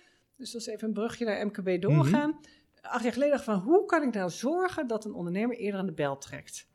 dus 0.43 0.51
dat 0.53 0.61
is 0.61 0.67
even 0.67 0.89
een 0.89 0.95
brugje 0.95 1.25
naar 1.25 1.47
MKB 1.47 1.83
doorgaan, 1.83 2.31
Mhm. 2.31 2.39
acht 2.87 3.03
jaar 3.03 3.13
geleden 3.13 3.35
dacht 3.37 3.47
ik 3.49 3.53
van, 3.55 3.63
hoe 3.63 3.85
kan 3.85 4.03
ik 4.03 4.15
nou 4.15 4.31
zorgen 4.31 4.87
dat 4.87 5.05
een 5.05 5.13
ondernemer 5.15 5.57
eerder 5.57 5.81
aan 5.81 5.87
de 5.87 5.93
bel 5.93 6.19
trekt? 6.19 6.67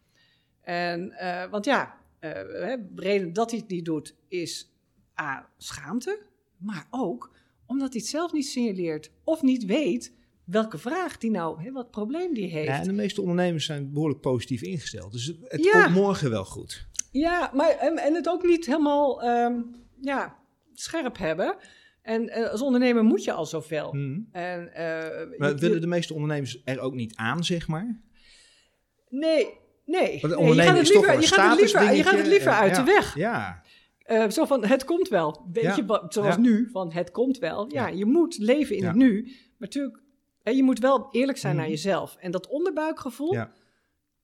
En, 0.61 1.11
eh, 1.11 1.49
want 1.49 1.65
ja, 1.65 1.97
eh, 2.19 2.31
hè, 2.31 2.75
de 2.93 3.01
reden 3.01 3.33
dat 3.33 3.51
hij 3.51 3.59
het 3.59 3.69
niet 3.69 3.85
doet 3.85 4.15
is 4.27 4.73
A, 5.21 5.49
schaamte, 5.57 6.21
maar 6.57 6.87
ook 6.89 7.35
omdat 7.65 7.91
hij 7.93 8.01
het 8.01 8.09
zelf 8.09 8.33
niet 8.33 8.47
signaleert 8.47 9.11
of 9.23 9.41
niet 9.41 9.65
weet 9.65 10.13
welke 10.43 10.77
vraag 10.77 11.17
die 11.17 11.31
nou, 11.31 11.63
hè, 11.63 11.71
wat 11.71 11.91
probleem 11.91 12.33
die 12.33 12.47
heeft. 12.49 12.67
Ja, 12.67 12.73
Ja, 12.73 12.79
en 12.79 12.87
de 12.87 12.93
meeste 12.93 13.21
ondernemers 13.21 13.65
zijn 13.65 13.93
behoorlijk 13.93 14.21
positief 14.21 14.61
ingesteld. 14.61 15.11
Dus 15.11 15.25
het, 15.25 15.37
het 15.47 15.63
Ja. 15.63 15.83
komt 15.83 15.95
morgen 15.95 16.29
wel 16.29 16.45
goed. 16.45 16.87
maar 17.53 17.69
en, 17.69 17.97
en 17.97 18.13
het 18.13 18.29
ook 18.29 18.43
niet 18.45 18.65
helemaal 18.65 19.21
ehm, 19.23 19.61
ja, 20.01 20.35
scherp 20.73 21.17
hebben. 21.17 21.55
En 22.07 22.29
eh, 22.29 22.49
als 22.51 22.61
ondernemer 22.61 23.03
moet 23.03 23.23
je 23.23 23.31
al 23.31 23.45
zoveel. 23.45 23.93
Mhm. 23.93 24.19
En, 24.31 24.73
eh, 24.73 25.37
Maar 25.39 25.49
je- 25.49 25.55
willen 25.55 25.81
de 25.81 25.87
meeste 25.87 26.13
ondernemers 26.13 26.61
er 26.65 26.79
ook 26.79 26.93
niet 26.93 27.15
aan, 27.15 27.43
zeg 27.43 27.67
maar? 27.67 28.01
Nee, 29.09 29.47
nee. 29.85 30.19
Want 30.21 30.33
een 30.33 30.39
nee, 30.45 30.55
je 30.55 30.61
gaat 30.61 30.77
het 30.77 30.89
liever, 30.89 31.21
je 31.21 31.27
gaat 31.27 31.49
het 31.49 31.59
liever, 31.59 31.93
je 31.95 32.03
gaat 32.03 32.17
het 32.17 32.27
liever 32.27 32.51
uit 32.51 32.75
ja, 32.75 32.83
de 32.83 32.91
weg. 32.91 33.15
Ja, 33.15 33.61
Eh, 34.03 34.29
zo 34.29 34.45
van, 34.45 34.65
het 34.65 34.83
komt 34.85 35.07
wel. 35.07 35.45
Weet 35.51 35.63
Ja. 35.63 35.75
je, 35.75 36.05
zoals 36.09 36.35
Ja. 36.35 36.41
nu, 36.41 36.69
van 36.71 36.91
het 36.91 37.11
komt 37.11 37.37
wel. 37.37 37.71
Ja, 37.73 37.87
je 37.87 38.05
moet 38.05 38.37
leven 38.37 38.75
in 38.75 38.85
het 38.85 38.95
nu. 38.95 39.21
Maar 39.23 39.33
natuurlijk, 39.59 39.99
je 40.43 40.63
moet 40.63 40.79
wel 40.79 41.07
eerlijk 41.11 41.37
zijn 41.37 41.55
naar 41.55 41.69
jezelf. 41.69 42.15
En 42.19 42.31
dat 42.31 42.47
onderbuikgevoel, 42.47 43.33
Ja. 43.33 43.51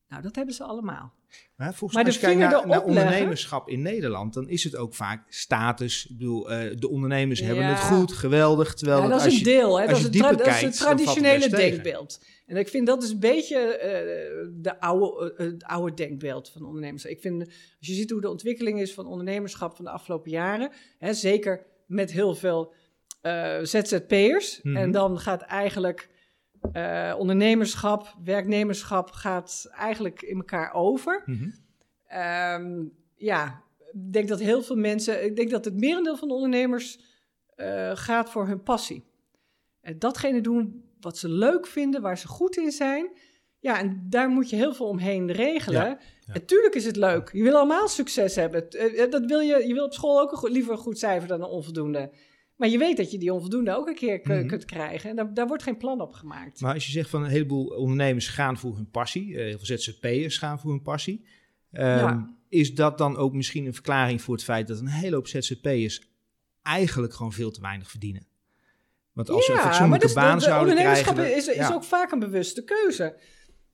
nou, 0.08 0.22
dat 0.22 0.36
hebben 0.36 0.54
ze 0.56 0.64
allemaal. 0.64 1.14
Maar 1.56 1.74
volgens 1.74 1.94
Maar 1.94 2.04
mij 2.04 2.14
als 2.14 2.22
je 2.22 2.38
kijkt 2.38 2.68
naar, 2.68 2.84
ondernemerschap 2.84 3.70
in 3.70 3.82
Nederland, 3.82 4.34
dan 4.34 4.50
is 4.50 4.64
het 4.64 4.76
ook 4.76 4.94
vaak 4.94 5.26
status. 5.30 6.08
Ik 6.10 6.18
bedoel, 6.18 6.52
eh, 6.52 6.78
de 6.78 6.90
ondernemers 6.90 7.40
hebben 7.40 7.66
het 7.66 7.80
goed, 7.80 8.14
geweldig. 8.14 8.74
Terwijl 8.74 8.98
Ja, 8.98 9.04
dat 9.08 9.12
dat 9.12 9.24
als 9.24 9.34
is 9.34 9.40
een 9.40 9.52
je, 9.52 9.58
deel. 9.58 9.80
Hè? 9.80 9.88
als 9.88 9.90
Dat, 9.90 10.16
is 10.16 10.22
het 10.22 10.38
dat 10.38 10.64
is 10.64 10.78
traditionele 10.78 11.50
denkbeeld. 11.50 12.24
En 12.46 12.58
ik 12.58 12.68
vind 12.68 12.88
dat 12.88 13.04
is 13.04 13.10
een 13.10 13.20
beetje 13.20 13.58
eh, 13.58 14.48
de 14.54 14.80
oude, 14.80 15.34
eh, 15.38 15.46
het 15.46 15.64
oude 15.64 15.94
denkbeeld 15.94 16.50
van 16.50 16.66
ondernemers. 16.66 17.06
Ik 17.06 17.22
vind, 17.22 17.40
als 17.40 17.88
je 17.88 17.94
ziet 17.94 18.12
hoe 18.12 18.22
de 18.22 18.30
ontwikkeling 18.30 18.82
is 18.82 18.94
van 18.94 19.06
ondernemerschap 19.06 19.76
van 19.76 19.86
de 19.86 19.92
afgelopen 19.92 20.32
jaren, 20.32 20.72
hè, 21.00 21.14
zeker 21.14 21.66
met 21.88 22.12
heel 22.12 22.36
veel 22.36 22.74
ZZP'ers. 23.62 24.60
Mhm. 24.64 24.78
En 24.78 24.92
dan 24.92 25.20
gaat 25.20 25.42
eigenlijk 25.42 26.10
eh, 26.72 27.16
ondernemerschap, 27.18 28.16
werknemerschap 28.24 29.12
gaat 29.12 29.68
eigenlijk 29.72 30.22
in 30.22 30.36
elkaar 30.38 30.74
over. 30.74 31.22
Mhm. 31.26 31.50
Ehm, 32.08 32.84
ja, 33.16 33.62
ik 33.92 34.14
denk 34.14 34.28
dat 34.28 34.40
heel 34.40 34.62
veel 34.62 34.76
mensen, 34.76 35.26
ik 35.26 35.36
denk 35.36 35.50
dat 35.50 35.66
het 35.66 35.80
merendeel 35.80 36.18
van 36.18 36.28
de 36.28 36.34
ondernemers 36.34 37.00
eh, 37.56 37.92
gaat 37.94 38.30
voor 38.30 38.48
hun 38.48 38.64
passie. 38.64 39.04
En 39.82 40.00
datgene 40.00 40.42
doen 40.42 40.84
wat 41.00 41.18
ze 41.18 41.30
leuk 41.30 41.68
vinden, 41.68 42.02
waar 42.02 42.18
ze 42.18 42.28
goed 42.28 42.58
in 42.58 42.72
zijn. 42.72 43.12
Ja, 43.60 43.80
en 43.80 44.06
daar 44.10 44.30
moet 44.30 44.50
je 44.50 44.56
heel 44.56 44.74
veel 44.74 44.88
omheen 44.88 45.32
regelen. 45.32 45.82
Ja, 45.82 45.98
ja. 46.26 46.34
En 46.34 46.46
tuurlijk 46.46 46.76
is 46.76 46.86
het 46.86 46.96
leuk. 46.96 47.30
Je 47.34 47.44
wil 47.44 47.56
allemaal 47.56 47.88
succes 47.88 48.36
hebben. 48.36 48.70
Eh, 48.70 49.12
Dat 49.12 49.26
wil 49.26 49.40
je, 49.40 49.68
je 49.68 49.74
wil 49.74 49.86
op 49.86 49.94
school 49.94 50.22
ook 50.22 50.32
een 50.32 50.38
goed- 50.38 50.50
liever 50.52 50.72
een 50.72 50.78
goed 50.78 50.98
cijfer 51.00 51.28
dan 51.28 51.42
een 51.42 51.48
onvoldoende. 51.50 52.12
Maar 52.56 52.70
je 52.70 52.78
weet 52.78 52.98
dat 52.98 53.12
je 53.12 53.18
die 53.18 53.34
onvoldoende 53.34 53.76
ook 53.76 53.88
een 53.88 53.96
keer 53.96 54.20
Mhm. 54.24 54.48
kunt 54.48 54.66
krijgen. 54.66 55.10
En 55.10 55.16
daar, 55.16 55.34
daar 55.34 55.48
wordt 55.48 55.64
geen 55.64 55.78
plan 55.78 56.02
op 56.02 56.14
gemaakt. 56.14 56.62
Maar 56.62 56.74
als 56.74 56.86
je 56.86 56.92
zegt 56.92 57.10
van 57.10 57.24
een 57.24 57.30
heleboel 57.30 57.66
ondernemers 57.68 58.28
gaan 58.28 58.58
voor 58.58 58.76
hun 58.76 58.90
passie, 58.90 59.36
eh, 59.38 59.44
heel 59.44 59.58
veel 59.60 59.78
ZZP'ers 59.78 60.38
gaan 60.38 60.60
voor 60.60 60.72
hun 60.72 60.82
passie. 60.82 61.26
ehm, 61.72 61.86
Ja. 61.98 62.36
Is 62.50 62.76
dat 62.76 62.98
dan 62.98 63.18
ook 63.18 63.34
misschien 63.34 63.66
een 63.66 63.74
verklaring 63.74 64.22
voor 64.22 64.34
het 64.36 64.44
feit 64.44 64.68
dat 64.68 64.80
een 64.80 64.88
hele 64.88 65.16
hoop 65.16 65.28
ZZP'ers 65.28 66.12
eigenlijk 66.62 67.14
gewoon 67.14 67.34
veel 67.34 67.52
te 67.52 67.62
weinig 67.62 67.90
verdienen? 67.90 68.28
Want 69.14 69.30
als 69.30 69.46
ze 69.46 69.52
een 69.52 69.58
fatsoenlijke 69.58 70.14
baan 70.14 70.34
de- 70.34 70.40
de 70.44 70.50
zouden 70.50 70.70
ondernemerschap 70.70 71.14
krijgen... 71.16 71.38
is, 71.38 71.48
is 71.48 71.56
ja. 71.56 71.74
ook 71.74 71.84
vaak 71.84 72.12
een 72.12 72.20
bewuste 72.20 72.64
keuze. 72.64 73.16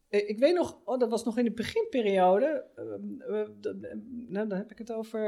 Eh, 0.10 0.30
Ik 0.30 0.39
weet 0.39 0.56
nog, 0.56 0.78
oh, 0.86 1.00
dat 1.00 1.10
was 1.10 1.24
nog 1.24 1.38
in 1.38 1.44
de 1.44 1.52
beginperiode. 1.52 2.65
eh, 2.76 3.39
eh, 3.42 3.48
nou, 4.28 4.48
dan 4.48 4.58
heb 4.58 4.72
ik 4.72 4.78
het 4.78 4.92
over, 4.92 5.20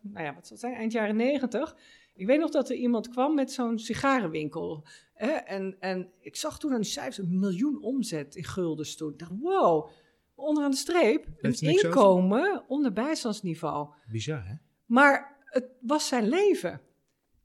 nou 0.00 0.24
ja, 0.24 0.34
wat 0.34 0.46
zal 0.46 0.56
het 0.56 0.60
zijn, 0.60 0.74
eind 0.74 0.92
jaren 0.92 1.16
negentig. 1.16 1.76
Ik 2.16 2.26
weet 2.26 2.38
nog 2.38 2.50
dat 2.50 2.70
er 2.70 2.76
iemand 2.76 3.08
kwam 3.08 3.34
met 3.34 3.52
zo'n 3.52 3.78
sigarenwinkel. 3.78 4.86
Hè? 5.14 5.30
En, 5.30 5.76
en 5.80 6.10
ik 6.20 6.36
zag 6.36 6.58
toen 6.58 6.72
aan 6.72 6.80
die 6.80 6.90
cijfers 6.90 7.18
een 7.18 7.38
miljoen 7.38 7.82
omzet 7.82 8.36
in 8.36 8.44
guldens 8.44 8.96
toen. 8.96 9.12
Ik 9.12 9.18
dacht, 9.18 9.32
wow, 9.40 9.88
onderaan 10.34 10.70
de 10.70 10.76
streep, 10.76 11.26
een 11.40 11.50
over? 11.50 11.68
inkomen 11.68 12.64
onder 12.68 12.92
bijstandsniveau. 12.92 13.88
Bizar, 14.10 14.46
hè? 14.46 14.54
Maar 14.86 15.36
het 15.44 15.68
was 15.80 16.08
zijn 16.08 16.28
leven. 16.28 16.80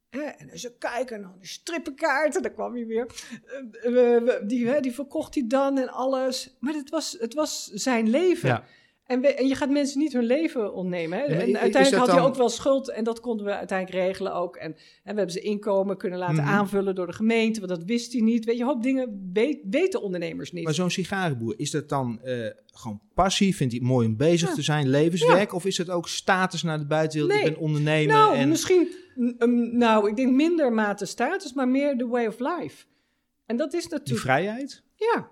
Hè, 0.10 0.22
en 0.22 0.60
ze 0.60 0.78
kijken 0.78 1.22
naar 1.22 1.36
die 1.40 1.48
strippenkaarten, 1.48 2.42
daar 2.42 2.52
kwam 2.52 2.74
hij 2.74 2.86
weer. 2.86 3.06
Eh, 3.72 4.16
eh, 4.16 4.48
die, 4.48 4.68
hè, 4.68 4.80
die 4.80 4.92
verkocht 4.92 5.36
hij 5.36 5.48
dan 5.48 5.78
en 5.78 5.90
alles. 5.90 6.58
Maar 6.60 6.74
het 6.74 6.90
was, 6.90 7.18
het 7.20 7.34
was 7.34 7.68
zijn 7.68 8.10
leven. 8.10 8.50
Ja. 8.50 8.64
En, 9.12 9.22
we- 9.22 9.34
en 9.34 9.48
je 9.48 9.56
gaat 9.56 9.70
mensen 9.70 10.00
niet 10.00 10.14
hun 10.14 10.24
leven 10.24 10.74
ontnemen. 10.74 11.18
Hè? 11.18 11.24
Ja, 11.24 11.30
en 11.32 11.40
uiteindelijk 11.40 11.90
dat 11.90 12.00
had 12.00 12.12
hij 12.12 12.22
ook 12.22 12.36
wel 12.36 12.50
schuld 12.50 12.90
en 12.92 13.04
dat 13.04 13.20
konden 13.20 13.46
we 13.46 13.56
uiteindelijk 13.56 14.06
regelen 14.06 14.34
ook. 14.34 14.56
En, 14.56 14.72
en 14.72 14.78
we 15.04 15.18
hebben 15.18 15.32
zijn 15.32 15.44
inkomen 15.46 15.98
kunnen 15.98 16.20
laten 16.20 16.36
Mhm. 16.36 16.48
aanvullen 16.48 16.96
door 16.96 17.08
de 17.08 17.14
gemeente, 17.14 17.60
want 17.60 17.72
dat 17.72 17.84
wist 17.84 18.12
hij 18.14 18.22
niet. 18.22 18.46
Weet 18.46 18.56
je, 18.56 18.62
een 18.62 18.68
hoop 18.68 18.84
dingen 18.84 19.30
weet, 19.34 19.60
weten 19.70 20.02
ondernemers 20.02 20.52
niet. 20.52 20.64
Maar 20.64 20.74
zo'n 20.74 20.90
sigarenboer, 20.90 21.54
is 21.58 21.72
dat 21.72 21.90
dan 21.90 22.22
eh, 22.24 22.46
gewoon 22.66 23.02
passie? 23.14 23.56
Vindt 23.56 23.74
hij 23.74 23.82
het 23.82 23.92
mooi 23.92 24.08
om 24.08 24.18
bezig 24.18 24.50
Ja. 24.50 24.56
te 24.56 24.62
zijn, 24.62 24.90
levenswerk? 24.90 25.54
Of 25.54 25.66
is 25.66 25.78
het 25.78 25.90
ook 25.90 26.08
status 26.08 26.64
naar 26.64 26.80
de 26.80 26.86
buitenwereld? 26.86 27.40
Nee. 27.40 27.50
Ik 27.50 27.54
ben 27.54 27.64
ondernemer 27.64 28.16
Nou, 28.16 28.36
en... 28.36 28.50
misschien, 28.50 28.92
mm, 29.16 29.36
mm, 29.40 29.78
nou, 29.78 30.10
ik 30.10 30.16
denk 30.16 30.32
minder 30.32 30.74
mate 30.74 31.06
status, 31.06 31.54
maar 31.54 31.68
meer 31.68 31.98
de 31.98 32.08
way 32.08 32.26
of 32.26 32.40
life. 32.40 32.86
En 33.46 33.58
dat 33.58 33.74
is 33.74 33.82
Die 33.84 33.92
natuurlijk, 33.92 34.20
vrijheid? 34.26 34.84
ja, 34.96 35.28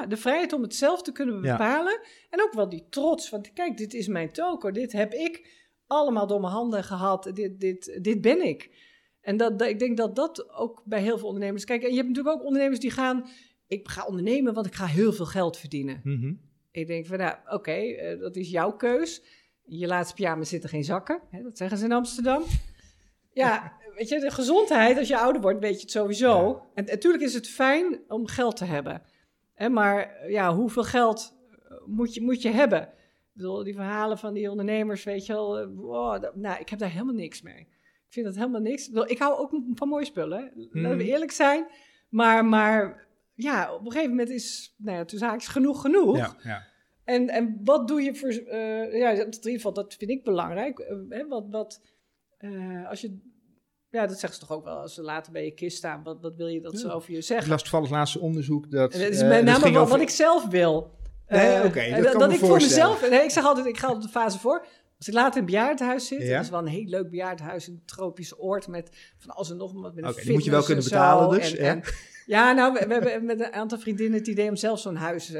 ja, 0.00 0.06
de 0.06 0.16
vrijheid 0.16 0.52
om 0.52 0.62
het 0.62 0.74
zelf 0.74 1.02
te 1.02 1.12
kunnen 1.12 1.42
Ja. 1.42 1.56
bepalen. 1.56 2.00
En 2.30 2.42
ook 2.42 2.52
wel 2.52 2.68
die 2.68 2.86
trots, 2.90 3.28
van 3.28 3.46
kijk, 3.54 3.76
dit 3.76 3.94
is 3.94 4.06
mijn 4.08 4.32
toko, 4.32 4.70
dit 4.70 4.92
heb 4.92 5.12
ik 5.12 5.62
allemaal 5.86 6.26
door 6.26 6.40
mijn 6.40 6.52
handen 6.52 6.84
gehad, 6.84 7.30
dit, 7.34 7.60
dit, 7.60 7.98
dit 8.02 8.20
ben 8.20 8.46
ik. 8.46 8.70
En 9.20 9.36
dat, 9.36 9.58
dat- 9.58 9.68
ik 9.68 9.78
denk 9.78 9.96
dat 9.96 10.16
dat 10.16 10.50
ook 10.54 10.82
bij 10.84 11.00
heel 11.02 11.18
veel 11.18 11.26
ondernemers, 11.28 11.64
kijk, 11.64 11.82
en 11.82 11.90
je 11.90 11.96
hebt 11.96 12.08
natuurlijk 12.08 12.36
ook 12.36 12.44
ondernemers 12.44 12.80
die 12.80 12.90
gaan, 12.90 13.26
ik 13.66 13.88
ga 13.88 14.06
ondernemen, 14.06 14.54
want 14.54 14.66
ik 14.66 14.74
ga 14.74 14.86
heel 14.86 15.12
veel 15.12 15.26
geld 15.26 15.56
verdienen. 15.58 16.00
Mhm. 16.04 16.32
Ik 16.70 16.86
denk 16.86 17.06
van, 17.06 17.18
nou, 17.18 17.36
oké, 17.46 17.72
eh, 17.72 18.18
dat 18.20 18.36
is 18.36 18.50
jouw 18.50 18.72
keus. 18.76 19.22
Je 19.64 19.86
laatste 19.86 20.14
pyjama 20.14 20.44
zitten 20.44 20.70
geen 20.70 20.84
zakken. 20.84 21.20
Hè, 21.30 21.42
dat 21.42 21.56
zeggen 21.56 21.78
ze 21.78 21.84
in 21.84 21.92
Amsterdam. 21.92 22.42
Ja, 23.32 23.72
weet 23.96 24.08
je, 24.08 24.20
de 24.20 24.30
gezondheid, 24.30 24.98
als 24.98 25.08
je 25.08 25.18
ouder 25.18 25.42
wordt, 25.42 25.60
weet 25.60 25.74
je 25.74 25.80
het 25.80 25.90
sowieso. 25.90 26.62
En 26.74 26.84
natuurlijk 26.84 27.22
is 27.24 27.34
het 27.34 27.48
fijn 27.48 28.00
om 28.08 28.26
geld 28.26 28.56
te 28.56 28.64
hebben. 28.64 29.02
Hè, 29.54 29.68
maar 29.68 30.30
ja, 30.30 30.54
hoeveel 30.54 30.82
geld 30.84 31.36
eh, 31.68 31.76
moet 31.86 32.14
je, 32.14 32.22
moet 32.22 32.42
je 32.42 32.50
hebben? 32.50 32.82
Ik 32.82 33.40
bedoel, 33.40 33.64
die 33.64 33.74
verhalen 33.74 34.18
van 34.18 34.34
die 34.34 34.50
ondernemers, 34.50 35.04
weet 35.04 35.26
je 35.26 35.32
wel. 35.32 35.58
eh, 35.58 35.66
wow, 35.74 36.22
dat- 36.22 36.36
nou, 36.36 36.60
ik 36.60 36.68
heb 36.68 36.78
daar 36.78 36.90
helemaal 36.90 37.14
niks 37.14 37.42
mee. 37.42 37.58
Ik 38.06 38.20
vind 38.20 38.26
dat 38.26 38.34
helemaal 38.34 38.60
niks. 38.60 38.86
Ik, 38.86 38.92
bedoel, 38.92 39.10
ik 39.10 39.18
hou 39.18 39.38
ook 39.38 39.50
van 39.74 39.88
mooie 39.88 40.04
spullen, 40.04 40.40
laten 40.54 40.70
we 40.70 40.78
Mhm. 40.88 41.00
eerlijk 41.00 41.30
zijn. 41.30 41.66
Maar, 42.08 42.44
maar 42.44 43.06
ja, 43.34 43.74
op 43.74 43.80
een 43.84 43.90
gegeven 43.92 44.10
moment 44.10 44.28
is, 44.30 44.74
nou 44.78 44.96
ja, 44.98 45.04
tussen 45.04 45.28
haakjes 45.28 45.48
genoeg 45.50 45.80
genoeg. 45.80 46.16
Ja, 46.16 46.36
ja. 46.42 46.66
En, 47.04 47.28
en 47.28 47.60
wat 47.64 47.88
doe 47.88 48.02
je 48.02 48.14
voor. 48.14 48.28
eh, 48.28 48.98
ja, 48.98 49.14
dat, 49.14 49.26
in 49.26 49.34
ieder 49.34 49.52
geval, 49.52 49.72
dat 49.72 49.94
vind 49.94 50.10
ik 50.10 50.24
belangrijk. 50.24 50.84
hè, 51.08 51.26
wat, 51.26 51.46
wat, 51.50 51.80
als 52.88 53.00
je 53.00 53.32
Ja, 53.94 54.06
dat 54.06 54.18
zeggen 54.18 54.40
ze 54.40 54.46
toch 54.46 54.56
ook 54.56 54.64
wel 54.64 54.76
als 54.76 54.94
ze 54.94 55.02
later 55.02 55.32
bij 55.32 55.44
je 55.44 55.50
kist 55.50 55.76
staan. 55.76 56.02
Wat, 56.02 56.20
wat 56.20 56.36
wil 56.36 56.46
je 56.46 56.60
dat 56.60 56.78
ze 56.78 56.92
over 56.92 57.10
je 57.10 57.16
Ik 57.18 57.22
zeggen? 57.24 57.48
las 57.50 57.62
toevallig 57.62 57.88
het 57.88 57.96
laatste 57.96 58.20
onderzoek 58.20 58.70
dat... 58.70 58.92
En 58.92 59.00
dat 59.00 59.08
is 59.10 59.20
eh, 59.20 59.28
met 59.28 59.46
dat 59.46 59.58
name 59.58 59.72
wat, 59.72 59.80
over- 59.82 59.92
wat 59.92 60.00
ik 60.00 60.10
zelf 60.10 60.46
wil. 60.48 60.90
Nee, 61.28 61.40
Eh, 61.46 61.64
oké, 61.64 61.80
en 61.80 62.02
dat 62.02 62.12
kan 62.12 62.28
me 62.28 62.34
ik 62.34 62.40
voor 62.40 62.56
mezelf... 62.56 63.10
Nee, 63.10 63.22
ik 63.22 63.30
zeg 63.30 63.44
altijd, 63.44 63.66
ik 63.66 63.78
ga 63.78 63.86
altijd 63.86 64.04
de 64.04 64.10
fase 64.10 64.38
voor. 64.38 64.66
Als 64.98 65.08
ik 65.08 65.14
later 65.14 65.32
in 65.34 65.38
een 65.40 65.44
bejaardenhuis 65.46 66.06
zit, 66.06 66.22
Ja. 66.22 66.34
dat 66.34 66.44
is 66.44 66.50
wel 66.50 66.58
een 66.58 66.66
heel 66.66 66.84
leuk 66.84 67.10
bejaardenhuis 67.10 67.66
een 67.66 67.82
tropisch 67.86 68.38
oord 68.38 68.68
met 68.68 68.90
van 69.18 69.30
alles 69.30 69.50
en 69.50 69.56
nog 69.56 69.72
wat. 69.72 69.92
Oké, 69.96 70.22
die 70.22 70.32
moet 70.32 70.44
je 70.44 70.50
wel 70.50 70.62
kunnen 70.62 70.84
betalen 70.84 71.38
dus, 71.38 71.56
En- 71.56 71.64
ja. 71.64 71.70
en- 71.70 71.82
ja, 72.26 72.52
nou, 72.52 72.72
we, 72.72 72.86
we 72.86 72.92
hebben 72.94 73.24
met 73.24 73.40
een 73.40 73.52
aantal 73.52 73.78
vriendinnen 73.78 74.18
het 74.18 74.28
idee 74.28 74.48
om 74.48 74.56
zelf 74.56 74.78
zo'n 74.80 74.96
huis 74.96 75.26
eh, 75.28 75.32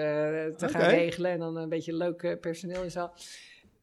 te 0.57 0.69
gaan 0.69 0.81
regelen. 0.91 1.31
En 1.31 1.39
dan 1.39 1.57
een 1.57 1.69
beetje 1.69 1.95
leuk 1.97 2.23
eh, 2.23 2.39
personeel 2.41 2.83
en 2.83 2.91
zo. 2.91 3.11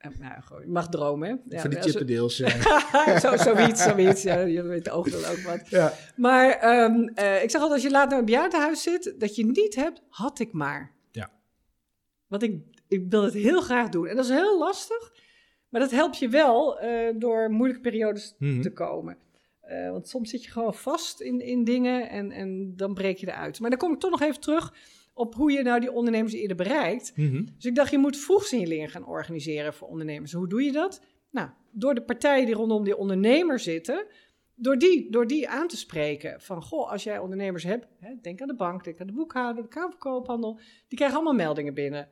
Eh, 0.01 0.11
nou, 0.19 0.41
gewoon, 0.41 0.61
je 0.61 0.67
mag 0.67 0.89
dromen, 0.89 1.29
hè? 1.29 1.55
Ja, 1.55 1.61
Van 1.61 1.69
die 1.69 1.81
chippendeels. 1.81 2.39
eh. 2.39 3.17
zo, 3.23 3.37
zoiets, 3.37 3.83
zoiets. 3.89 4.21
Ja, 4.23 4.39
je 4.39 4.61
weet 4.61 4.83
de 4.85 4.91
ogen 4.91 5.11
dan 5.11 5.25
ook 5.25 5.37
wat. 5.39 5.69
ja. 5.69 5.93
Maar 6.15 6.49
ehm, 6.51 7.07
eh, 7.13 7.43
ik 7.43 7.49
zeg 7.49 7.61
altijd, 7.61 7.71
als 7.71 7.81
je 7.83 7.91
laat 7.97 8.09
naar 8.09 8.19
een 8.19 8.25
bejaardenhuis 8.25 8.81
zit, 8.83 9.13
dat 9.17 9.35
je 9.35 9.45
niet 9.45 9.75
hebt, 9.75 10.01
had 10.09 10.39
ik 10.39 10.51
maar. 10.53 10.91
Ja. 11.11 11.29
Want 12.27 12.43
ik, 12.43 12.61
ik 12.87 13.05
wil 13.09 13.23
het 13.23 13.33
heel 13.33 13.61
graag 13.61 13.89
doen. 13.89 14.07
En 14.07 14.15
dat 14.15 14.25
is 14.25 14.31
heel 14.31 14.57
lastig, 14.59 15.11
maar 15.69 15.81
dat 15.81 15.91
helpt 15.91 16.17
je 16.17 16.29
wel 16.29 16.79
eh, 16.79 17.13
door 17.15 17.49
moeilijke 17.51 17.81
periodes 17.81 18.35
Mhm. 18.37 18.61
te 18.61 18.73
komen. 18.73 19.17
Eh, 19.61 19.91
want 19.91 20.07
soms 20.07 20.29
zit 20.29 20.43
je 20.43 20.51
gewoon 20.51 20.73
vast 20.73 21.21
in, 21.21 21.39
in 21.41 21.63
dingen 21.63 22.09
en, 22.09 22.31
en 22.31 22.73
dan 22.75 22.93
breek 22.93 23.17
je 23.17 23.27
eruit. 23.27 23.59
Maar 23.59 23.69
dan 23.69 23.79
kom 23.79 23.93
ik 23.93 23.99
toch 23.99 24.11
nog 24.11 24.21
even 24.21 24.39
terug 24.41 24.73
op 25.13 25.35
hoe 25.35 25.51
je 25.51 25.63
nou 25.63 25.79
die 25.79 25.91
ondernemers 25.91 26.33
eerder 26.33 26.57
bereikt. 26.57 27.17
Mhm. 27.17 27.45
Dus 27.55 27.65
ik 27.65 27.75
dacht, 27.75 27.91
je 27.91 27.97
moet 27.97 28.17
vroegsignalering 28.17 28.91
gaan 28.91 29.05
organiseren 29.05 29.73
voor 29.73 29.87
ondernemers. 29.87 30.31
Hoe 30.31 30.47
doe 30.47 30.63
je 30.63 30.71
dat? 30.71 31.01
Nou, 31.29 31.49
door 31.71 31.95
de 31.95 32.03
partijen 32.03 32.45
die 32.45 32.55
rondom 32.55 32.83
die 32.83 32.97
ondernemer 32.97 33.59
zitten, 33.59 34.05
door 34.55 34.77
die, 34.77 35.11
door 35.11 35.27
die 35.27 35.49
aan 35.49 35.67
te 35.67 35.77
spreken. 35.77 36.41
Van, 36.41 36.61
goh, 36.61 36.91
als 36.91 37.03
jij 37.03 37.19
ondernemers 37.19 37.63
hebt, 37.63 37.87
hè, 37.99 38.15
denk 38.21 38.41
aan 38.41 38.47
de 38.47 38.55
bank, 38.55 38.83
denk 38.83 38.99
aan 38.99 39.07
de 39.07 39.13
boekhouder, 39.13 39.63
de 39.69 39.95
Koophandel. 39.97 40.59
Die 40.87 40.97
krijgen 40.97 41.17
allemaal 41.17 41.45
meldingen 41.45 41.73
binnen. 41.73 42.09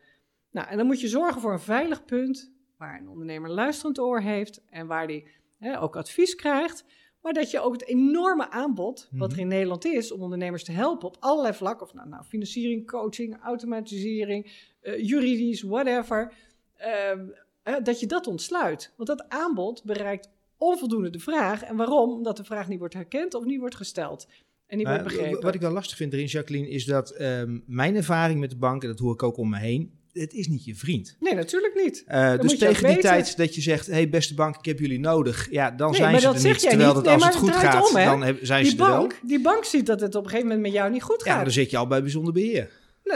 Nou, 0.51 0.67
en 0.67 0.77
dan 0.77 0.85
moet 0.85 1.01
je 1.01 1.07
zorgen 1.07 1.41
voor 1.41 1.51
een 1.51 1.59
veilig 1.59 2.05
punt, 2.05 2.53
waar 2.77 2.99
een 2.99 3.09
ondernemer 3.09 3.49
luisterend 3.49 3.99
oor 3.99 4.21
heeft 4.21 4.63
en 4.69 4.87
waar 4.87 5.07
die 5.07 5.27
hè, 5.57 5.81
ook 5.81 5.95
advies 5.95 6.35
krijgt. 6.35 6.85
Maar 7.21 7.33
dat 7.33 7.51
je 7.51 7.59
ook 7.59 7.73
het 7.73 7.87
enorme 7.87 8.49
aanbod, 8.49 9.09
wat 9.11 9.31
er 9.31 9.39
in 9.39 9.47
Nederland 9.47 9.85
is, 9.85 10.11
om 10.11 10.21
ondernemers 10.21 10.63
te 10.63 10.71
helpen 10.71 11.07
op 11.07 11.17
allerlei 11.19 11.53
vlakken. 11.53 11.87
Of 11.87 11.93
nou, 11.93 12.09
nou 12.09 12.23
financiering, 12.23 12.87
coaching, 12.87 13.37
automatisering, 13.41 14.51
eh, 14.81 15.07
juridisch, 15.07 15.61
whatever. 15.61 16.33
ehm, 16.77 17.27
eh, 17.63 17.75
dat 17.83 17.99
je 17.99 18.05
dat 18.05 18.27
ontsluit. 18.27 18.93
Want 18.95 19.09
dat 19.09 19.29
aanbod 19.29 19.83
bereikt 19.83 20.29
onvoldoende 20.57 21.09
de 21.09 21.19
vraag. 21.19 21.63
En 21.63 21.75
waarom? 21.75 22.11
Omdat 22.11 22.37
de 22.37 22.43
vraag 22.43 22.67
niet 22.67 22.79
wordt 22.79 22.93
herkend 22.93 23.33
of 23.33 23.45
niet 23.45 23.59
wordt 23.59 23.75
gesteld. 23.75 24.27
En 24.67 24.77
niet 24.77 24.87
wordt 24.87 25.03
begrepen. 25.03 25.41
wat 25.41 25.55
ik 25.55 25.61
wel 25.61 25.71
lastig 25.71 25.97
vind 25.97 26.13
erin, 26.13 26.25
Jacqueline, 26.25 26.69
is 26.69 26.85
dat 26.85 27.11
ehm, 27.11 27.59
mijn 27.65 27.95
ervaring 27.95 28.39
met 28.39 28.49
de 28.49 28.57
bank, 28.57 28.81
en 28.81 28.87
dat 28.89 28.99
hoor 28.99 29.13
ik 29.13 29.23
ook 29.23 29.37
om 29.37 29.49
me 29.49 29.57
heen, 29.57 29.98
het 30.13 30.33
is 30.33 30.47
niet 30.47 30.65
je 30.65 30.75
vriend. 30.75 31.15
Nee, 31.19 31.33
natuurlijk 31.33 31.75
niet. 31.83 32.03
Eh, 32.07 32.37
dus 32.39 32.57
tegen 32.57 32.75
die 32.83 32.95
weten. 32.95 33.01
tijd 33.09 33.37
dat 33.37 33.55
je 33.55 33.61
zegt, 33.61 33.87
hey 33.87 34.09
beste 34.09 34.33
bank, 34.33 34.55
ik 34.57 34.65
heb 34.65 34.79
jullie 34.79 34.99
nodig, 34.99 35.47
ja, 35.51 35.71
dan 35.71 35.87
Nee, 35.91 35.99
zijn 35.99 36.19
ze 36.19 36.27
er 36.27 36.33
niet. 36.33 36.59
Terwijl 36.59 36.85
niet. 36.85 36.95
dat 36.95 37.03
Nee, 37.03 37.13
als 37.13 37.25
het 37.25 37.35
goed 37.35 37.49
het 37.49 37.57
gaat, 37.57 37.87
om, 37.89 37.93
dan 37.95 38.23
heb- 38.23 38.37
zijn 38.41 38.63
Die 38.63 38.71
ze 38.71 38.77
er 38.77 38.87
wel. 38.89 38.97
bank, 38.99 39.19
die 39.23 39.41
bank 39.41 39.63
ziet 39.63 39.85
dat 39.85 40.01
het 40.01 40.15
op 40.15 40.23
een 40.23 40.29
gegeven 40.29 40.47
moment 40.49 40.65
met 40.67 40.75
jou 40.75 40.91
niet 40.91 41.03
goed 41.03 41.23
Ja, 41.25 41.33
gaat. 41.33 41.43
dan 41.43 41.53
zit 41.53 41.69
je 41.69 41.77
al 41.77 41.87
bij 41.87 42.01
bijzonder 42.01 42.33
beheer. 42.33 42.69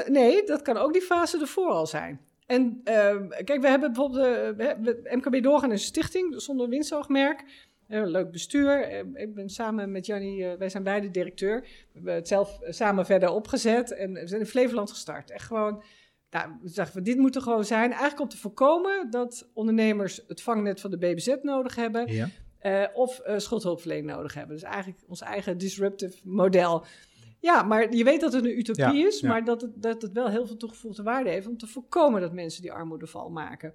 Nee, 0.08 0.44
dat 0.46 0.62
kan 0.62 0.78
ook 0.78 0.94
die 0.94 1.02
fase 1.02 1.40
ervoor 1.40 1.70
al 1.70 1.88
zijn. 1.88 2.20
En 2.46 2.82
ehm, 2.84 3.28
kijk, 3.44 3.62
we 3.62 3.68
hebben 3.68 3.94
bijvoorbeeld 3.94 4.26
eh, 4.26 4.50
we 4.58 4.64
hebben- 4.64 4.98
MKB 5.12 5.44
Doorgaan 5.44 5.72
is 5.72 5.80
een 5.82 5.86
stichting 5.88 6.34
zonder 6.42 6.70
winstoogmerk. 6.70 7.44
Eh, 7.88 8.02
leuk 8.06 8.32
bestuur. 8.32 8.82
Eh, 8.84 9.00
Ik 9.14 9.34
ben 9.36 9.50
samen 9.50 9.92
met 9.92 10.06
Jannie, 10.06 10.46
eh, 10.46 10.58
wij 10.58 10.70
zijn 10.70 10.84
beide 10.84 11.12
directeur. 11.12 11.62
We 11.62 11.68
hebben 11.94 12.14
het 12.14 12.28
zelf 12.28 12.62
eh, 12.62 12.72
samen 12.74 13.06
verder 13.06 13.30
opgezet 13.30 13.94
en 13.94 14.14
we 14.14 14.28
zijn 14.28 14.42
in 14.42 14.48
Flevoland 14.48 14.90
gestart. 14.90 15.32
Echt 15.32 15.46
gewoon, 15.46 15.84
nou, 16.34 16.52
we 16.62 16.72
dachten 16.74 16.94
van 16.94 17.04
dit 17.04 17.18
moet 17.18 17.36
er 17.36 17.42
gewoon 17.42 17.66
zijn. 17.66 17.90
Eigenlijk 17.92 18.22
om 18.22 18.28
te 18.28 18.38
voorkomen 18.38 19.10
dat 19.10 19.50
ondernemers 19.54 20.22
het 20.28 20.42
vangnet 20.42 20.82
van 20.82 20.92
de 20.92 20.98
BBZ 20.98 21.36
nodig 21.42 21.76
hebben. 21.76 22.14
Ja. 22.14 22.30
Eh, 22.60 22.84
of 22.94 23.20
eh, 23.20 23.38
schuldhulpverlening 23.38 24.08
nodig 24.08 24.34
hebben. 24.34 24.56
Dus 24.56 24.66
eigenlijk 24.66 25.00
ons 25.08 25.22
eigen 25.22 25.58
disruptive 25.58 26.18
model. 26.24 26.86
Ja, 27.40 27.64
maar 27.64 27.96
je 27.96 28.04
weet 28.04 28.22
dat 28.22 28.34
het 28.34 28.46
een 28.46 28.58
utopie 28.60 28.84
Ja, 28.84 29.08
is, 29.08 29.20
ja. 29.20 29.28
maar 29.28 29.44
dat 29.44 29.62
het, 29.62 29.72
dat 29.82 30.02
het 30.02 30.12
wel 30.12 30.28
heel 30.30 30.48
veel 30.48 30.58
toegevoegde 30.58 31.04
waarde 31.04 31.30
heeft 31.30 31.48
om 31.48 31.58
te 31.58 31.68
voorkomen 31.68 32.22
dat 32.22 32.34
mensen 32.34 32.62
die 32.62 32.72
armoedeval 32.72 33.30
maken. 33.30 33.74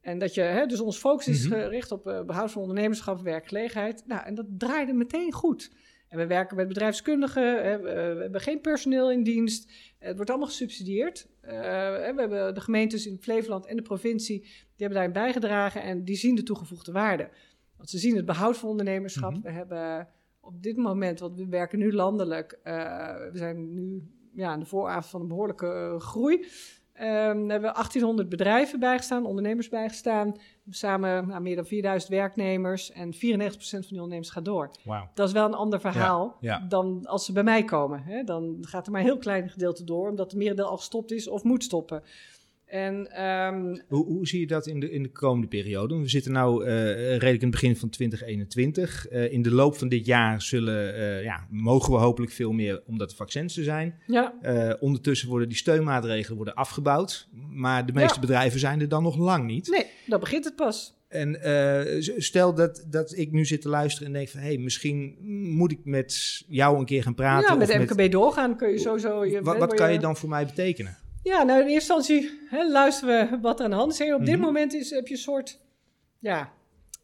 En 0.00 0.18
dat 0.18 0.34
je, 0.34 0.40
hè, 0.40 0.66
dus 0.66 0.80
ons 0.80 0.96
focus 0.98 1.28
is 1.28 1.48
Mhm. 1.48 1.58
gericht 1.60 1.92
op 1.92 2.06
eh, 2.06 2.22
behoud 2.22 2.50
van 2.50 2.62
ondernemerschap 2.62 3.18
en 3.18 3.24
werkgelegenheid. 3.24 4.02
Nou, 4.06 4.24
en 4.24 4.34
dat 4.34 4.46
draaide 4.58 4.92
meteen 4.92 5.32
goed. 5.32 5.70
En 6.08 6.18
we 6.18 6.26
werken 6.26 6.56
met 6.56 6.68
bedrijfskundigen, 6.68 7.64
hè, 7.64 7.78
we, 7.78 8.14
we 8.14 8.22
hebben 8.22 8.40
geen 8.40 8.60
personeel 8.60 9.10
in 9.10 9.22
dienst. 9.22 9.70
Het 9.98 10.16
wordt 10.16 10.30
allemaal 10.30 10.48
gesubsidieerd. 10.48 11.28
Eh, 11.40 11.50
we 11.50 12.02
hebben 12.18 12.54
de 12.54 12.60
gemeentes 12.60 13.06
in 13.06 13.18
Flevoland 13.20 13.66
en 13.66 13.76
de 13.76 13.82
provincie, 13.82 14.40
die 14.40 14.86
hebben 14.86 14.94
daarin 14.94 15.12
bijgedragen 15.12 15.82
en 15.82 16.04
die 16.04 16.16
zien 16.16 16.34
de 16.34 16.42
toegevoegde 16.42 16.92
waarde. 16.92 17.30
Want 17.76 17.90
ze 17.90 17.98
zien 17.98 18.16
het 18.16 18.26
behoud 18.26 18.56
van 18.56 18.68
ondernemerschap. 18.68 19.32
Mhm. 19.32 19.42
We 19.42 19.50
hebben 19.50 20.08
op 20.40 20.62
dit 20.62 20.76
moment, 20.76 21.20
want 21.20 21.36
we 21.36 21.46
werken 21.46 21.78
nu 21.78 21.92
landelijk, 21.92 22.58
eh, 22.62 22.74
we 23.32 23.38
zijn 23.38 23.74
nu 23.74 24.02
ja, 24.34 24.48
aan 24.48 24.60
de 24.60 24.66
vooravond 24.66 25.06
van 25.06 25.20
een 25.20 25.28
behoorlijke 25.28 25.66
eh, 25.66 26.00
groei. 26.00 26.46
Daar 26.98 27.34
hebben 27.34 27.60
we 27.60 27.72
1800 27.74 28.28
bedrijven 28.28 28.80
bijgestaan, 28.80 29.26
ondernemers 29.26 29.68
bijgestaan. 29.68 30.36
Samen 30.70 31.28
nou, 31.28 31.42
meer 31.42 31.56
dan 31.56 31.66
4000 31.66 32.12
werknemers 32.12 32.92
en 32.92 33.14
94% 33.14 33.18
van 33.18 33.80
die 33.80 34.00
ondernemers 34.00 34.30
gaat 34.30 34.44
door. 34.44 34.70
Wauw. 34.84 35.08
Dat 35.14 35.26
is 35.26 35.34
wel 35.34 35.46
een 35.46 35.54
ander 35.54 35.80
verhaal 35.80 36.36
Ja, 36.40 36.58
ja. 36.58 36.66
dan 36.68 37.06
als 37.06 37.24
ze 37.24 37.32
bij 37.32 37.42
mij 37.42 37.64
komen. 37.64 38.02
Hè? 38.02 38.24
Dan 38.24 38.58
gaat 38.60 38.86
er 38.86 38.92
maar 38.92 39.00
een 39.00 39.06
heel 39.06 39.18
klein 39.18 39.48
gedeelte 39.48 39.84
door, 39.84 40.08
omdat 40.08 40.30
het 40.30 40.40
merendeel 40.40 40.68
al 40.68 40.76
gestopt 40.76 41.10
is 41.10 41.28
of 41.28 41.42
moet 41.42 41.64
stoppen. 41.64 42.02
En 42.66 43.10
ehm, 43.12 43.76
Hoe, 43.88 44.04
hoe 44.04 44.26
zie 44.26 44.40
je 44.40 44.46
dat 44.46 44.66
in 44.66 44.80
de, 44.80 44.90
in 44.90 45.02
de 45.02 45.12
komende 45.12 45.46
periode? 45.46 45.96
We 45.96 46.08
zitten 46.08 46.32
nu 46.32 46.62
redelijk 46.64 47.22
in 47.22 47.40
het 47.40 47.50
begin 47.50 47.76
van 47.76 47.88
2021. 47.88 49.06
Eh, 49.06 49.32
in 49.32 49.42
de 49.42 49.50
loop 49.50 49.76
van 49.76 49.88
dit 49.88 50.06
jaar 50.06 50.42
zullen, 50.42 50.94
eh, 50.94 51.22
ja, 51.22 51.46
mogen 51.50 51.92
we 51.92 51.98
hopelijk 51.98 52.32
veel 52.32 52.52
meer 52.52 52.82
omdat 52.86 53.10
er 53.10 53.16
vaccins 53.16 53.56
er 53.56 53.64
zijn. 53.64 53.94
ja, 54.06 54.34
Eh, 54.40 54.72
ondertussen 54.80 55.28
worden 55.28 55.48
die 55.48 55.56
steunmaatregelen 55.56 56.36
worden 56.36 56.54
afgebouwd. 56.54 57.28
Maar 57.50 57.86
de 57.86 57.92
meeste 57.92 58.14
Ja. 58.14 58.20
bedrijven 58.20 58.60
zijn 58.60 58.80
er 58.80 58.88
dan 58.88 59.02
nog 59.02 59.16
lang 59.16 59.46
niet. 59.46 59.68
nee, 59.68 59.86
dan 60.06 60.20
begint 60.20 60.44
het 60.44 60.56
pas. 60.56 60.94
En 61.08 61.42
eh, 61.42 62.02
stel 62.16 62.54
dat, 62.54 62.86
dat 62.90 63.16
ik 63.16 63.32
nu 63.32 63.44
zit 63.44 63.60
te 63.62 63.68
luisteren 63.68 64.06
en 64.06 64.12
denk 64.12 64.28
van... 64.28 64.40
hé, 64.40 64.46
hey, 64.46 64.58
misschien 64.58 65.16
moet 65.56 65.72
ik 65.72 65.78
met 65.84 66.42
jou 66.48 66.78
een 66.78 66.84
keer 66.84 67.02
gaan 67.02 67.14
praten. 67.14 67.48
ja, 67.50 67.54
met 67.76 67.90
MKB 67.96 68.12
doorgaan 68.12 68.56
kun 68.56 68.68
je 68.70 68.78
sowieso... 68.78 69.24
Je, 69.24 69.42
wat 69.42 69.58
wat 69.58 69.74
kan 69.74 69.92
je 69.92 69.98
dan 69.98 70.16
voor 70.16 70.28
mij 70.28 70.46
betekenen? 70.46 70.96
Ja, 71.26 71.42
nou 71.42 71.60
in 71.60 71.66
eerste 71.66 71.94
instantie 71.94 72.30
hè, 72.48 72.68
luisteren 72.70 73.30
we 73.30 73.38
wat 73.40 73.58
er 73.58 73.64
aan 73.64 73.70
de 73.70 73.76
hand 73.76 73.92
is. 73.92 74.00
En 74.00 74.14
op 74.14 74.24
dit 74.24 74.34
Mhm. 74.36 74.44
moment 74.44 74.72
is, 74.74 74.90
heb 74.90 75.06
je 75.06 75.14
een 75.14 75.20
soort 75.20 75.60
ja, 76.18 76.52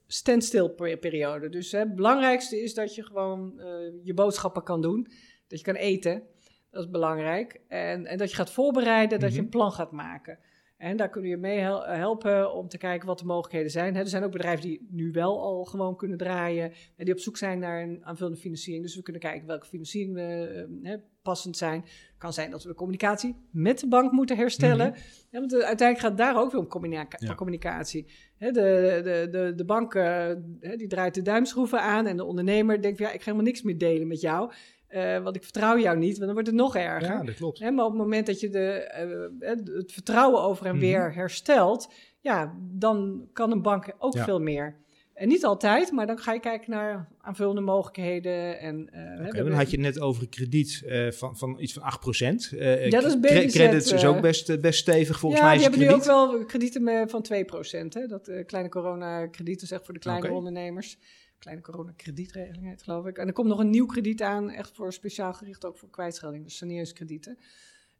standstill 0.06 0.68
pe- 0.68 0.96
periode. 0.96 1.48
Dus 1.48 1.72
hè, 1.72 1.78
het 1.78 1.94
belangrijkste 1.94 2.62
is 2.62 2.74
dat 2.74 2.94
je 2.94 3.02
gewoon 3.02 3.60
eh, 3.60 3.66
je 4.02 4.14
boodschappen 4.14 4.62
kan 4.62 4.80
doen. 4.80 5.06
Dat 5.48 5.58
je 5.58 5.64
kan 5.64 5.74
eten, 5.74 6.22
dat 6.70 6.84
is 6.84 6.90
belangrijk. 6.90 7.60
En, 7.68 8.06
en 8.06 8.18
dat 8.18 8.30
je 8.30 8.36
gaat 8.36 8.50
voorbereiden, 8.52 9.20
dat 9.20 9.28
je 9.30 9.34
Mhm. 9.36 9.44
een 9.44 9.50
plan 9.50 9.72
gaat 9.72 9.92
maken. 9.92 10.38
En 10.82 10.96
daar 10.96 11.08
kunnen 11.10 11.30
we 11.30 11.36
je 11.36 11.42
mee 11.42 11.58
hel- 11.58 11.84
helpen 11.86 12.54
om 12.54 12.68
te 12.68 12.78
kijken 12.78 13.06
wat 13.06 13.18
de 13.18 13.24
mogelijkheden 13.24 13.70
zijn. 13.70 13.96
Er 13.96 14.06
zijn 14.08 14.24
ook 14.24 14.32
bedrijven 14.32 14.62
die 14.68 14.86
nu 14.90 15.10
wel 15.12 15.40
al 15.42 15.64
gewoon 15.64 15.96
kunnen 15.96 16.18
draaien. 16.18 16.72
En 16.96 17.04
die 17.04 17.14
op 17.14 17.20
zoek 17.20 17.36
zijn 17.36 17.58
naar 17.58 17.82
een 17.82 18.00
aanvullende 18.04 18.38
financiering. 18.38 18.84
Dus 18.84 18.96
we 18.96 19.02
kunnen 19.02 19.22
kijken 19.22 19.46
welke 19.46 19.66
financiering 19.66 20.16
eh, 20.16 20.60
eh, 20.62 21.00
passend 21.22 21.56
zijn. 21.56 21.84
kan 22.18 22.32
zijn 22.32 22.50
dat 22.50 22.62
we 22.62 22.68
de 22.68 22.74
communicatie 22.74 23.36
met 23.50 23.78
de 23.80 23.88
bank 23.88 24.12
moeten 24.12 24.36
herstellen. 24.36 24.88
Mhm. 24.90 24.98
Ja, 25.30 25.38
want 25.38 25.52
eh, 25.52 25.58
uiteindelijk 25.66 25.98
gaat 25.98 26.18
het 26.18 26.18
daar 26.34 26.42
ook 26.42 26.50
weer 26.52 26.60
om 26.60 26.66
communica- 26.66 27.16
Ja. 27.26 27.34
communicatie. 27.34 28.06
De, 28.38 28.50
de, 28.52 29.28
de, 29.30 29.52
de 29.56 29.64
bank 29.64 29.94
eh, 29.94 30.30
die 30.76 30.86
draait 30.86 31.14
de 31.14 31.22
duimschroeven 31.22 31.80
aan 31.80 32.06
en 32.06 32.16
de 32.16 32.24
ondernemer 32.24 32.82
denkt 32.82 32.98
ja, 32.98 33.06
ik 33.12 33.18
ga 33.18 33.24
helemaal 33.24 33.44
niks 33.46 33.62
meer 33.62 33.78
delen 33.78 34.06
met 34.08 34.20
jou. 34.20 34.52
Eh, 34.92 35.22
want 35.22 35.36
ik 35.36 35.42
vertrouw 35.42 35.78
jou 35.78 35.98
niet, 35.98 36.12
want 36.12 36.24
dan 36.24 36.32
wordt 36.32 36.46
het 36.46 36.56
nog 36.56 36.76
erger. 36.76 37.12
Ja, 37.12 37.22
dat 37.22 37.34
klopt. 37.34 37.58
Hè, 37.58 37.70
maar 37.70 37.84
op 37.84 37.90
het 37.90 38.00
moment 38.00 38.26
dat 38.26 38.40
je 38.40 38.48
de, 38.48 38.68
eh, 38.68 39.02
eh, 39.50 39.58
het 39.76 39.92
vertrouwen 39.92 40.42
over 40.42 40.66
en 40.66 40.72
Mhm. 40.72 40.80
weer 40.84 41.14
herstelt, 41.14 41.92
ja, 42.20 42.54
dan 42.60 43.28
kan 43.32 43.52
een 43.52 43.62
bank 43.62 43.94
ook 43.98 44.14
Ja. 44.14 44.24
veel 44.24 44.40
meer. 44.40 44.80
En 45.14 45.28
niet 45.28 45.44
altijd, 45.44 45.90
maar 45.92 46.06
dan 46.06 46.18
ga 46.18 46.32
je 46.32 46.40
kijken 46.40 46.70
naar 46.70 47.08
aanvullende 47.20 47.60
mogelijkheden. 47.60 48.58
En, 48.58 48.76
we 48.76 48.90
Oké, 48.90 49.22
hebben- 49.22 49.44
dan 49.44 49.52
had 49.52 49.70
je 49.70 49.76
het 49.76 49.86
net 49.86 50.00
over 50.00 50.22
een 50.22 50.28
krediet 50.28 50.82
van, 51.10 51.36
van 51.36 51.56
iets 51.60 51.72
van 51.72 51.82
8%. 51.82 52.52
Eh 52.58 52.84
Ja, 52.90 53.00
dat 53.00 53.10
is 53.10 53.20
BBZ, 53.20 53.52
Credits 53.54 53.92
is 53.92 54.04
ook 54.04 54.20
best, 54.20 54.60
best 54.60 54.78
stevig 54.78 55.18
volgens 55.18 55.40
ja, 55.42 55.46
mij. 55.48 55.56
die 55.56 55.66
is 55.66 55.70
hebben 55.76 55.88
nu 55.88 55.94
ook 56.00 56.04
wel 56.04 56.44
kredieten 56.44 57.08
van 57.08 57.22
2%. 57.22 57.94
Hè? 57.94 58.06
Dat 58.06 58.30
kleine 58.46 58.70
coronakredieten, 58.70 59.66
zeg 59.66 59.84
voor 59.84 59.94
de 59.94 60.00
kleine 60.00 60.30
ondernemers. 60.32 60.98
Kleine 61.42 61.62
coronakredietregeling 61.62 62.66
heet, 62.66 62.82
geloof 62.82 63.06
ik. 63.06 63.18
En 63.18 63.26
er 63.26 63.32
komt 63.32 63.48
nog 63.48 63.58
een 63.58 63.70
nieuw 63.70 63.86
krediet 63.86 64.22
aan, 64.22 64.50
echt 64.50 64.70
voor 64.74 64.92
speciaal 64.92 65.32
gericht 65.32 65.64
ook 65.64 65.76
voor 65.78 65.90
kwijtschelding, 65.90 66.44
dus 66.44 66.56
saneringskredieten. 66.56 67.38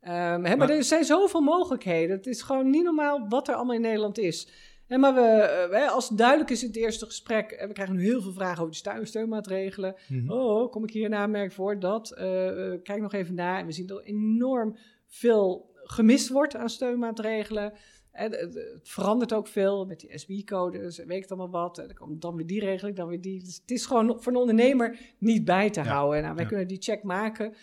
Ehm, 0.01 0.15
hè, 0.15 0.39
maar, 0.39 0.57
Maar- 0.57 0.71
er 0.71 0.85
zijn 0.85 1.05
zoveel 1.05 1.41
mogelijkheden. 1.41 2.17
Het 2.17 2.27
is 2.27 2.43
gewoon 2.43 2.71
niet 2.71 2.83
normaal 2.85 3.29
wat 3.29 3.49
er 3.49 3.55
allemaal 3.55 3.75
in 3.75 3.81
Nederland 3.81 4.19
is. 4.19 4.49
Hè, 4.87 4.99
maar 4.99 5.15
we, 5.15 5.21
eh, 5.21 5.71
hè, 5.71 5.87
als 5.87 6.09
het 6.09 6.19
duidelijk 6.19 6.51
is 6.51 6.63
in 6.63 6.69
het 6.69 6.77
eerste 6.77 7.07
gesprek, 7.07 7.51
en 7.51 7.69
we 7.69 7.75
krijgen 7.75 7.95
nu 7.97 8.03
heel 8.03 8.23
veel 8.23 8.33
vragen 8.33 8.59
over 8.59 8.71
de 8.73 8.77
steun, 8.79 9.07
steunmaatregelen. 9.07 9.95
Mhm. 10.09 10.31
Oh, 10.31 10.71
kom 10.71 10.83
ik 10.85 10.91
hier 10.91 11.05
een 11.05 11.15
aanmerking 11.15 11.53
voor 11.53 11.79
dat? 11.79 12.13
Eh, 12.13 12.73
eh, 12.73 12.83
kijk 12.83 13.01
nog 13.01 13.13
even 13.13 13.35
naar. 13.35 13.59
En 13.59 13.67
we 13.67 13.73
zien 13.73 13.87
dat 13.87 13.99
er 13.99 14.05
enorm 14.05 14.77
veel 15.07 15.71
gemist 15.75 16.29
wordt 16.29 16.57
aan 16.57 16.69
steunmaatregelen. 16.71 17.73
En 18.13 18.33
het, 18.33 18.81
verandert 18.83 19.33
ook 19.33 19.47
veel 19.47 19.87
met 19.87 20.01
die 20.01 20.19
SBI-codes, 20.19 20.99
weet 20.99 21.25
ik 21.25 21.31
allemaal 21.31 21.63
wat. 21.63 21.79
En 21.79 21.87
dan 21.87 21.97
komt 21.97 22.23
dan 22.23 22.37
weer 22.37 22.47
die 22.47 22.61
regeling, 22.61 22.97
dan 22.97 23.09
weer 23.09 23.21
die. 23.21 23.43
Dus 23.43 23.57
het 23.61 23.71
is 23.71 23.87
gewoon 23.87 24.23
voor 24.23 24.33
een 24.33 24.39
ondernemer 24.39 24.99
niet 25.19 25.45
bij 25.45 25.71
te 25.71 25.81
Ja, 25.81 25.87
houden. 25.87 26.23
Nou, 26.23 26.35
wij 26.35 26.43
ja. 26.43 26.49
kunnen 26.49 26.69
die 26.69 26.83
check 26.83 27.03
maken. 27.03 27.55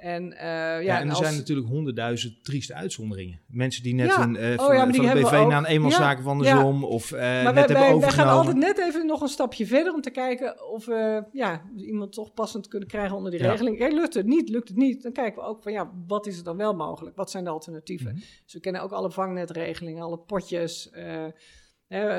En, 0.00 0.32
eh, 0.32 0.46
ja, 0.46 0.78
Ja, 0.78 0.98
en 1.00 1.04
er 1.08 1.14
als- 1.14 1.18
zijn 1.18 1.34
natuurlijk 1.36 1.68
honderdduizend 1.68 2.44
trieste 2.44 2.74
uitzonderingen. 2.74 3.40
Mensen 3.46 3.82
die 3.82 3.94
net 3.94 4.06
Ja. 4.06 4.22
een, 4.22 4.36
Oh 4.58 4.66
van, 4.66 4.74
ja, 4.76 4.86
de 4.86 4.92
BV 5.20 5.30
we 5.30 5.36
naar 5.36 5.58
een 5.58 5.64
eenmanszaken 5.64 6.22
van 6.24 6.38
de 6.38 6.48
of 6.82 7.12
eh, 7.12 7.20
net 7.20 7.42
maar 7.44 7.54
wij, 7.54 7.62
hebben 7.62 7.66
wij, 7.66 7.74
wij 7.76 7.88
gaan 7.88 7.94
overgenomen. 7.94 8.34
altijd 8.36 8.56
net 8.56 8.78
even 8.78 9.06
nog 9.06 9.20
een 9.20 9.28
stapje 9.28 9.66
verder 9.66 9.92
om 9.94 10.00
te 10.00 10.10
kijken 10.10 10.70
of 10.70 10.86
we 10.86 11.24
ja, 11.32 11.62
iemand 11.76 12.12
toch 12.12 12.34
passend 12.34 12.68
kunnen 12.68 12.88
krijgen 12.88 13.16
onder 13.16 13.30
die 13.30 13.40
regeling. 13.40 13.78
Kijk, 13.78 13.92
lukt 13.92 14.14
het 14.14 14.26
niet, 14.26 14.48
lukt 14.48 14.68
het 14.68 14.76
niet, 14.76 15.02
dan 15.02 15.12
kijken 15.12 15.42
we 15.42 15.48
ook 15.48 15.62
van 15.62 15.72
ja, 15.72 15.90
wat 16.06 16.26
is 16.26 16.38
er 16.38 16.44
dan 16.44 16.56
wel 16.56 16.74
mogelijk? 16.74 17.16
Wat 17.16 17.30
zijn 17.30 17.44
de 17.44 17.50
alternatieven? 17.50 18.12
Mhm. 18.12 18.20
Dus 18.44 18.52
we 18.52 18.60
kennen 18.60 18.82
ook 18.82 18.92
alle 18.92 19.10
vangnetregelingen, 19.10 20.02
alle 20.02 20.18
potjes, 20.18 20.90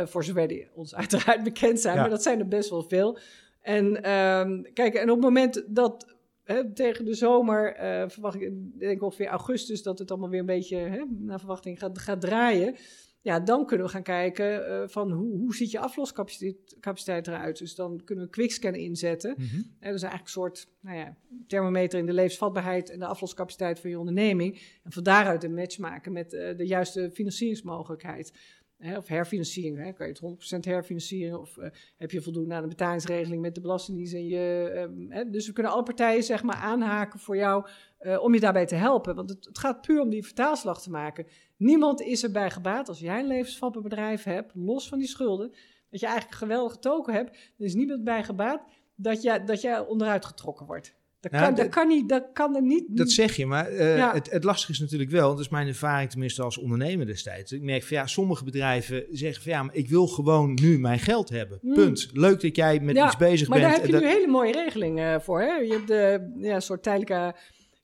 voor 0.06 0.24
zover 0.24 0.48
die 0.48 0.68
ons 0.74 0.96
uiteraard 1.04 1.44
bekend 1.44 1.80
zijn, 1.80 1.98
maar 1.98 2.10
dat 2.10 2.24
zijn 2.24 2.40
er 2.40 2.48
best 2.48 2.70
wel 2.70 2.84
veel. 2.84 3.18
En 3.62 4.04
ehm, 4.04 4.62
kijk, 4.74 4.94
en 4.94 5.10
op 5.10 5.16
het 5.16 5.26
moment 5.26 5.64
dat 5.68 6.16
hè, 6.52 6.74
tegen 6.74 7.06
de 7.06 7.14
zomer, 7.14 7.76
eh, 7.76 8.10
verwacht 8.10 8.42
ik, 8.42 8.80
denk 8.80 9.02
ongeveer 9.04 9.28
augustus, 9.28 9.84
dat 9.84 10.00
het 10.00 10.12
allemaal 10.12 10.30
weer 10.30 10.40
een 10.40 10.46
beetje 10.46 10.78
hè, 10.78 11.04
naar 11.20 11.40
verwachting 11.40 11.80
gaat, 11.80 12.00
gaat 12.00 12.22
draaien. 12.22 12.76
Ja, 13.24 13.40
dan 13.40 13.66
kunnen 13.66 13.86
we 13.86 13.92
gaan 13.92 14.04
kijken 14.04 14.68
eh, 14.68 14.88
van 14.88 15.12
hoe, 15.12 15.38
hoe 15.38 15.56
ziet 15.56 15.72
je 15.72 15.80
afloscapaciteit 15.80 16.78
capaciteit 16.80 17.28
eruit. 17.28 17.58
Dus 17.58 17.76
dan 17.76 18.02
kunnen 18.04 18.26
we 18.26 18.32
quickscan 18.32 18.76
inzetten. 18.76 19.36
Hè, 19.80 19.88
dat 19.88 19.96
is 19.96 20.02
eigenlijk 20.02 20.24
een 20.24 20.28
soort 20.28 20.68
nou 20.80 20.98
ja, 20.98 21.18
thermometer 21.48 22.00
in 22.00 22.06
de 22.06 22.14
levensvatbaarheid 22.14 22.90
en 22.90 23.00
de 23.00 23.06
afloscapaciteit 23.06 23.80
van 23.80 23.90
je 23.90 24.00
onderneming. 24.00 24.80
En 24.84 24.92
van 24.92 25.04
daaruit 25.04 25.44
een 25.44 25.54
match 25.54 25.78
maken 25.78 26.12
met 26.12 26.34
eh, 26.34 26.58
de 26.58 26.66
juiste 26.66 27.10
financieringsmogelijkheid. 27.14 28.34
Hè, 28.82 28.98
of 28.98 29.08
herfinanciering. 29.08 29.78
Hè. 29.78 29.94
Kan 29.94 30.08
je 30.08 30.14
het 30.14 30.58
100% 30.58 30.60
herfinancieren? 30.60 31.40
Of 31.40 31.58
eh, 31.58 31.70
heb 31.98 32.12
je 32.12 32.22
voldoende 32.22 32.56
aan 32.56 32.62
de 32.62 32.68
betalingsregeling 32.68 33.42
met 33.42 33.56
de 33.56 33.62
Belastingdienst? 33.62 34.14
En 34.14 34.28
je, 34.28 34.72
ehm, 34.76 35.12
hè, 35.12 35.30
dus 35.30 35.48
we 35.48 35.54
kunnen 35.54 35.72
alle 35.72 35.84
partijen 35.84 36.24
zeg 36.24 36.44
maar, 36.44 36.56
aanhaken 36.56 37.20
voor 37.20 37.36
jou 37.36 37.68
eh, 37.98 38.24
om 38.24 38.34
je 38.34 38.40
daarbij 38.40 38.66
te 38.66 38.76
helpen. 38.76 39.16
Want 39.16 39.30
het, 39.30 39.60
gaat 39.60 39.82
puur 39.82 40.02
om 40.02 40.10
die 40.10 40.24
vertaalslag 40.24 40.82
te 40.82 40.90
maken. 40.90 41.26
Niemand 41.58 42.02
is 42.02 42.24
erbij 42.24 42.52
gebaat 42.52 42.88
als 42.88 43.00
jij 43.00 43.20
een 43.20 43.28
levensvatbaar 43.28 43.84
bedrijf 43.84 44.24
hebt, 44.24 44.52
los 44.56 44.88
van 44.88 44.98
die 44.98 45.08
schulden, 45.08 45.50
dat 45.90 46.00
je 46.00 46.06
eigenlijk 46.06 46.42
een 46.42 46.48
geweldige 46.48 46.80
token 46.80 47.14
hebt. 47.14 47.30
Er 47.32 47.66
is 47.66 47.74
niemand 47.74 48.04
bij 48.04 48.24
gebaat 48.24 48.64
dat 48.96 49.22
jij, 49.22 49.44
dat 49.44 49.62
jij 49.62 49.80
onderuit 49.80 50.26
getrokken 50.26 50.66
wordt. 50.66 51.00
Dat, 51.22 51.32
Nou, 51.32 51.44
kan, 51.46 51.56
dat, 51.56 51.64
dat- 51.66 51.74
kan 51.74 51.88
niet, 51.88 52.10
dat 52.10 52.30
kan 52.34 52.56
er 52.56 52.62
niet. 52.62 52.84
Dat 52.88 53.12
zeg 53.12 53.36
je, 53.36 53.46
maar 53.46 53.68
eh, 53.68 53.98
Ja. 53.98 54.14
het, 54.14 54.32
het 54.32 54.44
lastige 54.44 54.72
is 54.72 54.80
natuurlijk 54.80 55.12
wel, 55.12 55.30
dat 55.30 55.40
is 55.40 55.50
mijn 55.50 55.68
ervaring 55.68 56.10
tenminste 56.10 56.42
als 56.44 56.58
ondernemer 56.58 57.06
destijds. 57.06 57.52
Ik 57.52 57.62
merk 57.62 57.84
van 57.84 57.98
ja, 57.98 58.08
sommige 58.08 58.44
bedrijven 58.44 59.06
zeggen 59.12 59.44
van 59.44 59.52
ja, 59.52 59.64
maar 59.64 59.76
ik 59.76 59.90
wil 59.90 60.08
gewoon 60.08 60.58
nu 60.62 60.80
mijn 60.80 61.00
geld 61.00 61.30
hebben. 61.30 61.60
Mm. 61.62 61.74
Punt. 61.74 62.10
Leuk 62.14 62.42
dat 62.42 62.56
jij 62.56 62.80
met 62.80 62.96
Ja, 62.96 63.06
iets 63.06 63.18
bezig 63.18 63.48
maar 63.48 63.60
bent. 63.60 63.72
daar 63.72 63.82
heb 63.82 63.90
je 63.90 63.98
nu 64.00 64.06
hele 64.08 64.28
mooie 64.28 64.52
regeling 64.52 65.00
eh, 65.00 65.20
voor. 65.20 65.42
Hè? 65.42 65.54
Je 65.56 65.72
hebt 65.74 65.88
de 65.88 66.32
ja, 66.40 66.60
soort 66.60 66.84
tijdelijke 66.84 67.36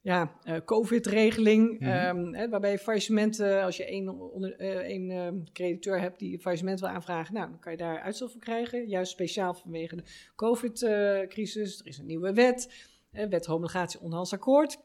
ja, 0.01 0.31
eh, 0.43 0.55
COVID-regeling, 0.65 1.79
Mhm. 1.79 1.89
ehm, 1.89 2.33
hè, 2.33 2.49
waarbij 2.49 2.71
je 2.71 2.77
faillissementen, 2.77 3.63
als 3.63 3.77
je 3.77 3.85
één, 3.85 4.19
onder, 4.33 4.55
eh, 4.55 4.69
één 4.69 5.09
ehm, 5.11 5.35
crediteur 5.53 5.99
hebt 6.01 6.19
die 6.19 6.39
faillissement 6.39 6.79
wil 6.79 6.89
aanvragen, 6.89 7.33
nou, 7.33 7.49
dan 7.49 7.59
kan 7.59 7.71
je 7.71 7.77
daar 7.77 7.99
uitstel 7.99 8.29
voor 8.29 8.41
krijgen. 8.41 8.87
Juist 8.87 9.11
speciaal 9.11 9.53
vanwege 9.53 9.95
de 9.95 10.03
COVID-crisis. 10.35 11.79
er 11.79 11.87
is 11.87 11.97
een 11.97 12.05
nieuwe 12.05 12.33
wet, 12.33 12.69
wet 13.29 13.45
homologatie 13.45 13.99
onderhandsakkoord. 13.99 14.77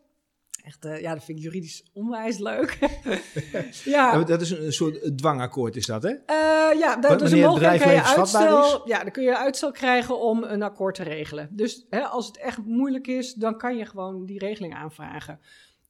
Echt, 0.64 0.84
eh, 0.84 1.00
ja, 1.00 1.14
dat 1.14 1.24
vind 1.24 1.38
ik 1.38 1.44
juridisch 1.44 1.84
onwijs 1.92 2.38
leuk. 2.38 2.78
ja, 3.84 4.12
Ja, 4.12 4.24
dat 4.24 4.40
is 4.40 4.50
een, 4.50 4.72
soort 4.72 5.18
dwangakkoord 5.18 5.76
is 5.76 5.86
dat, 5.86 6.02
hè? 6.02 6.08
eh, 6.08 6.78
ja, 6.78 6.96
dat 6.96 7.22
is 7.22 7.32
een 7.32 7.40
mogelijkheid. 7.40 8.04
uitstel, 8.04 8.88
ja, 8.88 9.02
dan 9.02 9.10
kun 9.10 9.22
je 9.22 9.36
uitstel 9.36 9.70
krijgen 9.70 10.20
om 10.20 10.42
een 10.42 10.62
akkoord 10.62 10.94
te 10.94 11.02
regelen. 11.02 11.48
Dus 11.50 11.86
hè, 11.90 12.00
als 12.00 12.26
het 12.26 12.36
echt 12.36 12.58
moeilijk 12.64 13.06
is, 13.06 13.34
dan 13.34 13.58
kan 13.58 13.76
je 13.76 13.86
gewoon 13.86 14.26
die 14.26 14.38
regeling 14.38 14.74
aanvragen. 14.74 15.40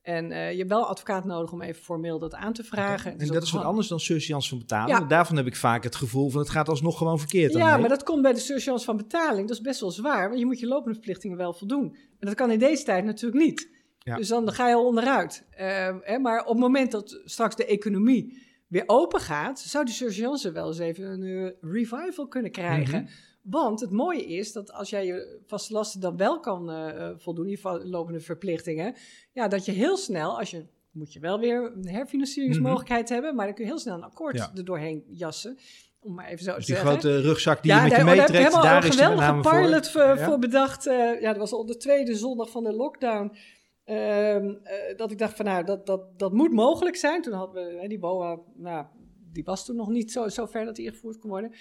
En 0.02 0.32
eh, 0.32 0.50
je 0.50 0.56
hebt 0.56 0.68
wel 0.68 0.86
advocaat 0.86 1.24
nodig 1.24 1.52
om 1.52 1.62
even 1.62 1.82
formeel 1.82 2.18
dat 2.18 2.34
aan 2.34 2.52
te 2.52 2.64
vragen. 2.64 3.18
En 3.18 3.26
dat 3.26 3.42
is 3.42 3.50
wat 3.50 3.64
anders 3.64 3.88
dan 3.88 4.00
surseance 4.00 4.48
van 4.48 4.58
betaling. 4.58 4.98
Ja. 4.98 5.04
Daarvan 5.04 5.36
heb 5.36 5.46
ik 5.46 5.56
vaak 5.56 5.84
het 5.84 5.96
gevoel 5.96 6.30
van 6.30 6.40
het 6.40 6.50
gaat 6.50 6.68
alsnog 6.68 6.98
gewoon 6.98 7.18
verkeerd. 7.18 7.52
Ja, 7.52 7.76
maar 7.76 7.88
dat 7.88 8.02
komt 8.02 8.22
bij 8.22 8.32
de 8.32 8.38
surcharge 8.38 8.84
van 8.84 8.96
betaling. 8.96 9.48
Dat 9.48 9.56
is 9.56 9.62
best 9.62 9.80
wel 9.80 9.90
zwaar, 9.90 10.28
want 10.28 10.40
je 10.40 10.46
moet 10.46 10.60
je 10.60 10.66
lopende 10.66 10.94
verplichtingen 10.94 11.36
wel 11.36 11.52
voldoen. 11.52 11.96
En 12.18 12.26
dat 12.26 12.34
kan 12.34 12.50
in 12.50 12.58
deze 12.58 12.84
tijd 12.84 13.04
natuurlijk 13.04 13.44
niet. 13.44 13.68
Ja. 13.98 14.16
Dus 14.16 14.28
dan 14.28 14.52
ga 14.52 14.68
je 14.68 14.74
al 14.74 14.86
onderuit. 14.86 15.46
Eh, 15.50 15.96
hè, 16.00 16.18
maar 16.18 16.40
op 16.40 16.48
het 16.48 16.58
moment 16.58 16.90
dat 16.90 17.20
straks 17.24 17.56
de 17.56 17.66
economie 17.66 18.38
weer 18.68 18.84
open 18.86 19.20
gaat, 19.20 19.60
zou 19.60 19.84
die 19.84 19.94
surgeance 19.94 20.52
wel 20.52 20.66
eens 20.66 20.78
even 20.78 21.04
een 21.04 21.54
eh, 21.62 21.70
revival 21.70 22.28
kunnen 22.28 22.50
krijgen. 22.50 23.02
Mhm. 23.02 23.12
Want 23.42 23.80
het 23.80 23.90
mooie 23.90 24.24
is 24.26 24.52
dat 24.52 24.72
als 24.72 24.90
jij 24.90 25.06
je 25.06 25.40
vaste 25.46 25.72
lasten 25.72 26.00
dan 26.00 26.16
wel 26.16 26.40
kan 26.40 26.70
eh, 26.70 26.88
eh, 27.08 27.14
voldoen, 27.18 27.46
die 27.46 27.60
va- 27.60 27.80
lopende 27.84 28.20
verplichtingen, 28.20 28.94
ja, 29.32 29.48
dat 29.48 29.64
je 29.64 29.72
heel 29.72 29.96
snel, 29.96 30.38
als 30.38 30.50
je 30.50 30.66
moet 30.90 31.12
je 31.12 31.20
wel 31.20 31.38
weer 31.38 31.72
een 31.74 31.88
herfinancieringsmogelijkheid 31.88 33.08
hebben, 33.08 33.34
maar 33.34 33.46
dan 33.46 33.54
kun 33.54 33.64
je 33.64 33.70
heel 33.70 33.78
snel 33.80 33.94
een 33.94 34.02
akkoord 34.02 34.36
Ja. 34.36 34.50
er 34.54 34.64
doorheen 34.64 35.04
jassen. 35.08 35.58
Om 36.00 36.14
maar 36.14 36.26
even 36.26 36.44
zo 36.44 36.50
te 36.50 36.56
Dus 36.56 36.66
die 36.66 36.74
zeggen. 36.74 36.92
grote 36.92 37.20
rugzak 37.20 37.62
die 37.62 37.72
je 37.74 37.80
met 37.80 37.90
je 37.90 37.96
daar, 37.96 38.04
daar 38.06 38.14
heb 38.16 38.24
ik 38.28 38.32
meetrekt, 38.34 38.62
daar 38.62 38.76
een 38.82 38.88
is 38.88 38.96
die 38.96 39.08
met 39.08 39.18
geweldige 39.18 39.60
pilot 39.62 39.88
voor, 39.90 40.02
Ja? 40.02 40.16
voor 40.16 40.38
bedacht. 40.38 40.86
eh, 40.86 41.20
ja, 41.20 41.28
dat 41.28 41.36
was 41.36 41.52
al 41.52 41.66
de 41.66 41.76
tweede 41.76 42.14
zondag 42.14 42.50
van 42.50 42.64
de 42.64 42.72
lockdown. 42.72 43.36
Ehm, 43.84 44.48
eh, 44.62 44.96
dat 44.96 45.10
ik 45.10 45.18
dacht 45.18 45.36
van 45.36 45.44
nou, 45.44 45.64
dat, 45.64 45.86
dat, 45.86 46.18
dat 46.18 46.32
moet 46.32 46.52
mogelijk 46.52 46.96
zijn. 46.96 47.22
Toen 47.22 47.32
hadden 47.32 47.64
we 47.80 47.88
die 47.88 47.98
BOA, 47.98 48.38
nou, 48.56 48.86
die 49.32 49.44
was 49.44 49.64
toen 49.64 49.76
nog 49.76 49.88
niet 49.88 50.12
zo, 50.12 50.28
zo 50.28 50.46
ver 50.46 50.64
dat 50.64 50.76
die 50.76 50.86
ingevoerd 50.86 51.18
kon 51.18 51.30
worden. 51.30 51.52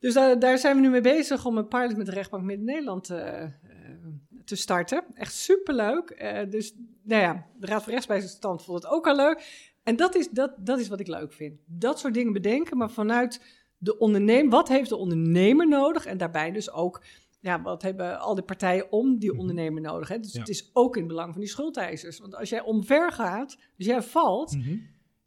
Dus 0.00 0.14
daar, 0.14 0.38
daar 0.38 0.58
zijn 0.58 0.74
we 0.76 0.82
nu 0.82 0.90
mee 0.90 1.00
bezig 1.00 1.46
om 1.46 1.58
een 1.58 1.68
pilot 1.68 1.96
met 1.96 2.06
de 2.06 2.12
rechtbank 2.12 2.44
Midden-Nederland 2.44 3.10
eh, 3.10 3.42
eh, 3.42 3.50
te 4.44 4.56
starten. 4.56 5.04
Echt 5.14 5.34
superleuk. 5.34 6.10
Eh 6.10 6.50
dus 6.50 6.74
nou 7.02 7.22
ja, 7.22 7.46
de 7.58 7.66
Raad 7.66 7.82
van 7.82 7.92
Rechtsbijstand 7.92 8.64
vond 8.64 8.82
het 8.82 8.92
ook 8.92 9.06
al 9.06 9.16
leuk. 9.16 9.68
En 9.82 9.96
dat 9.96 10.14
is, 10.14 10.28
dat, 10.30 10.54
dat 10.58 10.78
is 10.78 10.88
wat 10.88 11.00
ik 11.00 11.06
leuk 11.06 11.32
vind. 11.32 11.58
Dat 11.66 11.98
soort 11.98 12.14
dingen 12.14 12.32
bedenken, 12.32 12.76
maar 12.76 12.90
vanuit 12.90 13.40
de 13.78 13.98
ondernemer. 13.98 14.50
Wat 14.50 14.68
heeft 14.68 14.88
de 14.88 14.96
ondernemer 14.96 15.68
nodig? 15.68 16.06
En 16.06 16.18
daarbij 16.18 16.50
dus 16.52 16.70
ook, 16.72 17.02
ja, 17.40 17.62
wat 17.62 17.82
hebben 17.82 18.18
al 18.20 18.34
die 18.34 18.44
partijen 18.44 18.92
om 18.92 19.18
die 19.18 19.30
Mhm. 19.30 19.40
ondernemer 19.40 19.80
nodig? 19.82 20.08
Hè? 20.08 20.18
Dus 20.18 20.32
Ja. 20.32 20.38
het 20.40 20.48
is 20.48 20.70
ook 20.72 20.94
in 20.96 21.02
het 21.02 21.10
belang 21.10 21.32
van 21.32 21.40
die 21.40 21.50
schuldeisers. 21.50 22.18
Want 22.18 22.34
als 22.36 22.48
jij 22.48 22.60
omver 22.62 23.12
gaat, 23.12 23.56
dus 23.76 23.86
jij 23.86 24.02
valt, 24.02 24.56
Mhm. 24.56 24.76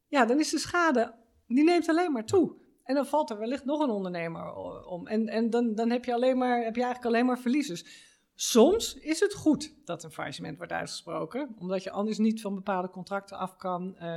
ja, 0.07 0.25
dan 0.25 0.39
is 0.39 0.49
de 0.49 0.57
schade, 0.59 1.13
die 1.47 1.63
neemt 1.63 1.89
alleen 1.89 2.11
maar 2.11 2.25
toe. 2.25 2.55
En 2.83 2.95
dan 2.95 3.05
valt 3.05 3.29
er 3.29 3.37
wellicht 3.37 3.65
nog 3.65 3.79
een 3.79 3.89
ondernemer 3.89 4.53
o- 4.53 4.83
om. 4.85 5.07
En, 5.07 5.27
en 5.27 5.49
dan, 5.49 5.75
dan 5.75 5.89
heb, 5.89 6.05
je 6.05 6.13
alleen 6.13 6.37
maar, 6.37 6.63
heb 6.63 6.75
je 6.75 6.83
eigenlijk 6.83 7.13
alleen 7.13 7.25
maar 7.25 7.39
verliezers. 7.39 8.11
Soms 8.35 8.93
is 8.95 9.19
het 9.19 9.33
goed 9.33 9.75
dat 9.85 10.03
een 10.03 10.11
faillissement 10.11 10.57
wordt 10.57 10.71
uitgesproken, 10.71 11.55
omdat 11.59 11.83
je 11.83 11.91
anders 11.91 12.17
niet 12.17 12.41
van 12.41 12.55
bepaalde 12.55 12.89
contracten 12.89 13.37
af 13.37 13.55
kan. 13.55 13.97
Eh, 13.97 14.15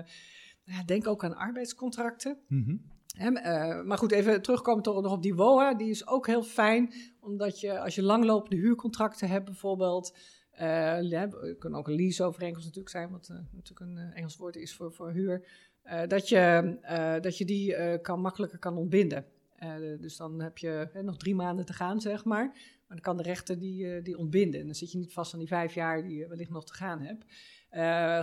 denk 0.86 1.06
ook 1.06 1.24
aan 1.24 1.36
arbeidscontracten. 1.36 2.38
Mhm. 2.48 2.76
Eh, 3.16 3.82
maar 3.82 3.98
goed, 3.98 4.12
even 4.12 4.42
terugkomen 4.42 4.82
toch 4.82 5.02
nog 5.02 5.12
op 5.12 5.22
die 5.22 5.34
WOA. 5.34 5.74
Die 5.74 5.90
is 5.90 6.06
ook 6.06 6.26
heel 6.26 6.42
fijn, 6.42 6.92
omdat 7.20 7.60
je 7.60 7.80
als 7.80 7.94
je 7.94 8.02
langlopende 8.02 8.56
huurcontracten 8.56 9.28
hebt 9.28 9.44
bijvoorbeeld... 9.44 10.16
eh, 10.50 11.02
ja, 11.02 11.28
het 11.28 11.58
kan 11.58 11.74
ook 11.74 11.88
een 11.88 11.94
leaseovereenkomst 11.94 12.66
natuurlijk 12.66 12.94
zijn, 12.94 13.10
wat 13.10 13.28
eh, 13.28 13.36
natuurlijk 13.52 13.80
een 13.80 13.96
eh, 13.96 14.16
Engels 14.16 14.36
woord 14.36 14.56
is 14.56 14.74
voor, 14.76 14.92
voor 14.92 15.10
huur. 15.10 15.46
Eh, 15.87 16.09
dat, 16.09 16.28
je, 16.28 16.76
eh, 16.82 17.14
dat 17.20 17.39
je 17.39 17.45
die 17.45 17.74
eh, 17.74 18.03
kan, 18.03 18.20
makkelijker 18.20 18.59
kan 18.59 18.76
ontbinden. 18.76 19.24
Dus 20.01 20.16
dan 20.16 20.41
heb 20.41 20.59
je 20.59 20.89
hè, 20.93 21.03
nog 21.03 21.16
drie 21.16 21.34
maanden 21.34 21.64
te 21.64 21.72
gaan, 21.72 22.01
zeg 22.01 22.24
maar. 22.24 22.45
Maar 22.45 22.97
dan 22.97 23.01
kan 23.01 23.16
de 23.16 23.22
rechter 23.22 23.59
die, 23.59 24.03
die 24.03 24.18
ontbinden. 24.18 24.61
En 24.61 24.66
dan 24.66 24.74
zit 24.74 24.93
je 24.93 24.99
niet 24.99 25.12
vast 25.12 25.32
aan 25.32 25.39
die 25.39 25.49
vijf 25.49 25.74
jaar 25.74 26.03
die 26.03 26.16
je 26.16 26.28
wellicht 26.28 26.51
nog 26.51 26.64
te 26.64 26.74
gaan 26.74 27.01
hebt. 27.01 27.24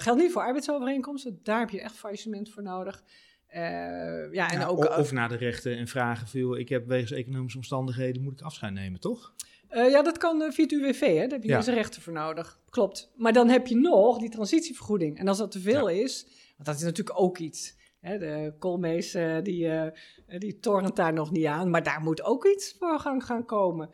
Geldt 0.03 0.21
niet 0.21 0.31
voor 0.31 0.41
arbeidsovereenkomsten. 0.41 1.39
Daar 1.43 1.59
heb 1.59 1.69
je 1.69 1.81
echt 1.81 1.95
faillissement 1.95 2.49
voor 2.49 2.63
nodig. 2.63 3.03
Ja, 3.51 4.51
en 4.51 4.59
Ja, 4.59 4.65
ook... 4.65 4.97
of 4.97 5.11
naar 5.11 5.29
de 5.29 5.35
rechter 5.35 5.77
en 5.77 5.87
vragen 5.87 6.27
veel. 6.27 6.57
Ik 6.57 6.69
heb 6.69 6.87
wegens 6.87 7.11
economische 7.11 7.57
omstandigheden 7.57 8.23
moet 8.23 8.33
ik 8.33 8.41
afscheid 8.41 8.73
nemen, 8.73 8.99
toch? 8.99 9.33
Ja, 9.69 10.01
dat 10.01 10.17
kan 10.17 10.51
via 10.51 10.63
het 10.63 10.71
UWV, 10.71 10.99
hè? 10.99 11.13
daar 11.13 11.29
heb 11.29 11.43
je 11.43 11.49
Ja. 11.49 11.57
deze 11.57 11.73
rechten 11.73 12.01
voor 12.01 12.13
nodig. 12.13 12.59
Klopt. 12.69 13.11
Maar 13.15 13.33
dan 13.33 13.49
heb 13.49 13.67
je 13.67 13.75
nog 13.75 14.17
die 14.17 14.29
transitievergoeding. 14.29 15.17
En 15.19 15.27
als 15.27 15.37
dat 15.37 15.51
te 15.51 15.59
veel 15.59 15.89
is, 15.89 16.27
dat 16.63 16.75
is 16.75 16.81
natuurlijk 16.81 17.19
ook 17.19 17.37
iets. 17.37 17.75
Hè? 17.99 18.17
De 18.17 18.53
koolmees, 18.59 19.13
eh, 19.13 19.41
die, 19.41 19.69
eh, 19.69 20.39
die 20.39 20.59
torent 20.59 20.95
daar 20.95 21.13
nog 21.13 21.31
niet 21.31 21.45
aan. 21.45 21.69
Maar 21.69 21.83
daar 21.83 22.01
moet 22.01 22.23
ook 22.23 22.45
iets 22.45 22.75
voor 22.79 22.99
gang 22.99 23.25
gaan 23.25 23.45
komen. 23.45 23.89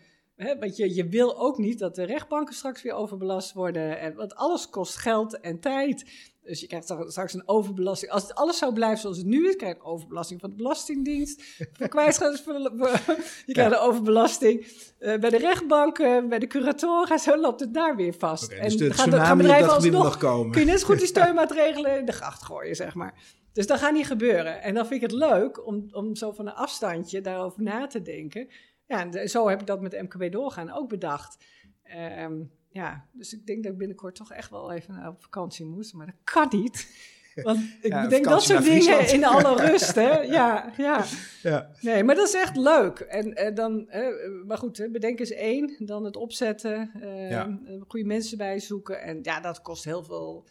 Want 0.59 0.77
je, 0.77 0.95
je 0.95 1.07
wil 1.07 1.39
ook 1.39 1.57
niet 1.57 1.79
dat 1.79 1.95
de 1.95 2.03
rechtbanken 2.03 2.55
straks 2.55 2.81
weer 2.81 2.93
overbelast 2.93 3.53
worden. 3.53 3.99
En, 3.99 4.15
want 4.15 4.35
alles 4.35 4.69
kost 4.69 4.97
geld 4.97 5.39
en 5.39 5.59
tijd. 5.59 6.05
Dus 6.49 6.59
je 6.59 6.67
krijgt 6.67 6.93
straks- 7.07 7.33
een 7.33 7.47
overbelasting. 7.47 8.11
Als 8.11 8.21
het 8.21 8.35
alles 8.35 8.57
zou 8.57 8.73
blijven 8.73 8.99
zoals 8.99 9.17
het 9.17 9.25
nu 9.25 9.47
is, 9.47 9.55
krijg 9.55 9.75
je 9.75 9.83
overbelasting 9.83 10.39
van 10.39 10.49
de 10.49 10.55
Belastingdienst. 10.55 11.43
Je 13.45 13.53
krijgt 13.53 13.71
een 13.71 13.77
overbelasting 13.77 14.67
eh, 14.99 15.19
bij 15.19 15.29
de 15.29 15.37
rechtbanken, 15.37 16.29
bij 16.29 16.39
de 16.39 16.47
curatoren. 16.47 17.19
Zo 17.19 17.37
loopt 17.37 17.59
het 17.59 17.73
daar 17.73 17.95
weer 17.95 18.13
vast. 18.13 18.43
Oké, 18.43 18.61
dus 18.61 18.77
de 18.77 18.93
gaan 18.93 19.37
bedrijven 19.37 19.73
alsnog 19.73 20.03
nog 20.03 20.17
komen. 20.17 20.51
kun 20.51 20.61
je 20.61 20.67
net 20.67 20.83
goed 20.83 20.97
die 20.97 21.07
steunmaatregelen 21.15 21.99
in 21.99 22.05
de 22.05 22.11
gracht 22.11 22.43
gooien, 22.43 22.75
zeg 22.75 22.93
maar. 22.93 23.13
Dus 23.53 23.67
dat 23.67 23.79
gaat 23.79 23.93
niet 23.93 24.07
gebeuren. 24.07 24.61
En 24.61 24.73
dan 24.73 24.85
vind 24.85 25.03
ik 25.03 25.09
het 25.11 25.19
leuk 25.19 25.65
om, 25.65 25.87
om 25.91 26.15
zo 26.15 26.31
van 26.31 26.47
een 26.47 26.53
afstandje 26.53 27.21
daarover 27.21 27.61
na 27.61 27.87
te 27.87 28.01
denken. 28.01 28.47
Ja, 28.87 29.09
en 29.09 29.29
zo 29.29 29.49
heb 29.49 29.59
ik 29.59 29.67
dat 29.67 29.81
met 29.81 30.01
MKB 30.01 30.31
doorgaan 30.31 30.71
ook 30.71 30.89
bedacht. 30.89 31.37
Ehm, 31.83 32.41
ja, 32.69 33.05
dus 33.11 33.33
ik 33.33 33.45
denk 33.45 33.63
dat 33.63 33.71
ik 33.71 33.77
binnenkort 33.77 34.15
toch 34.15 34.31
echt 34.31 34.49
wel 34.49 34.71
even 34.71 35.07
op 35.07 35.21
vakantie 35.21 35.65
moet. 35.65 35.93
Maar 35.93 36.05
dat 36.05 36.15
kan 36.23 36.47
niet. 36.61 36.87
Want 37.43 37.59
ik 37.81 37.91
Ja, 37.91 38.01
bedenk 38.03 38.23
dat 38.25 38.43
soort 38.43 38.63
dingen 38.63 39.13
in 39.13 39.25
alle 39.25 39.55
rust, 39.67 39.95
hè. 39.95 40.21
Ja, 40.37 40.73
ja. 40.77 41.05
Ja. 41.43 41.69
Nee, 41.81 42.03
maar 42.03 42.15
dat 42.15 42.27
is 42.27 42.33
echt 42.33 42.55
leuk. 42.57 42.99
En 42.99 43.33
eh, 43.35 43.55
dan, 43.55 43.89
eh, 43.89 44.07
maar 44.47 44.57
goed, 44.57 44.77
hè, 44.77 44.89
bedenk 44.89 45.19
eens 45.19 45.31
één, 45.31 45.75
dan 45.79 46.03
het 46.03 46.15
opzetten, 46.15 46.91
eh, 47.01 47.29
Ja. 47.29 47.59
eh, 47.65 47.73
goede 47.87 48.05
mensen 48.05 48.37
bij 48.37 48.59
zoeken. 48.59 49.01
En 49.01 49.19
ja, 49.21 49.39
dat 49.39 49.61
kost 49.61 49.83
heel 49.83 50.03
veel 50.03 50.45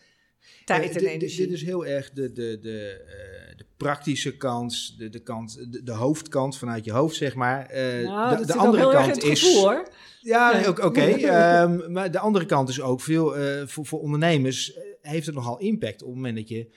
tijd 0.64 0.80
Eh, 0.80 0.86
en 0.86 0.92
dit- 0.92 1.02
dit- 1.02 1.10
energie. 1.12 1.46
Dit 1.46 1.54
is 1.54 1.62
heel 1.62 1.86
erg 1.86 2.10
de, 2.10 2.32
de, 2.32 2.58
de, 2.62 3.04
eh, 3.06 3.56
de 3.56 3.64
praktische 3.76 4.36
kant, 4.36 4.94
de, 4.98 5.08
de, 5.08 5.18
kant 5.22 5.72
de, 5.72 5.82
de 5.82 5.92
hoofdkant 5.92 6.56
vanuit 6.58 6.84
je 6.84 6.92
hoofd, 6.92 7.16
zeg 7.16 7.34
maar. 7.34 7.66
Eh, 7.66 8.04
nou, 8.08 8.46
de 8.46 8.54
andere 8.54 8.90
kant 8.90 9.22
is. 9.22 9.40
gevoel, 9.42 9.62
hoor. 9.68 9.88
Ja, 10.20 10.62
oké. 10.82 11.00
ehm, 11.00 11.92
maar 11.92 12.10
de 12.10 12.18
andere 12.18 12.46
kant 12.46 12.68
is 12.68 12.80
ook 12.80 13.00
veel 13.00 13.34
voor, 13.66 13.86
voor 13.86 14.00
ondernemers 14.00 14.78
heeft 15.02 15.26
het 15.26 15.34
nogal 15.34 15.58
impact 15.58 16.02
op 16.02 16.06
het 16.08 16.16
moment 16.16 16.36
dat 16.36 16.48
je. 16.48 16.68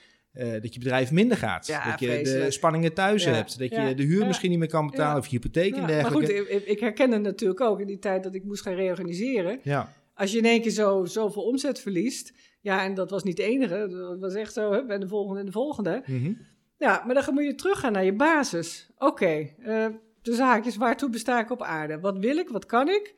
dat 0.62 0.74
je 0.74 0.78
bedrijf 0.78 1.10
minder 1.10 1.36
gaat. 1.36 1.66
Ja, 1.66 1.90
dat 1.90 2.00
je 2.00 2.20
de 2.22 2.50
spanningen 2.50 2.92
thuis 2.94 3.24
Ja, 3.24 3.32
hebt. 3.32 3.58
Dat 3.58 3.68
ja, 3.70 3.88
je 3.88 3.94
de 3.94 4.02
huur 4.02 4.26
misschien 4.26 4.50
niet 4.50 4.58
meer 4.58 4.68
kan 4.68 4.86
betalen 4.86 5.18
of 5.18 5.26
je 5.26 5.30
hypotheek 5.36 5.70
en 5.70 5.74
Ja, 5.74 5.80
maar 5.80 5.90
dergelijke. 5.90 6.36
goed, 6.38 6.48
ik, 6.50 6.64
ik 6.66 6.80
herken 6.80 7.10
het 7.12 7.22
natuurlijk 7.22 7.60
ook 7.60 7.80
in 7.80 7.86
die 7.86 7.98
tijd 7.98 8.22
dat 8.22 8.34
ik 8.34 8.44
moest 8.44 8.62
gaan 8.62 8.74
reorganiseren. 8.74 9.60
ja. 9.62 9.92
Als 10.14 10.32
je 10.32 10.38
in 10.38 10.44
één 10.44 10.60
keer 10.62 10.70
zo, 10.70 11.04
zoveel 11.04 11.42
omzet 11.42 11.80
verliest, 11.80 12.32
ja, 12.62 12.84
en 12.84 12.94
dat 12.94 13.10
was 13.10 13.22
niet 13.22 13.36
de 13.36 13.42
enige, 13.42 13.88
dat 13.88 14.20
was 14.20 14.34
echt 14.34 14.52
zo, 14.52 14.86
bij 14.86 14.98
de 14.98 15.08
volgende 15.08 15.40
en 15.40 15.46
de 15.46 15.52
volgende. 15.52 16.02
Mhm. 16.06 16.32
Ja, 16.76 17.02
maar 17.06 17.14
dan 17.14 17.34
moet 17.34 17.44
je 17.44 17.54
teruggaan 17.54 17.92
naar 17.92 18.04
je 18.04 18.16
basis. 18.16 18.90
Oké, 18.98 19.54
eh, 19.58 19.86
de 20.22 20.34
zaakjes, 20.34 20.76
waartoe 20.76 21.10
besta 21.10 21.40
ik 21.40 21.50
op 21.50 21.62
aarde? 21.62 22.00
Wat 22.00 22.18
wil 22.18 22.36
ik, 22.36 22.48
wat 22.48 22.66
kan 22.66 22.88
ik? 22.88 23.14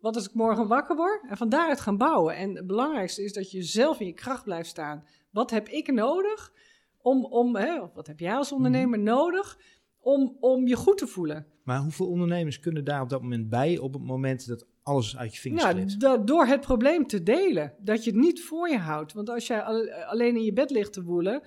Wat 0.00 0.14
als 0.14 0.28
ik 0.28 0.34
morgen 0.34 0.68
wakker 0.68 0.96
word? 0.96 1.20
En 1.28 1.36
van 1.36 1.48
daaruit 1.48 1.80
gaan 1.80 1.96
bouwen. 1.96 2.36
En 2.36 2.54
het 2.54 2.66
belangrijkste 2.66 3.24
is 3.24 3.32
dat 3.32 3.50
je 3.50 3.62
zelf 3.62 4.00
in 4.00 4.06
je 4.06 4.12
kracht 4.12 4.44
blijft 4.44 4.68
staan. 4.68 5.04
Wat 5.30 5.50
heb 5.50 5.68
ik 5.68 5.92
nodig 5.92 6.52
om, 6.98 7.24
om 7.24 7.56
hè, 7.56 7.80
wat 7.94 8.06
heb 8.06 8.20
jij 8.20 8.34
als 8.34 8.52
ondernemer 8.52 8.98
nodig 8.98 9.58
om, 10.00 10.36
om 10.40 10.66
je 10.66 10.76
goed 10.76 10.98
te 10.98 11.06
voelen? 11.06 11.46
Maar 11.64 11.80
hoeveel 11.80 12.06
ondernemers 12.06 12.60
kunnen 12.60 12.84
daar 12.84 13.02
op 13.02 13.08
dat 13.08 13.22
moment 13.22 13.48
bij 13.48 13.78
op 13.78 13.92
het 13.92 14.02
moment 14.02 14.46
dat 14.46 14.66
alles 14.88 15.16
uit 15.16 15.34
je 15.34 15.40
vingers 15.40 15.96
Nou, 15.96 16.24
door 16.24 16.46
het 16.46 16.60
probleem 16.60 17.06
te 17.06 17.22
delen. 17.22 17.74
Dat 17.78 18.04
je 18.04 18.10
het 18.10 18.20
niet 18.20 18.42
voor 18.42 18.68
je 18.68 18.78
houdt. 18.78 19.12
Want 19.12 19.30
als 19.30 19.46
jij 19.46 19.62
al- 19.62 19.90
alleen 19.92 20.36
in 20.36 20.44
je 20.44 20.52
bed 20.52 20.70
ligt 20.70 20.92
te 20.92 21.02
woelen, 21.02 21.42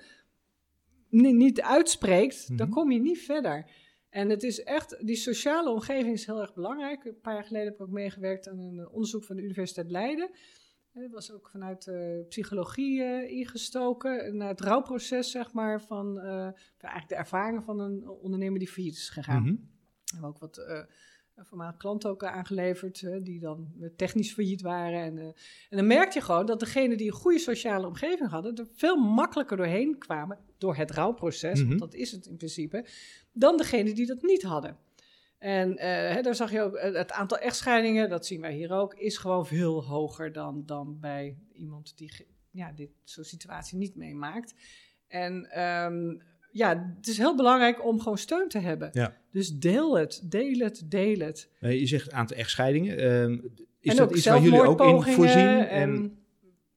ni- 1.08 1.32
niet 1.32 1.60
uitspreekt, 1.62 2.48
dan 2.58 2.66
Mhm. 2.66 2.76
kom 2.76 2.90
je 2.90 3.00
niet 3.00 3.18
verder. 3.18 3.70
En 4.10 4.28
het 4.30 4.42
is 4.42 4.62
echt, 4.62 5.06
die 5.06 5.16
sociale 5.16 5.70
omgeving 5.70 6.12
is 6.12 6.26
heel 6.26 6.40
erg 6.40 6.54
belangrijk. 6.54 7.04
Een 7.04 7.20
paar 7.20 7.34
jaar 7.34 7.44
geleden 7.44 7.66
heb 7.66 7.74
ik 7.74 7.80
ook 7.82 7.90
meegewerkt 7.90 8.48
aan 8.48 8.58
een 8.58 8.78
eh, 8.78 8.92
onderzoek 8.92 9.24
van 9.24 9.36
de 9.36 9.42
Universiteit 9.42 9.90
Leiden. 9.90 10.30
Dat 10.92 11.10
was 11.10 11.32
ook 11.32 11.48
vanuit 11.48 11.86
eh, 11.86 12.26
psychologie 12.28 13.02
eh, 13.02 13.30
ingestoken. 13.38 14.36
Naar 14.36 14.48
het 14.48 14.60
rouwproces, 14.60 15.30
zeg 15.30 15.52
maar, 15.52 15.82
van 15.82 16.18
eh, 16.18 16.26
eigenlijk 16.78 17.08
de 17.08 17.14
ervaringen 17.14 17.62
van 17.62 17.80
een 17.80 18.08
ondernemer 18.08 18.58
die 18.58 18.68
failliet 18.68 18.94
is 18.96 19.08
gegaan. 19.08 19.42
Mhm. 19.42 19.52
We 19.52 19.58
hebben 20.12 20.28
ook 20.28 20.38
wat 20.38 20.86
voormalige 21.36 21.76
klanten 21.76 22.10
ook 22.10 22.24
aangeleverd, 22.24 23.24
die 23.24 23.40
dan 23.40 23.72
eh, 23.80 23.88
technisch 23.96 24.32
failliet 24.32 24.60
waren. 24.60 25.00
En, 25.00 25.18
eh, 25.18 25.24
en 25.70 25.76
dan 25.76 25.86
merk 25.86 26.12
je 26.12 26.20
gewoon 26.20 26.46
dat 26.46 26.60
degenen 26.60 26.96
die 26.96 27.06
een 27.06 27.12
goede 27.12 27.38
sociale 27.38 27.86
omgeving 27.86 28.30
hadden, 28.30 28.54
er 28.56 28.66
veel 28.74 28.96
makkelijker 28.96 29.56
doorheen 29.56 29.98
kwamen 29.98 30.38
door 30.58 30.76
het 30.76 30.90
rouwproces, 30.90 31.58
Mhm. 31.60 31.68
want 31.68 31.80
dat 31.80 31.94
is 31.94 32.12
het 32.12 32.26
in 32.26 32.36
principe, 32.36 32.86
dan 33.32 33.56
degenen 33.56 33.94
die 33.94 34.06
dat 34.06 34.22
niet 34.22 34.42
hadden. 34.42 34.76
En 35.38 35.76
eh, 35.76 35.88
hè, 36.14 36.22
daar 36.22 36.34
zag 36.34 36.52
je 36.52 36.60
ook, 36.60 36.80
het 36.80 37.12
aantal 37.12 37.38
echtscheidingen, 37.38 38.08
dat 38.08 38.26
zien 38.26 38.40
wij 38.40 38.54
hier 38.54 38.72
ook, 38.72 38.94
is 38.94 39.16
gewoon 39.16 39.46
veel 39.46 39.84
hoger 39.84 40.32
dan, 40.32 40.62
dan 40.66 41.00
bij 41.00 41.36
iemand 41.52 41.96
die 41.96 42.26
ja, 42.50 42.72
dit 42.72 42.90
zo'n 43.04 43.24
situatie 43.24 43.78
niet 43.78 43.96
meemaakt. 43.96 44.54
En 45.08 45.50
ehm, 45.50 46.16
ja, 46.52 46.94
het 46.96 47.08
is 47.08 47.18
heel 47.18 47.36
belangrijk 47.36 47.86
om 47.86 48.00
gewoon 48.00 48.18
steun 48.18 48.48
te 48.48 48.58
hebben. 48.58 48.88
Ja. 48.92 49.16
Dus 49.30 49.50
deel 49.58 49.98
het, 49.98 50.20
deel 50.24 50.58
het, 50.58 50.82
deel 50.86 51.18
het. 51.18 51.48
Eh, 51.60 51.80
je 51.80 51.86
zegt 51.86 52.06
een 52.06 52.12
aantal 52.18 52.36
echtscheidingen. 52.36 52.98
Ehm, 52.98 53.38
is 53.80 53.90
en 53.90 53.96
dat 53.96 54.16
iets 54.16 54.26
waar 54.26 54.42
jullie 54.42 54.62
ook 54.62 54.84
in 54.84 55.02
voorzien? 55.02 55.66
En, 55.68 56.16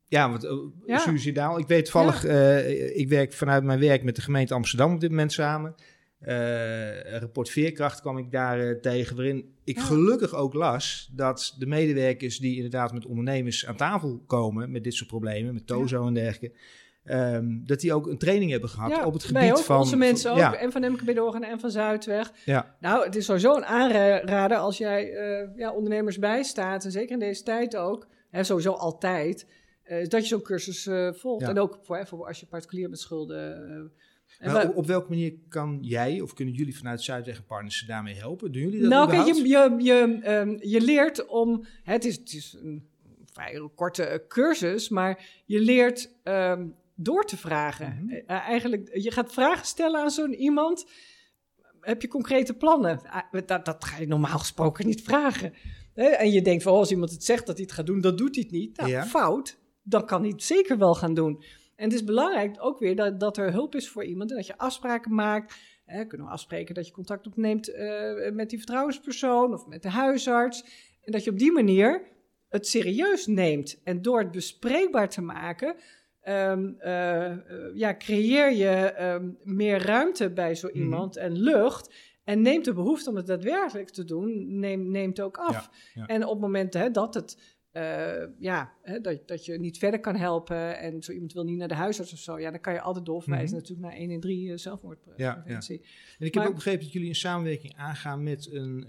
Ja, 0.08 0.30
want 0.30 0.44
uh, 0.46 0.52
Ja. 0.86 0.98
suicidaal. 0.98 1.60
Ik 1.60 1.68
weet 1.68 1.84
toevallig, 1.84 2.26
eh, 2.26 2.98
ik 2.98 3.10
werk 3.10 3.34
vanuit 3.34 3.64
mijn 3.64 3.80
werk 3.80 4.04
met 4.04 4.16
de 4.16 4.22
gemeente 4.22 4.54
Amsterdam 4.54 4.94
op 4.94 5.00
dit 5.00 5.10
moment 5.10 5.32
samen. 5.32 5.76
Eh, 6.20 7.18
rapport 7.20 7.50
Veerkracht 7.50 8.02
kwam 8.02 8.18
ik 8.18 8.32
daar 8.32 8.60
eh, 8.60 8.80
tegen, 8.80 9.16
waarin 9.16 9.54
ik 9.64 9.76
Ja. 9.76 9.84
gelukkig 9.84 10.34
ook 10.34 10.54
las 10.54 11.10
dat 11.14 11.56
de 11.58 11.66
medewerkers 11.66 12.38
die 12.38 12.56
inderdaad 12.56 12.94
met 12.94 13.06
ondernemers 13.06 13.66
aan 13.66 13.76
tafel 13.76 14.24
komen 14.28 14.72
met 14.72 14.84
dit 14.84 14.94
soort 14.94 15.10
problemen, 15.10 15.54
met 15.54 15.68
TOZO 15.68 16.08
en 16.08 16.14
dergelijke, 16.14 16.58
ehm, 17.06 17.66
dat 17.66 17.80
die 17.80 17.94
ook 17.94 18.08
een 18.08 18.18
training 18.18 18.52
hebben 18.52 18.70
gehad 18.70 18.90
ja, 18.90 19.06
op 19.06 19.14
het 19.14 19.24
gebied 19.24 19.52
ook, 19.52 19.58
van... 19.58 19.78
onze 19.78 19.98
mensen 19.98 20.32
ook, 20.32 20.38
Ja, 20.38 20.56
en 20.56 20.72
van 20.72 20.92
MKB 20.92 21.16
Doorgaan 21.16 21.44
en 21.44 21.60
van 21.60 21.72
Zuidweg. 21.72 22.32
ja, 22.46 22.76
Nou, 22.80 23.06
het 23.06 23.16
is 23.16 23.26
sowieso 23.26 23.56
een 23.56 23.66
aanrader 23.66 24.58
als 24.58 24.78
jij 24.78 25.14
eh, 25.14 25.58
ja, 25.58 25.72
ondernemers 25.72 26.20
bijstaat, 26.20 26.86
en 26.86 26.92
zeker 26.92 27.12
in 27.12 27.20
deze 27.20 27.44
tijd 27.44 27.76
ook, 27.76 28.08
hè, 28.30 28.44
sowieso 28.44 28.72
altijd, 28.72 29.48
eh, 29.84 30.08
dat 30.08 30.22
je 30.22 30.28
zo'n 30.28 30.42
cursus 30.42 30.88
eh, 30.88 31.14
volgt. 31.14 31.48
En 31.48 31.60
ook 31.60 31.80
voor, 31.82 32.28
als 32.28 32.40
je 32.40 32.46
particulier 32.46 32.90
met 32.90 33.00
schulden... 33.00 33.56
en 34.40 34.52
maar 34.52 34.70
op, 34.70 34.76
op 34.76 34.86
welke 34.86 35.10
manier 35.10 35.34
kan 35.50 35.78
jij 35.82 36.22
of 36.22 36.34
kunnen 36.34 36.54
jullie 36.54 36.78
vanuit 36.78 37.02
Zuidweg 37.02 37.38
en 37.38 37.46
Partners 37.46 37.84
daarmee 37.88 38.16
helpen? 38.16 38.52
Doen 38.52 38.62
jullie 38.62 38.80
dat 38.80 38.90
Nou, 38.90 39.10
kijk, 39.10 39.26
je, 39.26 39.48
je, 39.48 39.76
je, 39.78 40.20
ehm, 40.22 40.58
je 40.60 40.82
leert 40.82 41.26
om. 41.26 41.66
Hè, 41.84 41.94
het, 41.94 42.06
is, 42.06 42.16
het 42.16 42.34
is 42.34 42.58
een 42.62 42.88
vrij 43.36 43.70
korte 43.76 44.26
cursus, 44.28 44.90
maar 44.90 45.26
je 45.46 45.60
leert 45.60 46.12
ehm, 46.24 46.68
door 46.96 47.26
te 47.26 47.38
vragen. 47.38 48.00
Mhm. 48.04 48.14
Eh, 48.16 48.38
eigenlijk, 48.38 48.90
je 48.94 49.12
gaat 49.12 49.34
vragen 49.34 49.66
stellen 49.66 50.02
aan 50.02 50.12
zo'n 50.12 50.34
iemand. 50.34 50.86
Heb 51.82 52.02
je 52.02 52.08
concrete 52.08 52.54
plannen? 52.54 53.02
Ah, 53.10 53.46
dat, 53.46 53.66
dat 53.66 53.86
ga 53.86 53.98
je 53.98 54.08
normaal 54.08 54.38
gesproken 54.40 54.86
niet 54.86 55.02
vragen. 55.02 55.54
En 55.94 56.32
je 56.32 56.42
denkt 56.42 56.64
van, 56.64 56.72
oh, 56.72 56.78
als 56.78 56.92
iemand 56.92 57.12
het 57.12 57.24
zegt 57.24 57.46
dat 57.46 57.56
hij 57.56 57.66
het 57.66 57.76
gaat 57.76 57.86
doen, 57.86 58.02
dan 58.02 58.16
doet 58.16 58.36
hij 58.36 58.44
het 58.44 58.54
niet. 58.54 58.78
Nou, 58.78 58.90
Ja. 58.90 59.06
fout. 59.06 59.58
Dan 59.84 60.06
kan 60.06 60.22
hij 60.22 60.30
het 60.30 60.44
zeker 60.44 60.78
wel 60.78 60.96
gaan 60.96 61.14
doen. 61.14 61.44
En 61.76 61.84
het 61.84 61.94
is 61.94 62.04
belangrijk 62.04 62.56
ook 62.60 62.80
weer 62.80 62.96
dat, 62.96 63.20
dat 63.20 63.38
er 63.38 63.52
hulp 63.52 63.76
is 63.76 63.90
voor 63.90 64.04
iemand. 64.04 64.30
En 64.30 64.36
dat 64.36 64.48
je 64.48 64.58
afspraken 64.58 65.14
maakt. 65.14 65.56
Kunnen 66.08 66.28
we 66.28 66.34
afspreken 66.34 66.76
dat 66.76 66.88
je 66.88 66.94
contact 66.94 67.28
opneemt 67.28 67.68
eh, 67.68 68.32
met 68.32 68.50
die 68.50 68.58
vertrouwenspersoon 68.58 69.54
of 69.54 69.68
met 69.68 69.82
de 69.82 69.90
huisarts. 69.90 70.64
En 71.02 71.12
dat 71.12 71.24
je 71.24 71.30
op 71.32 71.40
die 71.40 71.52
manier 71.52 72.02
het 72.50 72.68
serieus 72.68 73.28
neemt. 73.28 73.82
En 73.84 74.02
door 74.02 74.20
het 74.20 74.32
bespreekbaar 74.32 75.10
te 75.10 75.22
maken, 75.22 75.76
ehm, 76.26 76.72
eh, 76.78 77.26
eh, 77.32 77.38
ja, 77.74 77.96
creëer 77.98 78.52
je 78.54 78.68
ehm, 78.92 79.30
meer 79.44 79.82
ruimte 79.86 80.30
bij 80.32 80.56
zo 80.56 80.68
Mhm. 80.68 80.78
iemand 80.78 81.18
en 81.18 81.32
lucht. 81.40 81.94
En 82.24 82.42
neemt 82.42 82.66
de 82.66 82.74
behoefte 82.74 83.10
om 83.10 83.16
het 83.16 83.28
daadwerkelijk 83.28 83.90
te 83.90 84.04
doen, 84.06 84.60
neemt, 84.60 84.88
neemt 84.88 85.22
ook 85.22 85.38
af. 85.38 85.54
Ja, 85.54 85.70
ja. 86.02 86.06
En 86.06 86.24
op 86.26 86.32
het 86.32 86.42
moment 86.42 86.74
hè, 86.74 86.92
dat 86.92 87.14
het. 87.14 87.54
eh, 87.72 88.24
ja, 88.40 88.74
hè, 88.82 89.00
dat, 89.02 89.28
dat 89.28 89.46
je 89.46 89.60
niet 89.60 89.78
verder 89.78 90.00
kan 90.00 90.16
helpen 90.16 90.80
en 90.80 91.02
zo 91.04 91.12
iemand 91.12 91.34
wil 91.34 91.44
niet 91.44 91.58
naar 91.58 91.68
de 91.68 91.74
huisarts 91.74 92.14
of 92.14 92.20
zo, 92.20 92.40
ja, 92.40 92.52
dan 92.52 92.60
kan 92.60 92.74
je 92.74 92.82
altijd 92.82 93.06
doorverwijzen 93.06 93.58
Mhm. 93.58 93.68
natuurlijk 93.68 93.88
naar 93.88 94.02
1 94.02 94.12
en 94.12 94.20
3 94.20 94.48
uh, 94.48 94.58
zelfmoordpreventie. 94.58 95.80
En 96.20 96.26
ik 96.26 96.34
heb 96.34 96.36
Maar- 96.36 96.48
ook 96.48 96.54
begrepen 96.56 96.84
dat 96.84 96.92
jullie 96.94 97.10
een 97.10 97.16
samenwerking 97.16 97.76
aangaan 97.78 98.24
met 98.24 98.50
een 98.52 98.88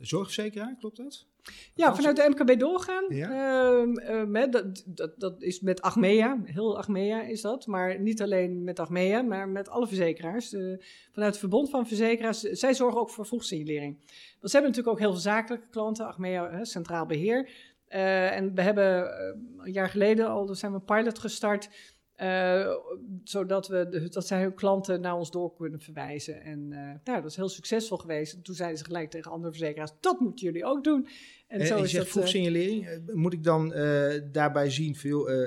zorgverzekeraar, 0.00 0.76
klopt 0.78 0.96
dat? 0.96 1.26
Ja, 1.74 1.94
vanuit 1.94 2.16
de 2.16 2.28
MKB 2.28 2.58
doorgaan. 2.58 3.04
Ja. 3.08 3.30
Ehm, 3.30 3.96
ehm, 3.96 4.50
dat, 4.50 4.82
dat, 4.86 5.20
dat 5.20 5.42
is 5.42 5.60
met 5.60 5.82
Achmea, 5.82 6.40
heel 6.44 6.78
Achmea 6.78 7.22
is 7.22 7.40
dat. 7.40 7.66
Maar 7.66 8.00
niet 8.00 8.22
alleen 8.22 8.64
met 8.64 8.78
Achmea, 8.78 9.22
maar 9.22 9.48
met 9.48 9.68
alle 9.68 9.86
verzekeraars. 9.86 10.52
Eh, 10.52 10.60
vanuit 11.12 11.30
het 11.30 11.38
Verbond 11.38 11.70
van 11.70 11.86
Verzekeraars, 11.86 12.44
eh, 12.44 12.54
zij 12.54 12.74
zorgen 12.74 13.00
ook 13.00 13.10
voor 13.10 13.26
vroegsignalering. 13.26 13.96
Want 14.40 14.52
ze 14.52 14.56
hebben 14.56 14.70
natuurlijk 14.70 14.88
ook 14.88 14.98
heel 14.98 15.12
veel 15.12 15.20
zakelijke 15.20 15.68
klanten, 15.70 16.06
Achmea, 16.06 16.64
Centraal 16.64 17.06
Beheer. 17.06 17.50
Eh, 17.86 18.36
en 18.36 18.54
we 18.54 18.62
hebben 18.62 19.10
een 19.58 19.72
jaar 19.72 19.88
geleden 19.88 20.28
al, 20.28 20.54
zijn 20.54 20.72
we 20.72 20.78
een 20.78 20.96
pilot 20.96 21.18
gestart... 21.18 21.68
Eh, 22.20 22.70
zodat 23.24 23.68
we, 23.68 23.88
de- 23.90 24.08
dat 24.08 24.26
zij 24.26 24.40
hun 24.40 24.54
klanten 24.54 25.00
naar 25.00 25.16
ons 25.16 25.30
door 25.30 25.54
kunnen 25.56 25.80
verwijzen. 25.80 26.42
En 26.42 26.72
eh, 26.72 26.78
nou, 27.04 27.20
dat 27.22 27.30
is 27.30 27.36
heel 27.36 27.48
succesveel 27.48 27.96
geweest. 27.96 28.34
En 28.34 28.42
toen 28.42 28.54
zeiden 28.54 28.78
ze 28.78 28.84
gelijk 28.84 29.10
tegen 29.10 29.30
andere 29.30 29.52
verzekeraars, 29.52 29.90
dat 30.00 30.20
moeten 30.20 30.46
jullie 30.46 30.64
ook 30.64 30.84
doen. 30.84 31.08
En 31.48 31.60
En 31.60 31.66
zo 31.66 31.76
je 31.76 31.82
is 31.82 31.90
zegt 31.90 32.14
dat... 32.14 32.32
eh, 32.34 32.92
eh, 32.94 33.00
Moet 33.14 33.32
ik 33.32 33.44
dan 33.44 33.72
eh, 33.72 34.20
daarbij 34.32 34.70
zien, 34.70 34.96
veel, 34.96 35.28
eh, 35.28 35.42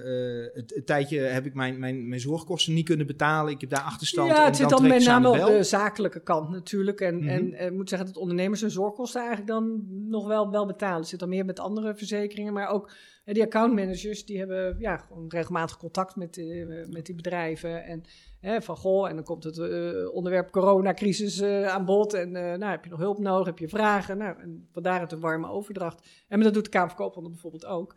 eh, 0.46 0.50
het, 0.54 0.74
het 0.76 0.86
tijdje 0.86 1.20
heb 1.20 1.46
ik 1.46 1.54
mijn, 1.54 1.80
mijn, 1.80 2.08
mijn 2.08 2.22
zorgkosten 2.22 2.74
niet 2.74 2.86
kunnen 2.86 3.08
betalen. 3.08 3.52
Ik 3.54 3.62
heb 3.62 3.70
daar 3.70 3.82
achterstand. 3.82 4.30
Ja, 4.30 4.46
het 4.46 4.56
zit 4.56 4.70
dan 4.70 4.88
met 4.88 5.06
name 5.06 5.30
op 5.30 5.48
de 5.48 5.64
zakelijke 5.64 6.20
kant 6.24 6.50
natuurlijk. 6.50 7.02
En, 7.02 7.16
Mhm. 7.16 7.28
en 7.28 7.54
eh, 7.54 7.66
ik 7.66 7.74
moet 7.74 7.90
zeggen 7.90 8.08
dat 8.08 8.18
ondernemers 8.18 8.62
hun 8.62 8.72
zorgkosten 8.72 9.20
eigenlijk 9.22 9.50
dan 9.50 9.86
nog 10.10 10.28
wel, 10.28 10.52
wel 10.52 10.66
betalen. 10.66 11.00
Het 11.00 11.08
zit 11.08 11.20
dan 11.20 11.30
meer 11.30 11.46
met 11.46 11.60
andere 11.60 11.96
verzekeringen. 11.96 12.54
Maar 12.54 12.68
ook 12.70 12.88
eh, 12.88 12.94
die 13.24 13.44
accountmanagers, 13.44 14.26
die 14.26 14.38
hebben 14.38 14.76
ja, 14.80 14.98
gewoon 14.98 15.30
regelmatig 15.30 15.78
contact 15.78 16.16
met, 16.16 16.38
eh, 16.38 16.86
met 16.90 17.06
die 17.06 17.16
bedrijven. 17.16 17.84
En 17.84 18.04
hè, 18.40 18.62
van 18.62 18.78
goh, 18.78 19.10
en 19.10 19.16
dan 19.16 19.24
komt 19.24 19.44
het 19.44 19.58
eh, 19.58 20.14
onderwerp 20.14 20.52
coronacrisis 20.52 21.40
eh, 21.40 21.68
aan 21.68 21.86
bod. 21.86 22.14
En 22.14 22.32
nou, 22.32 22.66
heb 22.66 22.84
je 22.84 22.90
nog 22.90 23.00
hulp 23.00 23.20
nodig, 23.20 23.46
heb 23.46 23.60
je 23.60 23.70
vragen? 23.70 24.18
Nou, 24.18 24.40
en 24.40 24.68
vandaar 24.72 25.02
het 25.02 25.12
een 25.12 25.20
warme 25.20 25.50
overdracht. 25.50 26.08
En 26.28 26.40
dat 26.40 26.54
doet 26.54 26.64
de 26.64 26.70
Kamer 26.70 26.90
van 26.90 26.98
Koophandel 26.98 27.32
bijvoorbeeld 27.32 27.66
ook. 27.66 27.96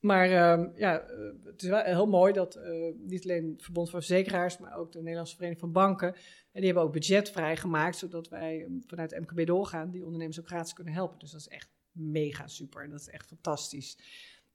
Maar 0.00 0.30
ehm, 0.30 0.68
ja, 0.74 1.04
het 1.44 1.62
is 1.62 1.68
wel 1.68 1.82
heel 1.82 2.06
mooi 2.06 2.32
dat 2.32 2.60
niet 2.96 3.24
alleen 3.24 3.50
het 3.52 3.62
Verbond 3.62 3.90
van 3.90 3.98
Verzekeraars, 4.02 4.58
maar 4.58 4.76
ook 4.76 4.92
de 4.92 4.98
Nederlandse 4.98 5.34
Vereniging 5.36 5.60
van 5.60 5.72
Banken, 5.72 6.14
en 6.56 6.62
die 6.62 6.70
hebben 6.70 6.88
ook 6.88 6.92
budget 6.92 7.30
vrijgemaakt, 7.30 7.96
zodat 7.96 8.28
wij 8.28 8.64
eh, 8.64 8.70
vanuit 8.86 9.20
MKB 9.20 9.46
doorgaan, 9.46 9.90
die 9.90 10.04
ondernemers 10.04 10.40
ook 10.40 10.46
gratis 10.46 10.72
kunnen 10.72 10.92
helpen. 10.92 11.18
Dus 11.18 11.30
dat 11.30 11.40
is 11.40 11.48
echt 11.48 11.70
mega 11.92 12.46
super. 12.46 12.90
Dat 12.90 13.00
is 13.00 13.08
echt 13.08 13.26
fantastisch. 13.26 13.98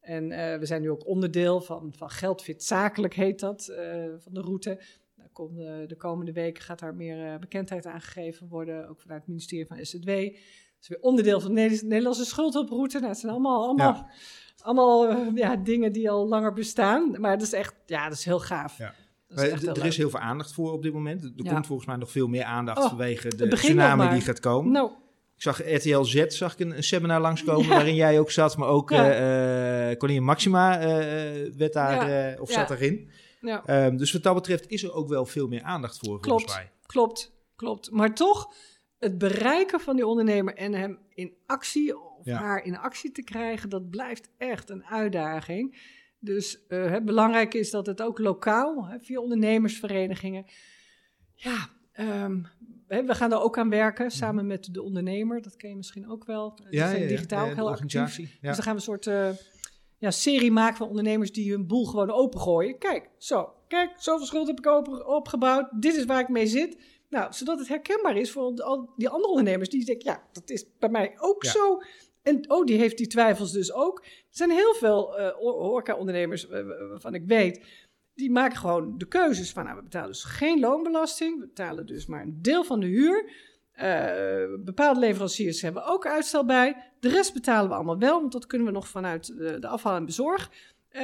En 0.01 0.31
eh, 0.31 0.59
we 0.59 0.65
zijn 0.65 0.81
nu 0.81 0.89
ook 0.89 1.07
onderdeel 1.07 1.61
van, 1.61 1.93
van 1.97 2.09
Geldfit 2.09 2.63
Zakelijk, 2.63 3.13
heet 3.13 3.39
dat, 3.39 3.67
eh, 3.67 4.03
van 4.17 4.33
de 4.33 4.41
route. 4.41 4.79
Komt, 5.33 5.59
eh, 5.59 5.65
de 5.87 5.95
komende 5.97 6.31
weken 6.31 6.63
gaat 6.63 6.79
daar 6.79 6.95
meer 6.95 7.39
bekendheid 7.39 7.85
aan 7.85 8.01
gegeven 8.01 8.47
worden, 8.47 8.89
ook 8.89 9.01
vanuit 9.01 9.19
het 9.19 9.27
ministerie 9.29 9.65
van 9.65 9.85
SZW. 9.85 10.07
Het 10.09 10.35
is 10.81 10.87
weer 10.87 11.01
onderdeel 11.01 11.39
van 11.39 11.53
de 11.53 11.79
Nederlandse, 11.83 12.25
schuldhulproute. 12.25 12.97
Nou, 12.97 13.09
het 13.09 13.19
zijn 13.19 13.31
allemaal, 13.31 13.63
allemaal, 13.63 14.09
allemaal 14.61 15.13
ja, 15.35 15.55
dingen 15.55 15.91
die 15.91 16.09
al 16.09 16.27
langer 16.27 16.53
bestaan. 16.53 17.15
Maar 17.19 17.37
dat 17.37 17.47
is 17.47 17.53
echt, 17.53 17.73
ja, 17.85 18.03
dat 18.03 18.17
is 18.17 18.25
heel 18.25 18.39
gaaf. 18.39 18.77
Ja. 18.77 18.93
Dat 19.27 19.39
is 19.45 19.51
er 19.51 19.73
leuk. 19.73 19.83
is 19.83 19.97
heel 19.97 20.09
veel 20.09 20.19
aandacht 20.19 20.53
voor 20.53 20.71
op 20.71 20.81
dit 20.83 20.93
moment. 20.93 21.23
Er 21.23 21.31
Ja. 21.35 21.53
komt 21.53 21.65
volgens 21.67 21.87
mij 21.87 21.97
nog 21.97 22.11
veel 22.11 22.27
meer 22.27 22.43
aandacht 22.43 22.77
Oh, 22.83 22.87
vanwege 22.87 23.35
de 23.35 23.47
tsunami 23.47 24.09
die 24.09 24.21
gaat 24.21 24.39
komen. 24.39 24.71
Nou, 24.71 24.91
Ik 25.35 25.41
zag 25.41 25.61
RTL 25.73 26.01
Z, 26.03 26.25
zag 26.27 26.53
ik 26.53 26.59
een, 26.59 26.75
een 26.77 26.83
seminar 26.83 27.21
langskomen 27.21 27.69
waarin 27.69 27.95
jij 27.95 28.19
ook 28.19 28.31
zat, 28.31 28.57
maar 28.57 28.67
ook. 28.67 28.91
Eh 29.91 29.95
eh, 29.95 29.97
Koningin 29.99 30.23
Maxima 30.23 30.79
eh, 30.79 31.45
eh, 31.45 31.53
werd 31.53 31.73
daar, 31.73 32.09
Ja. 32.09 32.41
of 32.41 32.49
Ja. 32.49 32.53
zat 32.55 32.69
erin. 32.79 33.09
ja. 33.41 33.65
Ehm, 33.65 33.97
dus 33.97 34.11
wat 34.11 34.23
dat 34.23 34.33
betreft 34.35 34.67
is 34.67 34.83
er 34.83 34.93
ook 34.93 35.07
wel 35.09 35.25
veel 35.25 35.47
meer 35.47 35.61
aandacht 35.63 35.97
voor, 35.97 36.07
volgens 36.21 36.43
Klopt. 36.43 36.53
mij. 36.55 36.71
Klopt, 36.85 37.31
klopt. 37.55 37.91
Maar 37.91 38.13
toch, 38.15 38.53
het 38.99 39.17
bereiken 39.17 39.79
van 39.79 39.95
die 39.95 40.07
ondernemer 40.07 40.55
en 40.55 40.73
hem 40.73 40.99
in 41.13 41.33
actie 41.45 41.99
of 41.99 42.25
Ja. 42.25 42.37
haar 42.37 42.63
in 42.65 42.77
actie 42.77 43.11
te 43.11 43.23
krijgen, 43.23 43.69
dat 43.69 43.89
blijft 43.89 44.29
echt 44.37 44.69
een 44.69 44.85
uitdaging. 44.85 45.89
Dus 46.19 46.65
eh, 46.67 46.91
het 46.91 47.05
belangrijke 47.05 47.59
is 47.59 47.69
dat 47.71 47.85
het 47.85 48.01
ook 48.01 48.19
lokaal, 48.19 48.85
hè, 48.87 48.99
via 48.99 49.19
ondernemersverenigingen. 49.19 50.45
Ja, 51.35 51.69
ehm, 51.91 52.43
hè, 52.87 53.05
we 53.05 53.15
gaan 53.15 53.29
daar 53.29 53.41
ook 53.41 53.57
aan 53.57 53.69
werken, 53.69 54.11
samen 54.11 54.47
met 54.47 54.67
de 54.73 54.81
ondernemer. 54.81 55.41
Dat 55.41 55.55
ken 55.55 55.69
je 55.69 55.75
misschien 55.75 56.09
ook 56.09 56.25
wel. 56.25 56.55
Die 56.69 56.79
zijn 56.79 57.07
digitaal 57.07 57.47
de 57.47 57.53
heel 57.55 57.69
actief. 57.69 58.17
Ja. 58.17 58.25
Dus 58.41 58.55
dan 58.55 58.63
gaan 58.63 58.75
we 58.75 58.79
een 58.87 59.01
soort 59.01 59.05
ja, 60.01 60.11
serie 60.11 60.51
maken 60.51 60.77
van 60.77 60.87
ondernemers 60.87 61.31
die 61.31 61.51
hun 61.51 61.67
boel 61.67 61.85
gewoon 61.85 62.11
opengooien. 62.11 62.77
Kijk, 62.77 63.09
zo. 63.17 63.53
Kijk, 63.67 63.91
zoveel 63.97 64.25
schuld 64.25 64.47
heb 64.47 64.57
ik 64.57 64.65
op, 64.65 65.03
opgebouwd. 65.05 65.81
Dit 65.81 65.95
is 65.95 66.05
waar 66.05 66.19
ik 66.19 66.29
mee 66.29 66.47
zit. 66.47 66.77
Nou, 67.09 67.33
zodat 67.33 67.59
het 67.59 67.67
herkenbaar 67.67 68.17
is 68.17 68.31
voor 68.31 68.61
al 68.61 68.93
die 68.97 69.09
andere 69.09 69.29
ondernemers 69.29 69.69
die 69.69 69.85
denken, 69.85 70.11
ja, 70.11 70.23
dat 70.31 70.49
is 70.49 70.65
bij 70.79 70.89
mij 70.89 71.13
ook 71.19 71.43
Ja. 71.43 71.51
zo. 71.51 71.81
En 72.21 72.51
oh, 72.51 72.65
die 72.65 72.77
heeft 72.77 72.97
die 72.97 73.07
twijfels 73.07 73.51
dus 73.51 73.73
ook. 73.73 73.99
Er 74.03 74.09
zijn 74.29 74.49
heel 74.51 74.73
veel 74.73 75.17
eh 75.17 75.33
horeca-ondernemers 75.37 76.47
eh, 76.49 76.65
waarvan 76.89 77.13
ik 77.13 77.23
weet, 77.25 77.65
die 78.13 78.31
maken 78.31 78.57
gewoon 78.57 78.97
de 78.97 79.07
keuzes 79.07 79.51
van, 79.51 79.63
nou, 79.63 79.75
we 79.75 79.83
betalen 79.83 80.07
dus 80.09 80.23
geen 80.23 80.59
loonbelasting. 80.59 81.39
We 81.39 81.45
betalen 81.47 81.85
dus 81.85 82.05
maar 82.05 82.21
een 82.21 82.41
deel 82.41 82.63
van 82.63 82.79
de 82.79 82.87
huur. 82.87 83.31
Eh, 83.81 84.43
bepaalde 84.59 84.99
leveranciers 84.99 85.61
hebben 85.61 85.85
ook 85.85 86.07
uitstel 86.07 86.45
bij. 86.45 86.75
De 86.99 87.09
rest 87.09 87.33
betalen 87.33 87.69
we 87.69 87.75
allemaal 87.75 87.97
wel, 87.99 88.19
want 88.19 88.31
dat 88.31 88.45
kunnen 88.47 88.67
we 88.67 88.73
nog 88.73 88.87
vanuit 88.87 89.37
de, 89.37 89.59
de 89.59 89.67
afval 89.67 89.95
en 89.95 90.05
bezorg. 90.05 90.51
eh, 90.89 91.01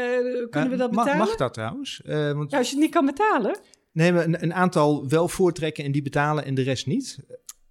kunnen 0.50 0.50
we 0.52 0.60
Eh, 0.74 0.78
dat 0.78 0.90
betalen? 0.90 1.18
Mag 1.18 1.36
dat 1.36 1.54
trouwens? 1.54 2.02
Want 2.06 2.52
Ja, 2.52 2.58
als 2.58 2.68
je 2.70 2.74
het 2.76 2.84
niet 2.84 2.94
kan 2.94 3.06
betalen. 3.06 3.58
nee, 3.92 4.14
maar 4.14 4.24
een, 4.24 4.44
een 4.44 4.54
aantal 4.54 5.08
wel 5.10 5.28
voortrekken 5.28 5.84
en 5.84 5.92
die 5.92 6.02
betalen 6.02 6.46
en 6.46 6.54
de 6.56 6.62
rest 6.62 6.86
niet. 6.88 7.18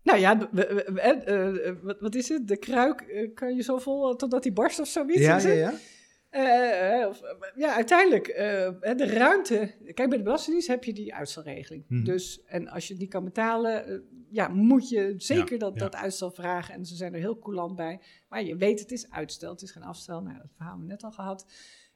Nou 0.02 0.18
ja, 0.18 0.38
wat, 1.82 1.96
wat 2.00 2.14
is 2.14 2.28
het? 2.28 2.48
De 2.48 2.56
kruik 2.56 3.30
kan 3.34 3.54
je 3.54 3.62
zo 3.62 3.78
vol 3.78 4.16
totdat 4.16 4.42
die 4.42 4.52
barst 4.52 4.78
of 4.80 4.88
zoiets. 4.88 5.20
ja, 5.20 5.38
ja, 5.38 5.48
ja. 5.48 5.72
Eh, 6.30 7.00
eh, 7.02 7.08
of, 7.08 7.22
eh, 7.22 7.30
ja, 7.54 7.74
uiteindelijk, 7.74 8.26
de 8.96 9.06
ruimte. 9.06 9.74
Kijk, 9.94 10.08
bij 10.08 10.18
de 10.18 10.22
Belastingdienst 10.24 10.68
heb 10.68 10.84
je 10.84 10.92
die 10.92 11.14
uitstelregeling. 11.14 11.84
Mhm. 11.88 12.04
Dus, 12.04 12.42
en 12.44 12.68
als 12.68 12.86
je 12.86 12.92
het 12.92 13.02
niet 13.02 13.10
kan 13.10 13.24
betalen, 13.24 14.04
ja, 14.30 14.48
moet 14.48 14.88
je 14.88 15.14
zeker 15.16 15.52
Ja, 15.52 15.58
dat, 15.58 15.72
ja. 15.74 15.78
dat 15.78 15.94
uitstel 15.94 16.30
vragen. 16.30 16.74
En 16.74 16.84
ze 16.84 16.94
zijn 16.96 17.14
er 17.14 17.20
heel 17.20 17.38
coulant 17.38 17.76
bij. 17.76 18.00
Maar 18.28 18.44
je 18.44 18.56
weet, 18.56 18.80
het 18.80 18.92
is 18.92 19.10
uitstel, 19.10 19.50
het 19.52 19.62
is 19.62 19.70
geen 19.70 19.82
afstel. 19.82 20.22
Nou, 20.22 20.36
dat 20.38 20.46
verhaal 20.54 20.68
hebben 20.72 20.86
we 20.86 20.92
net 20.92 21.02
al 21.04 21.10
gehad. 21.12 21.46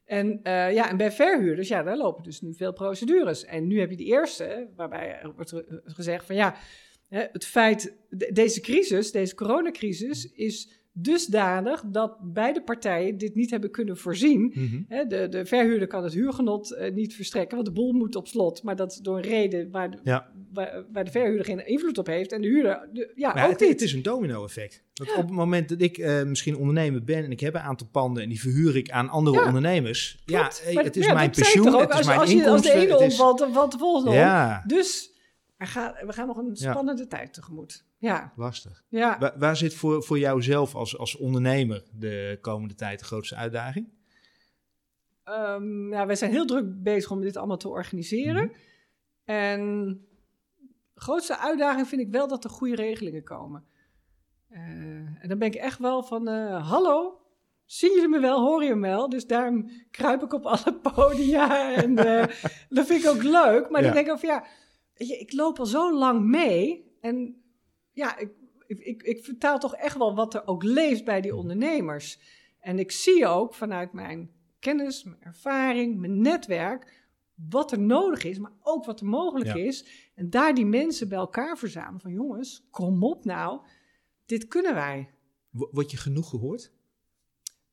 En, 0.05 0.41
ja, 0.73 0.89
en 0.91 0.97
bij 0.97 1.13
verhuurders, 1.13 1.69
ja, 1.69 1.83
daar 1.83 1.97
lopen 1.97 2.23
dus 2.23 2.41
nu 2.41 2.55
veel 2.55 2.73
procedures. 2.73 3.45
En 3.45 3.67
nu 3.67 3.81
heb 3.81 3.91
je 3.91 3.97
die 3.97 4.07
eerste, 4.07 4.69
waarbij 4.77 5.21
er 5.21 5.33
wordt 5.35 5.55
gezegd 5.85 6.27
van 6.27 6.35
ja, 6.37 6.55
het 7.09 7.45
feit, 7.45 7.97
de- 8.09 8.33
deze 8.33 8.61
crisis, 8.61 9.11
deze 9.13 9.35
coronacrisis, 9.35 10.25
is 10.33 10.80
dusdanig 10.93 11.83
dat 11.87 12.17
beide 12.23 12.63
partijen 12.63 13.19
dit 13.19 13.35
niet 13.35 13.51
hebben 13.51 13.71
kunnen 13.71 13.97
voorzien. 13.97 14.53
Mhm. 14.55 15.09
De, 15.09 15.27
de 15.29 15.47
verhuurder 15.47 15.89
kan 15.89 16.05
het 16.05 16.13
huurgenot 16.13 16.73
eh, 16.75 16.93
niet 16.93 17.15
verstrekken, 17.15 17.55
want 17.55 17.69
de 17.69 17.75
boel 17.75 17.93
moet 17.93 18.17
op 18.17 18.27
slot. 18.29 18.63
Maar 18.63 18.77
dat 18.77 18.93
is 18.93 18.99
door 18.99 19.17
een 19.17 19.23
reden 19.23 19.71
waar 19.71 19.91
de, 19.91 19.99
Ja. 20.03 20.31
waar, 20.53 20.85
waar 20.93 21.05
de 21.05 21.11
verhuurder 21.11 21.45
geen 21.45 21.67
invloed 21.67 21.99
op 21.99 22.07
heeft 22.07 22.33
en 22.33 22.41
de 22.41 22.49
huurder 22.49 22.89
de- 22.93 23.13
ja, 23.15 23.33
Maar 23.35 23.45
ook 23.45 23.51
het, 23.51 23.61
niet. 23.61 23.69
het 23.69 23.81
is 23.83 23.93
een 23.93 24.03
domino-effect. 24.03 24.83
Want 24.95 25.11
op 25.11 25.23
het 25.23 25.31
moment 25.31 25.69
dat 25.69 25.81
ik 25.81 25.99
eh, 25.99 26.23
misschien 26.23 26.57
ondernemer 26.57 27.05
ben 27.05 27.25
en 27.25 27.31
ik 27.31 27.41
heb 27.41 27.55
een 27.55 27.61
aantal 27.61 27.87
panden 27.93 28.23
en 28.23 28.29
die 28.29 28.41
verhuur 28.41 28.77
ik 28.77 28.91
aan 28.91 29.09
andere 29.09 29.37
Ja, 29.41 29.47
ondernemers. 29.47 30.23
Ja, 30.27 30.51
hey, 30.63 30.75
Maar 30.75 30.85
het 30.85 30.97
is 30.97 31.07
mijn 31.07 31.19
dat 31.19 31.31
pensioen, 31.37 31.75
ook, 31.75 31.81
het 31.81 31.91
is 31.91 31.97
als, 31.97 32.07
mijn 32.07 32.19
als, 32.19 32.31
je, 32.31 32.49
als 32.51 32.63
de 32.63 32.69
inkomsten. 32.69 32.95
ene 32.97 33.07
is- 33.07 33.13
omvalt, 33.13 33.39
dan 33.39 33.53
valt 33.53 33.73
de 33.73 33.79
volgende 33.79 34.11
om. 34.11 34.69
Dus 34.69 35.09
gaat, 35.59 36.03
we 36.07 36.13
gaan 36.13 36.27
nog 36.27 36.37
een 36.37 36.57
spannende 36.57 37.07
tijd 37.07 37.33
tegemoet. 37.33 37.85
Ja, 38.01 38.33
lastig. 38.37 38.85
ja. 38.89 39.19
Waar, 39.19 39.39
waar 39.39 39.57
zit 39.57 39.75
voor, 39.75 40.03
voor 40.03 40.19
jou 40.19 40.43
zelf 40.43 40.75
als, 40.75 40.99
als 40.99 41.17
ondernemer 41.17 41.83
de 41.93 42.39
komende 42.41 42.75
tijd 42.75 42.99
de 42.99 43.05
grootste 43.05 43.35
uitdaging? 43.37 43.89
Ehm, 45.25 45.93
ja, 45.93 46.07
wij 46.07 46.15
zijn 46.17 46.31
heel 46.31 46.47
druk 46.47 46.83
bezig 46.83 47.11
om 47.11 47.21
dit 47.21 47.37
allemaal 47.37 47.57
te 47.57 47.69
organiseren. 47.69 48.45
Mhm. 48.45 48.55
En 49.25 49.61
de 50.95 51.01
grootste 51.01 51.39
uitdaging 51.39 51.89
vind 51.89 52.01
ik 52.01 52.11
wel 52.11 52.29
dat 52.29 52.45
er 52.45 52.51
goede 52.51 52.75
regelingen 52.75 53.23
komen. 53.25 53.65
Eh, 54.49 54.61
en 55.23 55.29
dan 55.29 55.39
ben 55.39 55.49
ik 55.49 55.55
echt 55.55 55.79
wel 55.79 56.03
van, 56.03 56.29
eh, 56.29 56.69
hallo, 56.71 57.21
zien 57.65 57.93
jullie 57.93 58.09
me 58.09 58.21
wel, 58.21 58.41
horen 58.41 58.67
je 58.67 58.75
me 58.75 58.89
wel? 58.89 59.09
Dus 59.09 59.27
daarom 59.27 59.71
kruip 59.91 60.23
ik 60.23 60.33
op 60.33 60.45
alle 60.45 60.75
podia 60.95 61.75
en 61.75 61.99
eh, 61.99 62.37
dat 62.69 62.87
vind 62.87 63.05
ik 63.05 63.09
ook 63.11 63.23
leuk. 63.23 63.71
Maar 63.71 63.81
Ja. 63.83 63.87
dan 63.93 64.05
denk 64.05 64.07
ik 64.09 64.19
van, 64.19 64.29
ja, 64.29 64.45
ik 65.19 65.33
loop 65.33 65.59
al 65.59 65.67
zo 65.67 65.95
lang 65.99 66.25
mee 66.25 66.89
en 67.01 67.40
ja, 68.01 68.19
ik, 68.19 68.31
ik, 68.67 69.03
ik, 69.03 69.25
vertaal 69.25 69.59
toch 69.59 69.75
echt 69.75 69.97
wel 69.97 70.15
wat 70.15 70.35
er 70.35 70.47
ook 70.47 70.63
leeft 70.63 71.05
bij 71.05 71.21
die 71.21 71.37
ondernemers. 71.37 72.19
En 72.61 72.79
ik 72.79 72.91
zie 72.91 73.27
ook 73.27 73.55
vanuit 73.55 73.93
mijn 73.93 74.31
kennis, 74.59 75.05
mijn 75.05 75.23
ervaring, 75.23 75.99
mijn 75.99 76.21
netwerk, 76.21 77.09
wat 77.49 77.73
er 77.73 77.81
nodig 77.81 78.25
is, 78.25 78.39
maar 78.39 78.53
ook 78.63 78.85
wat 78.85 79.01
er 79.01 79.07
mogelijk 79.07 79.55
Ja. 79.55 79.55
is. 79.55 80.11
En 80.15 80.31
daar 80.31 80.55
die 80.55 80.67
mensen 80.67 81.09
bij 81.09 81.19
elkaar 81.19 81.59
verzamelen 81.59 82.01
van 82.01 82.13
jongens, 82.13 82.67
kom 82.71 83.05
op 83.05 83.25
nou, 83.25 83.61
dit 84.27 84.49
kunnen 84.49 84.75
wij. 84.75 85.11
Word 85.51 85.91
je 85.91 85.97
genoeg 85.97 86.29
gehoord? 86.29 86.73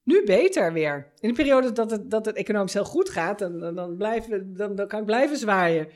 Nu 0.04 0.24
beter 0.26 0.74
weer. 0.74 1.12
In 1.20 1.30
de 1.30 1.36
periode 1.36 1.72
dat 1.72 1.92
het, 1.92 2.12
dat 2.12 2.26
het 2.26 2.36
economisch 2.36 2.74
heel 2.74 2.86
goed 2.86 3.10
gaat, 3.10 3.40
dan, 3.40 3.60
dan, 3.60 3.76
dan, 3.76 3.98
blijven, 3.98 4.54
dan, 4.54 4.76
dan 4.76 4.88
kan 4.88 5.00
ik 5.00 5.06
blijven 5.06 5.38
zwaaien. 5.38 5.88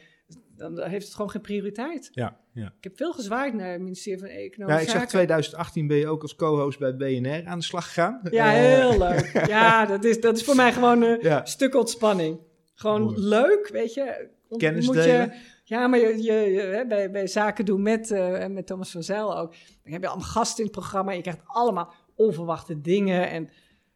Dan 0.62 0.82
heeft 0.90 1.06
het 1.06 1.14
gewoon 1.16 1.30
geen 1.32 1.42
prioriteit. 1.42 2.10
Ja, 2.12 2.38
ja. 2.54 2.74
Ik 2.78 2.84
heb 2.84 2.98
veel 2.98 3.14
gezwaaid 3.14 3.54
naar 3.54 3.72
het 3.72 3.82
ministerie 3.82 4.20
van 4.20 4.30
ja 4.30 4.36
Economische 4.36 4.82
ik 4.82 4.88
zag 4.90 4.96
Zaken. 4.98 5.10
2018 5.10 5.88
ben 5.88 5.98
je 5.98 6.08
ook 6.08 6.22
als 6.22 6.36
co-host 6.36 6.80
bij 6.80 6.96
BNR 6.96 7.46
aan 7.48 7.58
de 7.60 7.66
slag 7.66 7.86
gegaan. 7.86 8.20
Ja, 8.32 8.46
Eh, 8.54 8.60
heel 8.60 8.98
leuk. 9.08 9.46
Ja, 9.48 9.86
dat 9.86 10.04
is, 10.04 10.22
dat 10.22 10.38
is 10.38 10.44
voor 10.44 10.56
mij 10.56 10.74
gewoon 10.74 11.02
een 11.02 11.18
Ja. 11.22 11.46
stuk 11.46 11.76
ontspanning. 11.76 12.40
Gewoon 12.74 13.02
Mooi. 13.04 13.20
leuk, 13.20 13.70
weet 13.72 13.94
je. 13.94 14.30
Kennis 14.58 14.86
moet 14.86 14.96
delen. 14.96 15.22
Je, 15.32 15.40
ja, 15.64 15.88
maar 15.88 16.00
je, 16.00 16.24
je, 16.24 16.34
je- 16.34 16.62
hè, 16.62 16.86
bij, 16.86 17.12
bij 17.12 17.28
zaken 17.28 17.66
doen 17.66 17.82
met, 17.82 18.12
eh, 18.12 18.48
met 18.48 18.68
Thomas 18.68 18.92
van 18.92 19.04
Zijl 19.04 19.38
ook. 19.38 19.52
Dan 19.84 19.92
heb 19.94 20.02
je 20.02 20.08
allemaal 20.08 20.28
gasten 20.28 20.58
in 20.58 20.64
het 20.64 20.72
programma. 20.80 21.12
Je 21.12 21.22
krijgt 21.22 21.42
allemaal 21.46 21.94
onverwachte 22.16 22.82
dingen. 22.82 23.30
En 23.30 23.50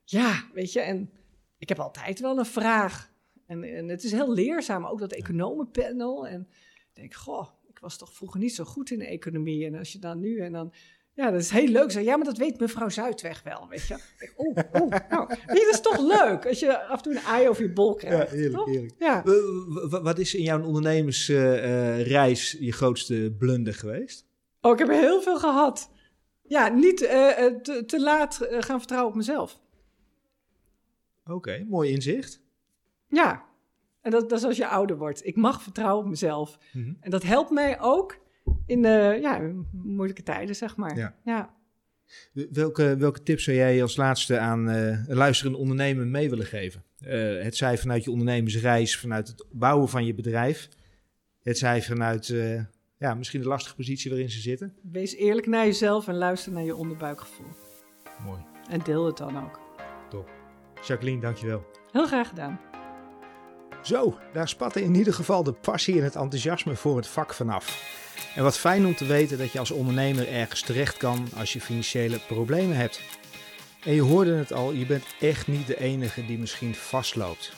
ja, 0.04 0.44
weet 0.54 0.74
je. 0.74 0.80
En 0.82 1.10
ik 1.58 1.70
heb 1.70 1.80
altijd 1.80 2.20
wel 2.20 2.38
een 2.38 2.46
vraag. 2.46 3.10
En, 3.48 3.64
en 3.64 3.88
het 3.88 4.04
is 4.04 4.12
heel 4.12 4.34
leerzaam, 4.34 4.86
ook 4.86 5.00
dat 5.00 5.12
economenpanel. 5.12 6.28
En 6.28 6.48
ik 6.90 6.96
denk, 6.96 7.14
goh, 7.14 7.48
ik 7.68 7.80
was 7.80 7.98
toch 7.98 8.14
vroeger 8.14 8.40
niet 8.40 8.56
zo 8.56 8.64
goed 8.64 8.92
in 8.92 9.00
de 9.00 9.08
economie. 9.08 9.66
En 9.66 9.76
als 9.76 9.92
je 9.92 10.00
dan 10.00 10.20
nu 10.20 10.40
en 10.40 10.52
dan... 10.52 10.74
Ja, 11.14 11.32
dat 11.32 11.42
is 11.42 11.50
heel 11.50 11.68
leuk. 11.68 11.92
Zo, 11.92 12.00
ja, 12.00 12.16
maar 12.16 12.26
dat 12.26 12.38
weet 12.38 12.60
mevrouw 12.60 12.90
Zuidweg 12.90 13.44
wel, 13.44 13.68
weet 13.70 13.88
je. 13.88 13.98
Oeh, 14.38 14.58
oeh, 14.82 14.96
nou, 15.10 15.28
dit 15.46 15.68
is 15.72 15.82
toch 15.82 16.00
leuk 16.00 16.46
als 16.48 16.60
je 16.60 16.84
af 16.84 16.98
en 16.98 17.04
toe 17.04 17.14
een 17.16 17.22
ei 17.22 17.50
over 17.50 17.64
je 17.64 17.74
bol 17.74 17.96
krijgt. 17.96 18.32
Ja, 18.32 18.38
heerlijk, 18.38 18.66
heerlijk. 18.66 18.94
Ja. 19.00 19.24
Wat 20.02 20.20
is 20.20 20.36
in 20.36 20.44
jouw 20.44 20.64
ondernemersreis 20.64 22.58
je 22.60 22.72
grootste 22.72 23.36
blunder 23.38 23.74
geweest? 23.74 24.26
Oh, 24.62 24.72
ik 24.72 24.80
heb 24.80 24.88
er 24.88 25.00
heel 25.00 25.22
veel 25.22 25.40
gehad. 25.40 25.90
Ja, 26.48 26.68
niet 26.68 27.02
eh, 27.02 27.46
eh, 27.46 27.56
te, 27.56 27.86
te 27.86 28.02
laat 28.02 28.42
eh, 28.42 28.62
gaan 28.62 28.78
vertrouwen 28.78 29.12
op 29.12 29.18
mezelf. 29.18 29.60
Oké, 31.26 31.66
mooi 31.70 31.92
inzicht. 31.92 32.44
Ja, 33.08 33.46
en 34.02 34.12
dat, 34.12 34.30
dat 34.30 34.40
is 34.40 34.46
als 34.46 34.58
je 34.58 34.68
ouder 34.68 34.98
wordt. 34.98 35.26
Ik 35.26 35.36
mag 35.36 35.62
vertrouwen 35.62 36.04
op 36.04 36.10
mezelf. 36.10 36.58
Mhm. 36.74 36.94
En 37.00 37.10
dat 37.10 37.24
helpt 37.24 37.50
mij 37.52 37.80
ook 37.80 38.18
in 38.66 38.82
de 38.82 39.18
ja, 39.22 39.42
moeilijke 39.72 40.24
tijden, 40.24 40.56
zeg 40.56 40.76
maar. 40.76 40.98
Ja. 40.98 41.16
ja. 41.24 41.54
Welke, 42.52 42.96
welke 42.98 43.24
tips 43.24 43.44
zou 43.44 43.58
jij 43.58 43.82
als 43.82 43.96
laatste 43.96 44.40
aan 44.40 44.68
een 44.68 45.16
luisterende 45.16 45.58
ondernemer 45.58 46.08
mee 46.08 46.30
willen 46.30 46.46
geven? 46.46 46.84
Eh, 47.00 47.44
het 47.44 47.56
zij 47.56 47.78
vanuit 47.78 48.04
je 48.04 48.12
ondernemersreis, 48.12 48.98
vanuit 48.98 49.28
het 49.28 49.46
bouwen 49.52 49.90
van 49.90 50.06
je 50.06 50.14
bedrijf. 50.14 50.70
Het 51.42 51.58
zij 51.58 51.82
vanuit 51.82 52.30
eh, 52.30 52.62
ja, 52.98 53.14
misschien 53.14 53.42
de 53.42 53.48
lastige 53.48 53.76
positie 53.76 54.10
waarin 54.10 54.30
ze 54.30 54.40
zitten. 54.40 54.76
Wees 54.92 55.16
eerlijk 55.16 55.48
naar 55.48 55.66
jezelf 55.66 56.08
en 56.08 56.16
luister 56.16 56.52
naar 56.52 56.64
je 56.64 56.76
onderbuikgevoel. 56.76 57.48
Mooi. 58.26 58.42
En 58.70 58.80
deel 58.80 59.06
het 59.06 59.18
dan 59.18 59.44
ook. 59.44 59.64
Jacqueline, 60.88 61.22
dankjewel. 61.22 61.66
Heel 61.92 62.08
graag 62.08 62.28
gedaan. 62.28 62.60
Zo, 63.86 64.18
daar 64.34 64.50
spatte 64.50 64.84
in 64.84 64.96
ieder 64.96 65.14
geval 65.14 65.44
de 65.44 65.52
passie 65.52 65.98
en 65.98 66.04
het 66.04 66.16
enthousiasme 66.16 66.76
voor 66.76 66.96
het 66.96 67.08
vak 67.08 67.34
vanaf. 67.34 67.94
En 68.36 68.44
wat 68.44 68.58
fijn 68.58 68.86
om 68.86 68.96
te 68.96 69.06
weten 69.06 69.38
dat 69.38 69.52
je 69.52 69.60
als 69.60 69.72
ondernemer 69.72 70.28
ergens 70.28 70.62
terecht 70.62 70.98
kan 70.98 71.28
als 71.38 71.54
je 71.54 71.62
financiële 71.62 72.20
problemen 72.20 72.76
hebt. 72.76 73.02
En 73.84 73.94
je 73.94 74.02
hoorde 74.02 74.34
het 74.34 74.54
al, 74.54 74.72
je 74.72 74.86
bent 74.86 75.04
echt 75.20 75.48
niet 75.48 75.68
de 75.68 75.80
enige 75.80 76.26
die 76.26 76.38
misschien 76.38 76.76
vastloopt. 76.76 77.52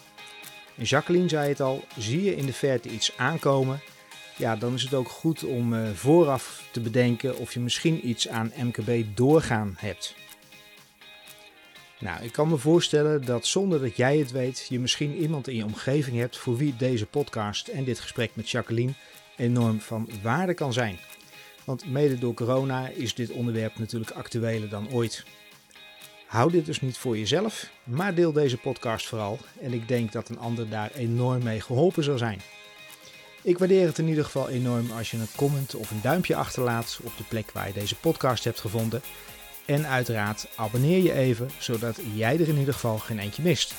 En 0.76 0.84
Jacqueline 0.84 1.30
zei 1.30 1.50
het 1.50 1.62
al, 1.62 1.86
zie 1.98 2.24
je 2.24 2.36
in 2.36 2.46
de 2.46 2.54
verte 2.54 2.90
iets 2.90 3.18
aankomen, 3.18 3.82
ja, 4.38 4.56
dan 4.56 4.74
is 4.74 4.84
het 4.84 4.94
ook 4.94 5.10
goed 5.10 5.44
om 5.44 5.74
eh, 5.74 5.90
vooraf 5.94 6.64
te 6.72 6.80
bedenken 6.80 7.38
of 7.38 7.54
je 7.54 7.60
misschien 7.60 8.08
iets 8.08 8.28
aan 8.28 8.52
MKB 8.56 9.06
doorgaan 9.16 9.76
hebt. 9.78 10.16
Nou, 12.00 12.24
ik 12.24 12.32
kan 12.32 12.48
me 12.48 12.58
voorstellen 12.58 13.26
dat 13.26 13.46
zonder 13.46 13.82
dat 13.82 13.96
jij 13.96 14.18
het 14.18 14.32
weet, 14.32 14.66
je 14.70 14.80
misschien 14.80 15.16
iemand 15.16 15.48
in 15.48 15.56
je 15.56 15.64
omgeving 15.64 16.18
hebt 16.18 16.38
voor 16.38 16.58
wie 16.58 16.76
deze 16.78 17.06
podcast 17.06 17.68
en 17.68 17.84
dit 17.84 18.00
gesprek 18.00 18.32
met 18.34 18.50
Jacqueline 18.50 18.94
enorm 19.36 19.80
van 19.80 20.10
waarde 20.22 20.54
kan 20.54 20.74
zijn. 20.74 21.00
Want 21.64 21.92
mede 21.92 22.20
door 22.20 22.34
corona 22.34 22.88
is 22.88 23.14
dit 23.14 23.32
onderwerp 23.32 23.80
natuurlijk 23.80 24.12
actueler 24.12 24.70
dan 24.70 24.90
ooit. 24.92 25.26
Hou 26.26 26.52
dit 26.52 26.66
dus 26.66 26.82
niet 26.82 26.98
voor 26.98 27.18
jezelf, 27.18 27.70
maar 27.84 28.16
deel 28.16 28.32
deze 28.32 28.58
podcast 28.58 29.08
vooral 29.08 29.40
en 29.62 29.74
ik 29.74 29.88
denk 29.88 30.12
dat 30.12 30.30
een 30.30 30.40
ander 30.40 30.70
daar 30.70 30.92
enorm 30.96 31.44
mee 31.44 31.62
geholpen 31.62 32.04
zal 32.04 32.18
zijn. 32.18 32.42
Ik 33.42 33.58
waardeer 33.58 33.86
het 33.86 33.98
in 33.98 34.08
ieder 34.08 34.24
geval 34.24 34.50
enorm 34.50 34.92
als 34.92 35.12
je 35.12 35.18
een 35.18 35.28
comment 35.36 35.76
of 35.76 35.92
een 35.92 36.02
duimpje 36.02 36.36
achterlaat 36.36 37.00
op 37.04 37.18
de 37.18 37.24
plek 37.24 37.52
waar 37.52 37.68
je 37.68 37.74
deze 37.74 37.96
podcast 37.96 38.44
hebt 38.44 38.60
gevonden. 38.60 39.02
En 39.68 39.88
uiteraard 39.88 40.48
abonneer 40.56 41.04
je 41.04 41.14
even, 41.14 41.50
zodat 41.58 42.00
jij 42.14 42.34
er 42.34 42.48
in 42.48 42.58
ieder 42.58 42.74
geval 42.74 42.98
geen 42.98 43.20
eentje 43.20 43.44
mist. 43.44 43.74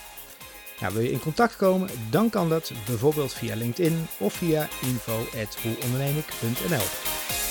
Nou, 0.81 0.95
wil 0.95 1.03
je 1.03 1.11
in 1.11 1.21
contact 1.21 1.57
komen, 1.57 1.91
dan 2.11 2.31
kan 2.31 2.49
dat 2.49 2.73
bijvoorbeeld 2.87 3.33
via 3.33 3.57
LinkedIn 3.57 4.07
of 4.19 4.33
via 4.33 4.69
info.hoeondernemik.nl. 4.83 7.48